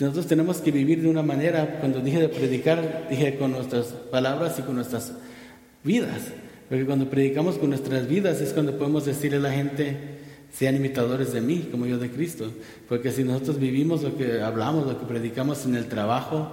Nosotros 0.00 0.26
tenemos 0.26 0.58
que 0.58 0.70
vivir 0.70 1.02
de 1.02 1.08
una 1.08 1.22
manera, 1.22 1.78
cuando 1.80 2.00
dije 2.00 2.20
de 2.20 2.28
predicar, 2.28 3.08
dije 3.10 3.36
con 3.36 3.50
nuestras 3.50 3.86
palabras 3.86 4.56
y 4.58 4.62
con 4.62 4.76
nuestras 4.76 5.12
vidas. 5.82 6.22
Porque 6.68 6.84
cuando 6.84 7.10
predicamos 7.10 7.58
con 7.58 7.70
nuestras 7.70 8.06
vidas 8.06 8.40
es 8.40 8.52
cuando 8.52 8.78
podemos 8.78 9.06
decirle 9.06 9.38
a 9.38 9.40
la 9.40 9.50
gente, 9.50 9.96
sean 10.52 10.76
imitadores 10.76 11.32
de 11.32 11.40
mí, 11.40 11.68
como 11.70 11.86
yo 11.86 11.98
de 11.98 12.10
Cristo. 12.10 12.52
Porque 12.88 13.10
si 13.10 13.24
nosotros 13.24 13.58
vivimos 13.58 14.02
lo 14.02 14.16
que 14.16 14.40
hablamos, 14.40 14.86
lo 14.86 15.00
que 15.00 15.06
predicamos 15.06 15.66
en 15.66 15.74
el 15.74 15.86
trabajo, 15.86 16.52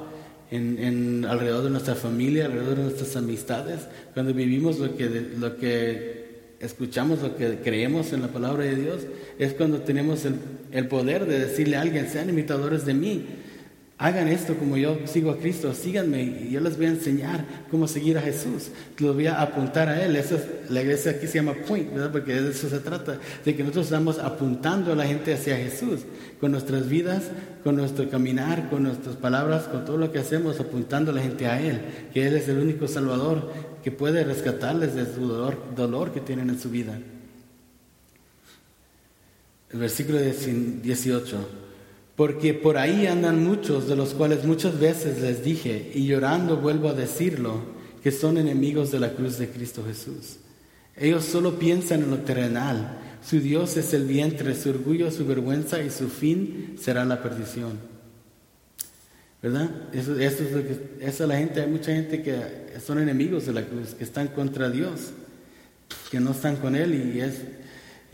en, 0.50 1.26
alrededor 1.26 1.66
de 1.66 1.70
nuestra 1.70 1.94
familia, 1.94 2.46
alrededor 2.46 2.78
de 2.78 2.84
nuestras 2.84 3.16
amistades, 3.16 3.82
cuando 4.14 4.34
vivimos 4.34 4.80
lo 4.80 4.96
que, 4.96 5.34
lo 5.38 5.58
que 5.58 6.26
escuchamos, 6.60 7.22
lo 7.22 7.36
que 7.36 7.60
creemos 7.64 8.12
en 8.14 8.22
la 8.22 8.30
palabra 8.30 8.64
de 8.64 8.76
Dios, 8.76 9.02
es 9.38 9.54
cuando 9.54 9.82
tenemos 9.82 10.26
el, 10.26 10.36
poder 10.90 11.26
de 11.26 11.40
decirle 11.40 11.78
a 11.78 11.82
alguien, 11.82 12.08
sean 12.10 12.30
imitadores 12.30 12.86
de 12.86 12.94
mí, 12.94 13.26
hagan 13.98 14.28
esto 14.28 14.56
como 14.56 14.76
yo 14.76 15.00
sigo 15.06 15.32
a 15.32 15.38
Cristo, 15.38 15.74
síganme 15.74 16.50
yo 16.50 16.60
les 16.60 16.76
voy 16.76 16.88
a 16.88 16.90
enseñar 16.90 17.46
cómo 17.72 17.88
seguir 17.88 18.18
a 18.18 18.22
Jesús, 18.22 18.70
los 18.98 19.16
voy 19.16 19.28
a 19.28 19.42
apuntar 19.42 19.88
a 19.88 20.04
Él. 20.04 20.16
Eso 20.16 20.38
la 20.70 20.82
iglesia 20.82 21.12
aquí 21.12 21.28
se 21.28 21.36
llama 21.36 21.54
Point, 21.68 21.90
porque 22.12 22.34
de 22.34 22.52
eso 22.52 22.70
se 22.70 22.80
trata, 22.80 23.20
de 23.44 23.56
que 23.56 23.64
nosotros 23.64 23.86
estamos 23.86 24.20
apuntando 24.20 24.92
a 24.92 24.96
la 24.96 25.06
gente 25.06 25.34
hacia 25.34 25.56
Jesús, 25.56 26.02
con 26.40 26.52
nuestras 26.52 26.90
vidas, 26.90 27.24
con 27.64 27.76
nuestro 27.78 28.10
caminar, 28.10 28.70
con 28.70 28.84
nuestras 28.84 29.16
palabras, 29.16 29.64
con 29.64 29.86
todo 29.86 29.98
lo 29.98 30.12
que 30.12 30.20
hacemos, 30.20 30.60
apuntando 30.60 31.12
a 31.12 31.16
la 31.16 31.22
gente 31.22 31.48
a 31.48 31.62
Él, 31.62 31.80
que 32.14 32.28
Él 32.28 32.36
es 32.36 32.50
el 32.50 32.58
único 32.58 32.88
Salvador 32.88 33.52
que 33.84 33.92
puede 33.92 34.24
rescatarles 34.24 34.96
de 34.96 35.06
su 35.06 35.28
dolor, 35.28 35.58
dolor 35.76 36.12
que 36.12 36.20
tienen 36.20 36.50
en 36.50 36.60
su 36.60 36.70
vida. 36.70 36.98
Versículo 39.80 40.20
18. 40.20 41.50
Porque 42.16 42.54
por 42.54 42.78
ahí 42.78 43.08
andan 43.08 43.44
muchos, 43.44 43.88
de 43.88 43.96
los 43.96 44.14
cuales 44.14 44.46
muchas 44.46 44.80
veces 44.80 45.22
les 45.22 45.44
dije, 45.44 45.92
y 45.94 46.06
llorando 46.06 46.58
vuelvo 46.58 46.90
a 46.90 46.94
decirlo, 46.94 47.62
que 48.02 48.12
son 48.12 48.38
enemigos 48.38 48.92
de 48.92 49.00
la 49.00 49.14
cruz 49.14 49.38
de 49.38 49.50
Cristo 49.50 49.84
Jesús. 49.86 50.38
Ellos 50.96 51.26
solo 51.26 51.60
piensan 51.60 52.04
en 52.04 52.12
lo 52.12 52.20
terrenal. 52.20 53.00
Su 53.28 53.40
Dios 53.40 53.76
es 53.76 53.94
el 53.94 54.06
vientre, 54.06 54.56
su 54.56 54.70
orgullo, 54.70 55.12
su 55.12 55.26
vergüenza 55.26 55.82
y 55.82 55.90
su 55.90 56.08
fin 56.08 56.76
será 56.80 57.04
la 57.04 57.22
perdición. 57.22 57.80
¿Verdad? 59.42 59.70
Eso, 59.94 60.18
es 60.18 60.52
lo 60.52 60.64
que, 60.64 60.80
esa 61.02 61.28
la 61.28 61.38
gente, 61.38 61.62
hay 61.62 61.70
mucha 61.70 61.92
gente 61.92 62.24
que 62.24 62.80
son 62.84 63.00
enemigos 63.00 63.46
de 63.46 63.54
la 63.54 63.64
cruz, 63.64 63.94
que 63.96 64.04
están 64.04 64.30
contra 64.30 64.70
Dios, 64.70 65.12
que 66.10 66.20
no 66.20 66.32
están 66.32 66.56
con 66.56 66.76
Él 66.76 67.14
y 67.16 67.20
es 67.20 67.42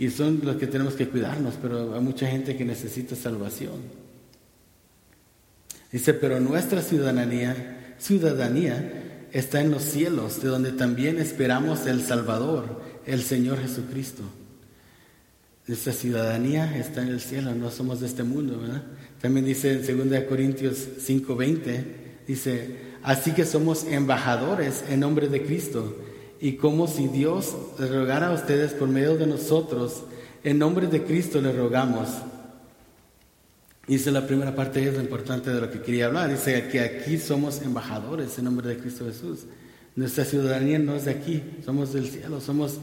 y 0.01 0.09
son 0.09 0.41
los 0.43 0.55
que 0.55 0.65
tenemos 0.65 0.95
que 0.95 1.07
cuidarnos, 1.07 1.59
pero 1.61 1.93
hay 1.93 2.01
mucha 2.01 2.25
gente 2.25 2.57
que 2.57 2.65
necesita 2.65 3.15
salvación. 3.15 3.75
Dice, 5.91 6.15
pero 6.15 6.39
nuestra 6.39 6.81
ciudadanía, 6.81 7.93
ciudadanía 7.99 9.27
está 9.31 9.61
en 9.61 9.69
los 9.69 9.83
cielos, 9.83 10.41
de 10.41 10.47
donde 10.47 10.71
también 10.71 11.19
esperamos 11.19 11.85
el 11.85 12.01
Salvador, 12.01 12.81
el 13.05 13.21
Señor 13.21 13.61
Jesucristo. 13.61 14.23
Nuestra 15.67 15.93
ciudadanía 15.93 16.79
está 16.79 17.03
en 17.03 17.09
el 17.09 17.21
cielo, 17.21 17.53
no 17.53 17.69
somos 17.69 17.99
de 17.99 18.07
este 18.07 18.23
mundo, 18.23 18.59
¿verdad? 18.59 18.81
También 19.21 19.45
dice 19.45 19.85
en 19.87 20.09
2 20.09 20.23
Corintios 20.23 20.77
5:20, 20.97 21.83
dice, 22.25 22.77
así 23.03 23.33
que 23.33 23.45
somos 23.45 23.83
embajadores 23.83 24.83
en 24.89 25.01
nombre 25.01 25.27
de 25.27 25.43
Cristo 25.43 25.95
y 26.41 26.53
como 26.53 26.87
si 26.87 27.07
Dios 27.07 27.55
le 27.77 27.87
rogara 27.87 28.29
a 28.29 28.33
ustedes 28.33 28.73
por 28.73 28.87
medio 28.87 29.15
de 29.15 29.27
nosotros, 29.27 30.03
en 30.43 30.57
nombre 30.57 30.87
de 30.87 31.03
Cristo 31.03 31.39
le 31.39 31.51
rogamos. 31.51 32.09
Dice 33.85 34.09
la 34.09 34.25
primera 34.25 34.55
parte, 34.55 34.87
es 34.87 34.95
lo 34.95 35.01
importante 35.01 35.51
de 35.51 35.61
lo 35.61 35.69
que 35.69 35.81
quería 35.81 36.07
hablar. 36.07 36.31
Dice 36.31 36.67
que 36.69 36.79
aquí 36.79 37.19
somos 37.19 37.61
embajadores 37.61 38.39
en 38.39 38.45
nombre 38.45 38.69
de 38.69 38.77
Cristo 38.77 39.05
Jesús. 39.05 39.41
Nuestra 39.95 40.25
ciudadanía 40.25 40.79
no 40.79 40.95
es 40.95 41.05
de 41.05 41.11
aquí, 41.11 41.43
somos 41.63 41.93
del 41.93 42.09
cielo, 42.09 42.41
somos 42.41 42.79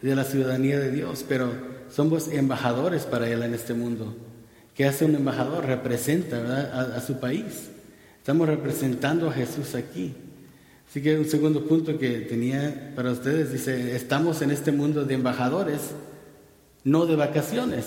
de 0.00 0.14
la 0.14 0.22
ciudadanía 0.22 0.78
de 0.78 0.92
Dios, 0.92 1.24
pero 1.28 1.50
somos 1.90 2.28
embajadores 2.28 3.02
para 3.02 3.28
Él 3.28 3.42
en 3.42 3.54
este 3.54 3.74
mundo. 3.74 4.14
¿Qué 4.76 4.86
hace 4.86 5.06
un 5.06 5.16
embajador? 5.16 5.66
Representa 5.66 6.94
a 6.96 7.00
su 7.00 7.18
país. 7.18 7.70
Estamos 8.18 8.46
representando 8.46 9.28
a 9.28 9.32
Jesús 9.32 9.74
aquí. 9.74 10.14
Así 10.92 11.00
que 11.00 11.18
un 11.18 11.24
segundo 11.24 11.64
punto 11.64 11.98
que 11.98 12.18
tenía 12.18 12.92
para 12.94 13.12
ustedes 13.12 13.50
dice, 13.50 13.96
estamos 13.96 14.42
en 14.42 14.50
este 14.50 14.72
mundo 14.72 15.06
de 15.06 15.14
embajadores, 15.14 15.92
no 16.84 17.06
de 17.06 17.16
vacaciones. 17.16 17.86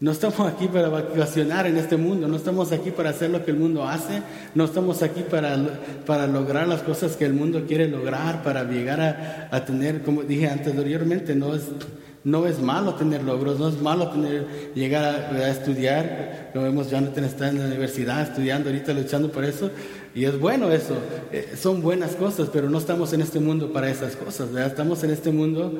No 0.00 0.10
estamos 0.10 0.40
aquí 0.40 0.68
para 0.68 0.90
vacacionar 0.90 1.66
en 1.66 1.78
este 1.78 1.96
mundo, 1.96 2.28
no 2.28 2.36
estamos 2.36 2.72
aquí 2.72 2.90
para 2.90 3.08
hacer 3.08 3.30
lo 3.30 3.42
que 3.42 3.52
el 3.52 3.56
mundo 3.56 3.88
hace, 3.88 4.20
no 4.54 4.66
estamos 4.66 5.02
aquí 5.02 5.22
para, 5.22 5.56
para 6.04 6.26
lograr 6.26 6.68
las 6.68 6.82
cosas 6.82 7.16
que 7.16 7.24
el 7.24 7.32
mundo 7.32 7.64
quiere 7.66 7.88
lograr, 7.88 8.42
para 8.42 8.64
llegar 8.64 9.00
a, 9.00 9.48
a 9.50 9.64
tener, 9.64 10.02
como 10.02 10.22
dije 10.22 10.46
anteriormente, 10.46 11.34
no 11.34 11.54
es, 11.54 11.62
no 12.22 12.46
es 12.46 12.60
malo 12.60 12.94
tener 12.94 13.22
logros, 13.22 13.58
no 13.58 13.68
es 13.68 13.80
malo 13.80 14.10
tener, 14.10 14.72
llegar 14.74 15.04
a, 15.04 15.50
estudiar, 15.50 16.50
como 16.52 16.66
vemos, 16.66 16.90
Jonathan 16.90 17.24
está 17.24 17.48
en 17.48 17.60
la 17.60 17.66
universidad 17.66 18.22
estudiando 18.22 18.68
ahorita, 18.68 18.92
luchando 18.92 19.32
por 19.32 19.44
eso, 19.44 19.70
y 20.14 20.24
es 20.24 20.38
bueno 20.38 20.72
eso, 20.72 20.96
eh, 21.32 21.54
son 21.56 21.82
buenas 21.82 22.16
cosas, 22.16 22.48
pero 22.52 22.68
no 22.68 22.78
estamos 22.78 23.12
en 23.12 23.20
este 23.20 23.40
mundo 23.40 23.72
para 23.72 23.90
esas 23.90 24.16
cosas, 24.16 24.50
estamos 24.54 25.04
en 25.04 25.10
este 25.10 25.30
mundo 25.30 25.72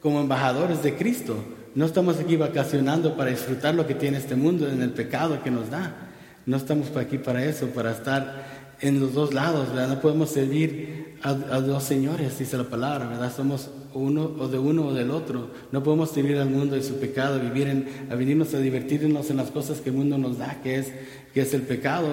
como 0.00 0.20
embajadores 0.20 0.82
de 0.82 0.94
Cristo. 0.96 1.36
No 1.74 1.84
estamos 1.84 2.18
aquí 2.18 2.36
vacacionando 2.36 3.16
para 3.16 3.30
disfrutar 3.30 3.74
lo 3.74 3.86
que 3.86 3.94
tiene 3.94 4.18
este 4.18 4.34
mundo 4.34 4.68
en 4.68 4.82
el 4.82 4.90
pecado 4.90 5.42
que 5.42 5.52
nos 5.52 5.70
da. 5.70 6.08
No 6.46 6.56
estamos 6.56 6.96
aquí 6.96 7.18
para 7.18 7.44
eso, 7.44 7.68
para 7.68 7.92
estar 7.92 8.44
en 8.80 8.98
los 8.98 9.14
dos 9.14 9.32
lados, 9.32 9.68
¿verdad? 9.68 9.88
No 9.88 10.00
podemos 10.00 10.30
servir 10.30 11.16
a, 11.22 11.32
dos 11.32 11.84
señores, 11.84 12.38
dice 12.38 12.56
la 12.56 12.64
palabra, 12.64 13.06
¿verdad? 13.06 13.32
Somos 13.34 13.70
uno 13.92 14.32
o 14.38 14.48
de 14.48 14.58
uno 14.58 14.86
o 14.86 14.94
del 14.94 15.10
otro. 15.10 15.50
No 15.70 15.82
podemos 15.82 16.10
servir 16.10 16.38
al 16.38 16.48
mundo 16.48 16.76
y 16.76 16.82
su 16.82 16.98
pecado, 16.98 17.38
vivir 17.38 17.68
en, 17.68 17.88
a 18.10 18.14
venirnos 18.14 18.54
a 18.54 18.58
divertirnos 18.58 19.30
en 19.30 19.36
las 19.36 19.50
cosas 19.50 19.80
que 19.80 19.90
el 19.90 19.96
mundo 19.96 20.18
nos 20.18 20.38
da, 20.38 20.60
que 20.62 20.76
es, 20.76 20.92
que 21.34 21.42
es 21.42 21.54
el 21.54 21.62
pecado. 21.62 22.08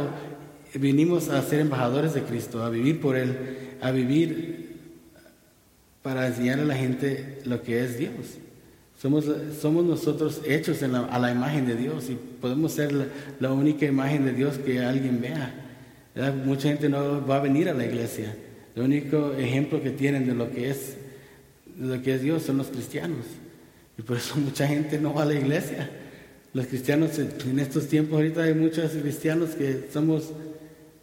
Vinimos 0.74 1.30
a 1.30 1.41
ser 1.41 1.59
embajadores 1.61 2.13
de 2.13 2.24
Cristo, 2.24 2.63
a 2.63 2.70
vivir 2.70 2.99
por 2.99 3.15
Él, 3.15 3.38
a 3.82 3.91
vivir 3.91 4.78
para 6.01 6.28
enseñar 6.28 6.59
a 6.59 6.65
la 6.65 6.76
gente 6.76 7.39
lo 7.45 7.61
que 7.61 7.84
es 7.84 7.97
Dios. 7.97 8.38
Somos, 9.01 9.26
somos 9.61 9.86
nosotros 9.86 10.41
hechos 10.45 10.82
a 10.82 11.20
la 11.20 11.32
imagen 11.32 11.68
de 11.68 11.76
Dios 11.76 12.09
y 12.09 12.18
podemos 12.41 12.72
ser 12.72 13.11
la, 13.39 13.51
única 13.51 13.86
imagen 13.86 14.26
de 14.26 14.34
Dios 14.34 14.57
que 14.57 14.80
alguien 14.80 15.22
vea. 15.22 15.53
Mucha 16.45 16.70
gente 16.70 16.89
no 16.89 17.26
va 17.26 17.38
a 17.38 17.41
venir 17.41 17.70
a 17.70 17.74
la 17.74 17.86
iglesia. 17.86 18.36
El 18.76 18.84
único 18.84 19.34
ejemplo 19.34 19.84
que 19.84 19.91
tienen 19.91 20.26
de 20.26 20.34
lo 20.34 20.49
que 20.49 20.70
es, 20.70 20.97
de 21.76 21.97
lo 21.97 22.01
que 22.01 22.15
es 22.15 22.22
Dios 22.22 22.43
son 22.43 22.57
los 22.57 22.68
cristianos. 22.68 23.26
Y 23.97 24.01
por 24.01 24.18
eso 24.18 24.36
mucha 24.38 24.68
gente 24.68 24.99
no 24.99 25.13
va 25.13 25.24
a 25.24 25.26
la 25.26 25.36
iglesia. 25.36 25.89
Los 26.53 26.67
cristianos 26.67 27.11
en 27.19 27.59
estos 27.59 27.87
tiempos 27.87 28.15
ahorita 28.15 28.43
hay 28.43 28.53
muchos 28.53 28.91
cristianos 28.91 29.51
que 29.51 29.89
somos 29.91 30.31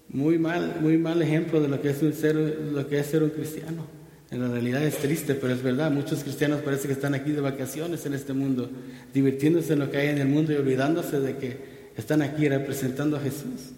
muy 0.09 0.38
mal, 0.38 0.76
muy 0.80 0.97
mal 0.97 1.20
ejemplo 1.22 1.61
de 1.61 1.68
lo 1.68 1.80
que 1.82 1.90
es 1.90 2.03
un 2.03 2.12
ser, 2.12 2.36
lo 2.36 2.88
que 2.88 2.99
es 2.99 3.07
ser 3.07 3.22
un 3.22 3.30
cristiano. 3.30 3.86
En 4.30 4.40
la 4.40 4.49
realidad 4.49 4.82
es 4.82 4.97
triste, 4.97 5.34
pero 5.34 5.53
es 5.53 5.62
verdad. 5.62 5.90
Muchos 5.90 6.22
cristianos 6.22 6.61
parece 6.62 6.88
que 6.88 6.95
están 6.95 7.14
aquí 7.14 7.32
de 7.32 7.40
vacaciones 7.40 8.05
en 8.07 8.14
este 8.14 8.32
mundo, 8.32 8.70
divirtiéndose 9.12 9.74
en 9.74 9.80
lo 9.80 9.90
que 9.90 9.99
hay 9.99 10.09
en 10.09 10.18
el 10.18 10.28
mundo 10.28 10.53
y 10.53 10.57
olvidándose 10.57 11.20
de 11.20 11.36
que 11.36 11.59
están 11.97 12.22
aquí 12.22 12.49
representando 12.49 13.16
a 13.16 13.20
Jesús. 13.20 13.72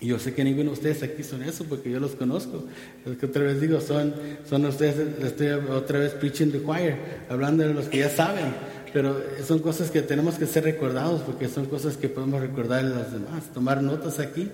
Y 0.00 0.08
yo 0.08 0.18
sé 0.18 0.34
que 0.34 0.44
ninguno 0.44 0.70
de 0.70 0.74
ustedes 0.74 1.02
aquí 1.02 1.22
son 1.22 1.42
eso, 1.42 1.64
porque 1.64 1.90
yo 1.90 2.00
los 2.00 2.12
conozco. 2.12 2.64
Es 3.06 3.16
que 3.16 3.26
otra 3.26 3.42
vez 3.44 3.60
digo, 3.60 3.80
son, 3.80 4.14
son 4.48 4.66
ustedes, 4.66 4.96
estoy 5.22 5.48
otra 5.48 5.98
vez 5.98 6.12
preaching 6.12 6.50
the 6.50 6.62
choir, 6.62 6.96
hablando 7.28 7.66
de 7.66 7.72
los 7.72 7.86
que 7.86 7.98
ya 7.98 8.10
saben. 8.10 8.44
Pero 8.94 9.20
son 9.46 9.58
cosas 9.58 9.90
que 9.90 10.00
tenemos 10.00 10.36
que 10.36 10.46
ser 10.46 10.64
recordados, 10.64 11.20
porque 11.20 11.48
son 11.48 11.66
cosas 11.66 11.98
que 11.98 12.08
podemos 12.08 12.40
recordarle 12.40 12.94
a 12.94 12.98
los 13.00 13.12
demás. 13.12 13.52
Tomar 13.52 13.82
notas 13.82 14.18
aquí, 14.18 14.50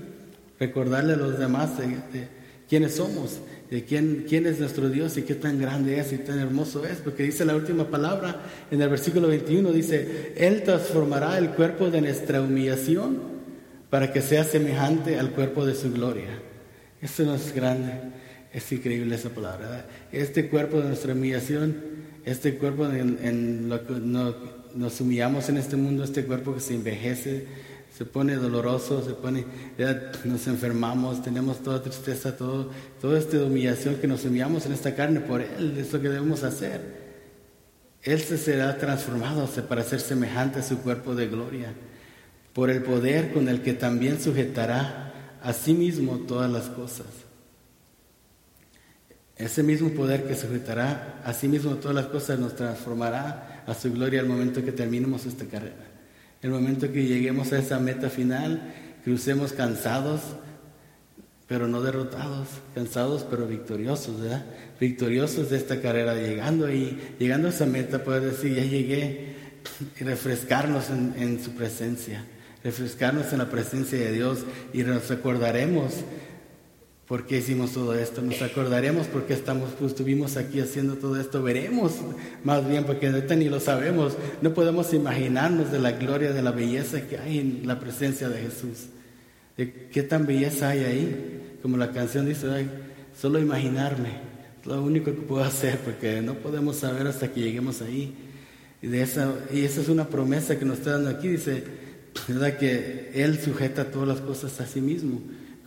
recordarle 0.59 1.13
a 1.13 1.17
los 1.17 1.39
demás 1.39 1.79
de 1.79 2.29
quiénes 2.69 2.97
somos 2.97 3.39
de 3.71 3.85
quién, 3.85 4.27
quién 4.29 4.47
es 4.47 4.59
nuestro 4.59 4.89
Dios 4.89 5.17
y 5.17 5.23
qué 5.23 5.37
tan 5.37 5.61
grande 5.61 6.01
es 6.01 6.13
y 6.13 6.19
tan 6.19 6.41
hermoso 6.41 6.85
es, 6.85 6.99
porque 6.99 7.23
dice 7.23 7.45
la 7.45 7.55
última 7.55 7.89
palabra 7.89 8.43
en 8.71 8.83
el 8.83 8.89
versículo 8.89 9.29
21, 9.29 9.73
dice, 9.73 10.33
Él 10.37 10.65
transformará 10.65 11.39
el 11.39 11.51
cuerpo 11.51 11.89
de 11.89 12.01
nuestra 12.01 12.43
humillación 12.43 13.19
para 13.89 14.13
que 14.13 14.23
sea 14.23 14.43
semejante 14.43 15.19
al 15.19 15.31
cuerpo 15.31 15.65
de 15.65 15.77
su 15.77 15.93
gloria. 15.93 16.31
Esto 17.01 17.23
no 17.25 17.37
es 17.37 17.55
grande, 17.55 17.93
es 18.53 18.71
increíble 18.73 19.15
esa 19.15 19.31
palabra. 19.31 19.87
Este 20.11 20.49
cuerpo 20.49 20.81
de 20.81 20.89
nuestra 20.89 21.13
humillación, 21.13 21.77
este 22.25 22.57
cuerpo 22.57 22.87
en, 22.87 23.69
lo 23.69 23.87
que 23.87 23.95
nos 24.75 25.01
humillamos 25.01 25.49
en 25.49 25.57
este 25.57 25.77
mundo, 25.77 26.05
este 26.05 26.25
cuerpo 26.25 26.55
que 26.55 26.61
se 26.61 26.75
envejece, 26.75 27.47
se 27.97 28.05
pone 28.05 28.37
doloroso, 28.37 29.05
se 29.05 29.13
pone, 29.13 29.45
nos 30.25 30.47
enfermamos, 30.47 31.23
tenemos 31.23 31.63
toda 31.63 31.83
tristeza, 31.83 32.37
todo, 32.37 32.71
toda 33.01 33.19
esta 33.19 33.39
humillación 33.39 33.97
que 33.97 34.07
nos 34.07 34.25
humillamos 34.25 34.67
en 34.67 34.73
esta 34.73 34.95
carne 34.95 35.21
por 35.21 35.41
Él, 35.41 35.77
es 35.79 35.93
lo 35.93 36.01
que 36.01 36.09
debemos 36.09 36.45
hacer. 36.45 37.01
Él 38.03 38.21
se 38.21 38.39
será 38.39 38.79
transformado 38.79 39.47
para 39.69 39.83
ser 39.83 40.01
semejante 40.01 40.61
a 40.61 40.63
su 40.63 40.79
cuerpo 40.79 41.15
de 41.15 41.27
gloria, 41.27 41.75
por 42.55 42.71
el 42.71 42.83
poder 42.83 43.33
con 43.33 43.49
el 43.49 43.61
que 43.63 43.75
también 43.75 44.21
sujetará 44.21 45.39
a 45.43 45.53
sí 45.53 45.75
mismo 45.75 46.19
todas 46.19 46.51
las 46.51 46.69
cosas. 46.69 47.07
Ese 49.41 49.63
mismo 49.63 49.89
poder 49.91 50.25
que 50.25 50.37
sujetará 50.37 51.23
a 51.25 51.33
sí 51.33 51.49
mismo 51.49 51.77
todas 51.77 51.95
las 51.95 52.07
cosas 52.07 52.39
nos 52.39 52.55
transformará 52.55 53.65
a 53.67 53.73
su 53.73 53.91
gloria 53.91 54.21
al 54.21 54.27
momento 54.27 54.63
que 54.63 54.71
terminemos 54.71 55.25
esta 55.25 55.47
carrera. 55.47 55.89
El 56.43 56.51
momento 56.51 56.93
que 56.93 57.07
lleguemos 57.07 57.51
a 57.53 57.59
esa 57.59 57.79
meta 57.79 58.11
final, 58.11 58.75
crucemos 59.03 59.55
cansados, 59.55 60.21
pero 61.47 61.69
no 61.69 61.81
derrotados, 61.81 62.49
cansados 62.75 63.27
pero 63.31 63.47
victoriosos, 63.47 64.21
¿verdad? 64.21 64.45
Victoriosos 64.79 65.49
de 65.49 65.57
esta 65.57 65.81
carrera, 65.81 66.15
llegando 66.15 66.67
ahí, 66.67 67.17
llegando 67.19 67.49
a 67.49 67.51
esa 67.51 67.65
meta, 67.65 68.05
poder 68.05 68.23
decir, 68.23 68.55
ya 68.55 68.65
llegué, 68.65 69.37
y 69.99 70.05
refrescarnos 70.05 70.91
en, 70.91 71.15
en 71.17 71.43
su 71.43 71.53
presencia, 71.53 72.25
refrescarnos 72.63 73.33
en 73.33 73.39
la 73.39 73.49
presencia 73.49 73.99
de 73.99 74.13
Dios 74.13 74.41
y 74.75 74.83
nos 74.83 75.09
recordaremos 75.09 75.95
¿Por 77.11 77.27
qué 77.27 77.39
hicimos 77.39 77.73
todo 77.73 77.93
esto? 77.93 78.23
Nos 78.23 78.41
acordaremos 78.41 79.09
por 79.09 79.27
qué 79.27 79.33
estamos, 79.33 79.71
pues, 79.77 79.91
estuvimos 79.91 80.37
aquí 80.37 80.61
haciendo 80.61 80.95
todo 80.95 81.21
esto. 81.21 81.43
Veremos 81.43 81.95
más 82.45 82.69
bien, 82.69 82.85
porque 82.85 83.09
ahorita 83.09 83.35
ni 83.35 83.49
lo 83.49 83.59
sabemos. 83.59 84.17
No 84.43 84.55
podemos 84.55 84.95
imaginarnos 84.95 85.73
de 85.73 85.81
la 85.81 85.91
gloria, 85.91 86.33
de 86.33 86.41
la 86.41 86.53
belleza 86.53 87.01
que 87.09 87.19
hay 87.19 87.41
en 87.41 87.63
la 87.67 87.81
presencia 87.81 88.29
de 88.29 88.41
Jesús. 88.41 88.91
De 89.57 89.89
qué 89.91 90.05
tan 90.05 90.25
belleza 90.25 90.69
hay 90.69 90.85
ahí. 90.85 91.59
Como 91.63 91.77
la 91.79 91.91
canción 91.91 92.27
dice, 92.27 92.47
solo 93.21 93.41
imaginarme. 93.41 94.11
Lo 94.65 94.81
único 94.81 95.07
que 95.07 95.21
puedo 95.21 95.43
hacer, 95.43 95.79
porque 95.79 96.23
no 96.23 96.35
podemos 96.35 96.77
saber 96.77 97.09
hasta 97.09 97.33
que 97.33 97.41
lleguemos 97.41 97.83
ahí. 97.83 98.15
Y, 98.83 98.97
esa, 98.97 99.35
y 99.53 99.65
esa 99.65 99.81
es 99.81 99.89
una 99.89 100.07
promesa 100.07 100.61
que 100.61 100.65
nos 100.65 100.79
está 100.79 100.93
dando 100.93 101.11
aquí. 101.11 101.27
Dice, 101.27 101.65
¿verdad? 102.29 102.57
Que 102.57 103.11
Él 103.15 103.41
sujeta 103.41 103.91
todas 103.91 104.07
las 104.07 104.21
cosas 104.21 104.61
a 104.61 104.67
sí 104.69 104.81
mismo 104.81 105.21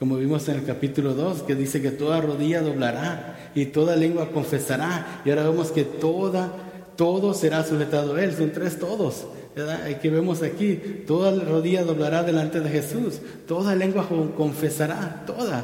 como 0.04 0.18
vimos 0.18 0.50
en 0.50 0.58
el 0.58 0.66
capítulo 0.66 1.14
2, 1.14 1.44
que 1.44 1.56
dice 1.56 1.82
que 1.82 1.90
toda 1.90 2.20
rodilla 2.20 2.62
doblará 2.62 3.52
y 3.56 3.68
toda 3.68 3.96
lengua 3.96 4.32
confesará. 4.34 5.22
Y 5.24 5.30
ahora 5.30 5.50
vemos 5.50 5.72
que 5.72 5.86
toda, 5.86 6.52
todo 6.98 7.34
será 7.34 7.64
sujetado 7.64 8.16
a 8.16 8.22
Él. 8.22 8.36
Son 8.36 8.52
tres 8.52 8.78
todos. 8.78 9.26
¿verdad? 9.56 9.98
Que 10.02 10.10
vemos 10.10 10.44
aquí, 10.44 10.76
toda 11.08 11.32
rodilla 11.42 11.86
doblará 11.86 12.22
delante 12.22 12.60
de 12.60 12.70
Jesús, 12.70 13.22
toda 13.48 13.78
lengua 13.78 14.06
confesará, 14.36 15.24
toda, 15.26 15.64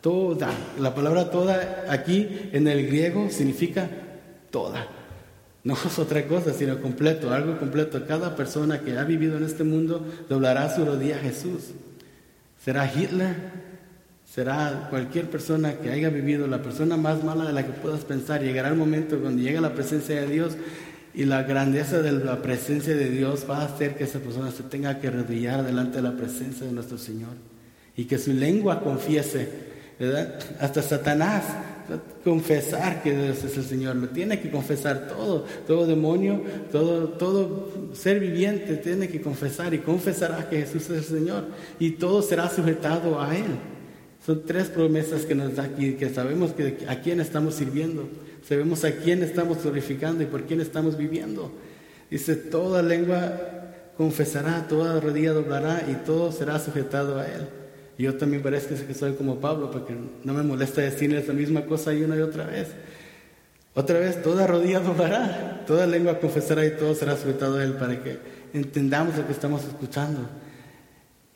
toda. 0.00 0.48
La 0.80 0.92
palabra 0.92 1.30
toda 1.30 1.84
aquí 1.88 2.50
en 2.50 2.66
el 2.66 2.84
griego 2.84 3.30
significa 3.30 3.88
toda. 4.50 4.88
No 5.62 5.74
es 5.74 5.98
otra 6.00 6.26
cosa, 6.26 6.52
sino 6.52 6.82
completo, 6.82 7.32
algo 7.32 7.56
completo. 7.60 8.04
Cada 8.08 8.34
persona 8.34 8.80
que 8.80 8.98
ha 8.98 9.04
vivido 9.04 9.36
en 9.36 9.44
este 9.44 9.62
mundo 9.62 10.04
doblará 10.28 10.74
su 10.74 10.84
rodilla 10.84 11.14
a 11.18 11.20
Jesús. 11.20 11.66
¿Será 12.64 12.92
Hitler? 12.92 13.67
Será 14.34 14.88
cualquier 14.90 15.30
persona 15.30 15.74
que 15.78 15.90
haya 15.90 16.10
vivido, 16.10 16.46
la 16.46 16.62
persona 16.62 16.96
más 16.96 17.24
mala 17.24 17.46
de 17.46 17.52
la 17.52 17.64
que 17.64 17.72
puedas 17.72 18.04
pensar, 18.04 18.42
llegará 18.42 18.68
el 18.68 18.76
momento 18.76 19.18
cuando 19.18 19.42
llegue 19.42 19.60
la 19.60 19.74
presencia 19.74 20.20
de 20.20 20.26
Dios 20.26 20.56
y 21.14 21.24
la 21.24 21.42
grandeza 21.42 22.02
de 22.02 22.12
la 22.12 22.42
presencia 22.42 22.94
de 22.94 23.08
Dios 23.08 23.46
va 23.48 23.62
a 23.62 23.64
hacer 23.64 23.96
que 23.96 24.04
esa 24.04 24.18
persona 24.18 24.50
se 24.50 24.62
tenga 24.64 25.00
que 25.00 25.08
arrodillar 25.08 25.64
delante 25.64 25.96
de 25.96 26.02
la 26.02 26.12
presencia 26.12 26.66
de 26.66 26.72
nuestro 26.72 26.98
Señor 26.98 27.30
y 27.96 28.04
que 28.04 28.18
su 28.18 28.32
lengua 28.32 28.82
confiese, 28.82 29.48
¿verdad? 29.98 30.38
Hasta 30.60 30.82
Satanás 30.82 31.44
confesar 32.22 33.02
que 33.02 33.16
Dios 33.16 33.42
es 33.42 33.56
el 33.56 33.64
Señor, 33.64 33.96
lo 33.96 34.10
tiene 34.10 34.38
que 34.40 34.50
confesar 34.50 35.08
todo, 35.08 35.46
todo 35.66 35.86
demonio, 35.86 36.42
todo, 36.70 37.08
todo 37.08 37.72
ser 37.94 38.20
viviente 38.20 38.76
tiene 38.76 39.08
que 39.08 39.22
confesar 39.22 39.72
y 39.72 39.78
confesará 39.78 40.50
que 40.50 40.60
Jesús 40.60 40.82
es 40.90 41.10
el 41.10 41.18
Señor 41.18 41.46
y 41.78 41.92
todo 41.92 42.20
será 42.20 42.50
sujetado 42.50 43.20
a 43.20 43.34
Él. 43.34 43.77
Son 44.28 44.44
tres 44.44 44.68
promesas 44.68 45.24
que 45.24 45.34
nos 45.34 45.56
da 45.56 45.62
aquí, 45.62 45.94
que 45.94 46.10
sabemos 46.10 46.52
que 46.52 46.84
a 46.86 47.00
quién 47.00 47.18
estamos 47.18 47.54
sirviendo, 47.54 48.06
sabemos 48.46 48.84
a 48.84 48.92
quién 48.92 49.22
estamos 49.22 49.62
glorificando 49.62 50.22
y 50.22 50.26
por 50.26 50.42
quién 50.42 50.60
estamos 50.60 50.98
viviendo. 50.98 51.50
Dice, 52.10 52.36
toda 52.36 52.82
lengua 52.82 53.32
confesará, 53.96 54.68
toda 54.68 55.00
rodilla 55.00 55.32
doblará 55.32 55.82
y 55.90 55.94
todo 56.04 56.30
será 56.30 56.58
sujetado 56.58 57.18
a 57.18 57.26
Él. 57.26 57.48
Yo 57.96 58.18
también 58.18 58.42
parece 58.42 58.84
que 58.84 58.92
soy 58.92 59.14
como 59.14 59.40
Pablo, 59.40 59.70
porque 59.70 59.94
no 60.22 60.34
me 60.34 60.42
molesta 60.42 60.82
decirles 60.82 61.26
la 61.26 61.32
misma 61.32 61.64
cosa 61.64 61.94
y 61.94 62.02
una 62.02 62.14
y 62.14 62.20
otra 62.20 62.44
vez. 62.44 62.68
Otra 63.72 63.98
vez, 63.98 64.22
toda 64.22 64.46
rodilla 64.46 64.80
doblará, 64.80 65.64
toda 65.66 65.86
lengua 65.86 66.20
confesará 66.20 66.66
y 66.66 66.72
todo 66.72 66.94
será 66.94 67.16
sujetado 67.16 67.56
a 67.56 67.64
Él 67.64 67.72
para 67.76 68.02
que 68.02 68.18
entendamos 68.52 69.16
lo 69.16 69.26
que 69.26 69.32
estamos 69.32 69.64
escuchando. 69.64 70.28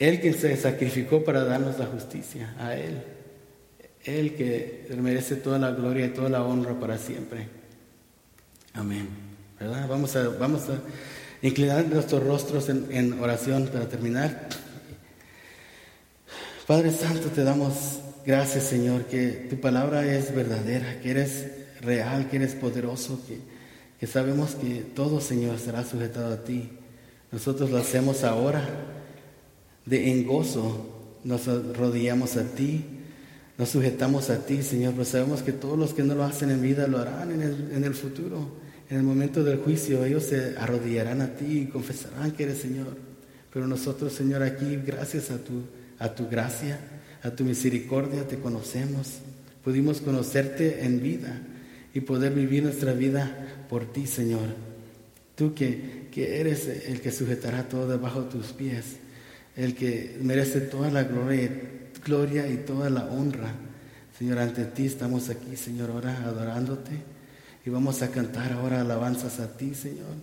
Él 0.02 0.20
quien 0.20 0.34
se 0.34 0.56
sacrificó 0.56 1.22
para 1.22 1.44
darnos 1.44 1.78
la 1.78 1.86
justicia, 1.86 2.56
a 2.58 2.74
Él. 2.74 3.04
Él 4.04 4.34
que 4.34 4.88
merece 5.00 5.36
toda 5.36 5.60
la 5.60 5.70
gloria 5.70 6.06
y 6.06 6.08
toda 6.08 6.28
la 6.28 6.42
honra 6.42 6.74
para 6.74 6.98
siempre. 6.98 7.46
Amén. 8.74 9.08
¿Verdad? 9.60 9.86
Vamos 9.86 10.16
a, 10.16 10.26
vamos 10.30 10.62
a 10.70 10.80
inclinar 11.46 11.86
nuestros 11.86 12.20
rostros 12.24 12.68
en, 12.68 12.88
en 12.90 13.20
oración 13.20 13.68
para 13.68 13.88
terminar. 13.88 14.48
Padre 16.66 16.90
Santo, 16.90 17.28
te 17.28 17.44
damos 17.44 18.00
gracias, 18.26 18.64
Señor, 18.64 19.04
que 19.04 19.46
tu 19.50 19.60
palabra 19.60 20.04
es 20.04 20.34
verdadera, 20.34 20.98
que 21.00 21.12
eres 21.12 21.46
real, 21.80 22.28
que 22.28 22.38
eres 22.38 22.54
poderoso, 22.54 23.20
que, 23.28 23.38
que 24.00 24.08
sabemos 24.08 24.56
que 24.56 24.84
todo, 24.96 25.20
Señor, 25.20 25.60
será 25.60 25.84
sujetado 25.84 26.34
a 26.34 26.42
ti. 26.42 26.70
Nosotros 27.30 27.70
lo 27.70 27.78
hacemos 27.78 28.24
ahora 28.24 28.68
de 29.86 30.10
en 30.10 30.26
gozo, 30.26 31.20
nos 31.24 31.48
arrodillamos 31.48 32.36
a 32.36 32.44
ti, 32.44 32.84
nos 33.58 33.68
sujetamos 33.68 34.30
a 34.30 34.44
ti, 34.44 34.62
Señor, 34.62 34.92
pero 34.92 35.04
sabemos 35.04 35.42
que 35.42 35.52
todos 35.52 35.78
los 35.78 35.94
que 35.94 36.02
no 36.02 36.14
lo 36.14 36.24
hacen 36.24 36.50
en 36.50 36.62
vida 36.62 36.86
lo 36.86 36.98
harán 36.98 37.32
en 37.32 37.42
el, 37.42 37.72
en 37.72 37.84
el 37.84 37.94
futuro. 37.94 38.60
En 38.90 38.98
el 38.98 39.02
momento 39.02 39.44
del 39.44 39.58
juicio 39.58 40.04
ellos 40.04 40.24
se 40.24 40.56
arrodillarán 40.58 41.20
a 41.20 41.34
ti 41.34 41.60
y 41.60 41.66
confesarán 41.66 42.32
que 42.32 42.44
eres 42.44 42.58
Señor. 42.58 42.96
Pero 43.52 43.66
nosotros, 43.66 44.12
Señor, 44.12 44.42
aquí, 44.42 44.76
gracias 44.84 45.30
a 45.30 45.38
tu, 45.38 45.62
a 45.98 46.14
tu 46.14 46.28
gracia, 46.28 46.80
a 47.22 47.30
tu 47.30 47.44
misericordia, 47.44 48.26
te 48.26 48.38
conocemos. 48.38 49.18
Pudimos 49.62 50.00
conocerte 50.00 50.84
en 50.84 51.02
vida 51.02 51.40
y 51.94 52.00
poder 52.00 52.32
vivir 52.32 52.62
nuestra 52.62 52.94
vida 52.94 53.64
por 53.68 53.92
ti, 53.92 54.06
Señor. 54.06 54.48
Tú 55.34 55.54
que, 55.54 56.08
que 56.10 56.40
eres 56.40 56.66
el 56.66 57.00
que 57.00 57.12
sujetará 57.12 57.68
todo 57.68 57.86
debajo 57.86 58.22
de 58.22 58.30
tus 58.30 58.52
pies 58.52 59.01
el 59.56 59.74
que 59.74 60.18
merece 60.20 60.60
toda 60.60 60.90
la 60.90 61.04
gloria, 61.04 62.48
y 62.48 62.56
toda 62.66 62.90
la 62.90 63.04
honra. 63.04 63.52
Señor, 64.18 64.38
ante 64.38 64.64
ti 64.64 64.86
estamos 64.86 65.28
aquí, 65.28 65.56
Señor, 65.56 65.90
ahora 65.90 66.16
adorándote 66.24 66.90
y 67.64 67.70
vamos 67.70 68.02
a 68.02 68.10
cantar 68.10 68.52
ahora 68.52 68.80
alabanzas 68.80 69.40
a 69.40 69.56
ti, 69.56 69.74
Señor. 69.74 70.16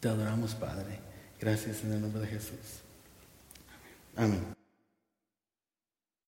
Te 0.00 0.08
adoramos, 0.08 0.54
Padre. 0.54 1.00
Gracias 1.40 1.84
en 1.84 1.92
el 1.92 2.00
nombre 2.00 2.22
de 2.22 2.28
Jesús. 2.28 2.82
Amén. 4.16 4.65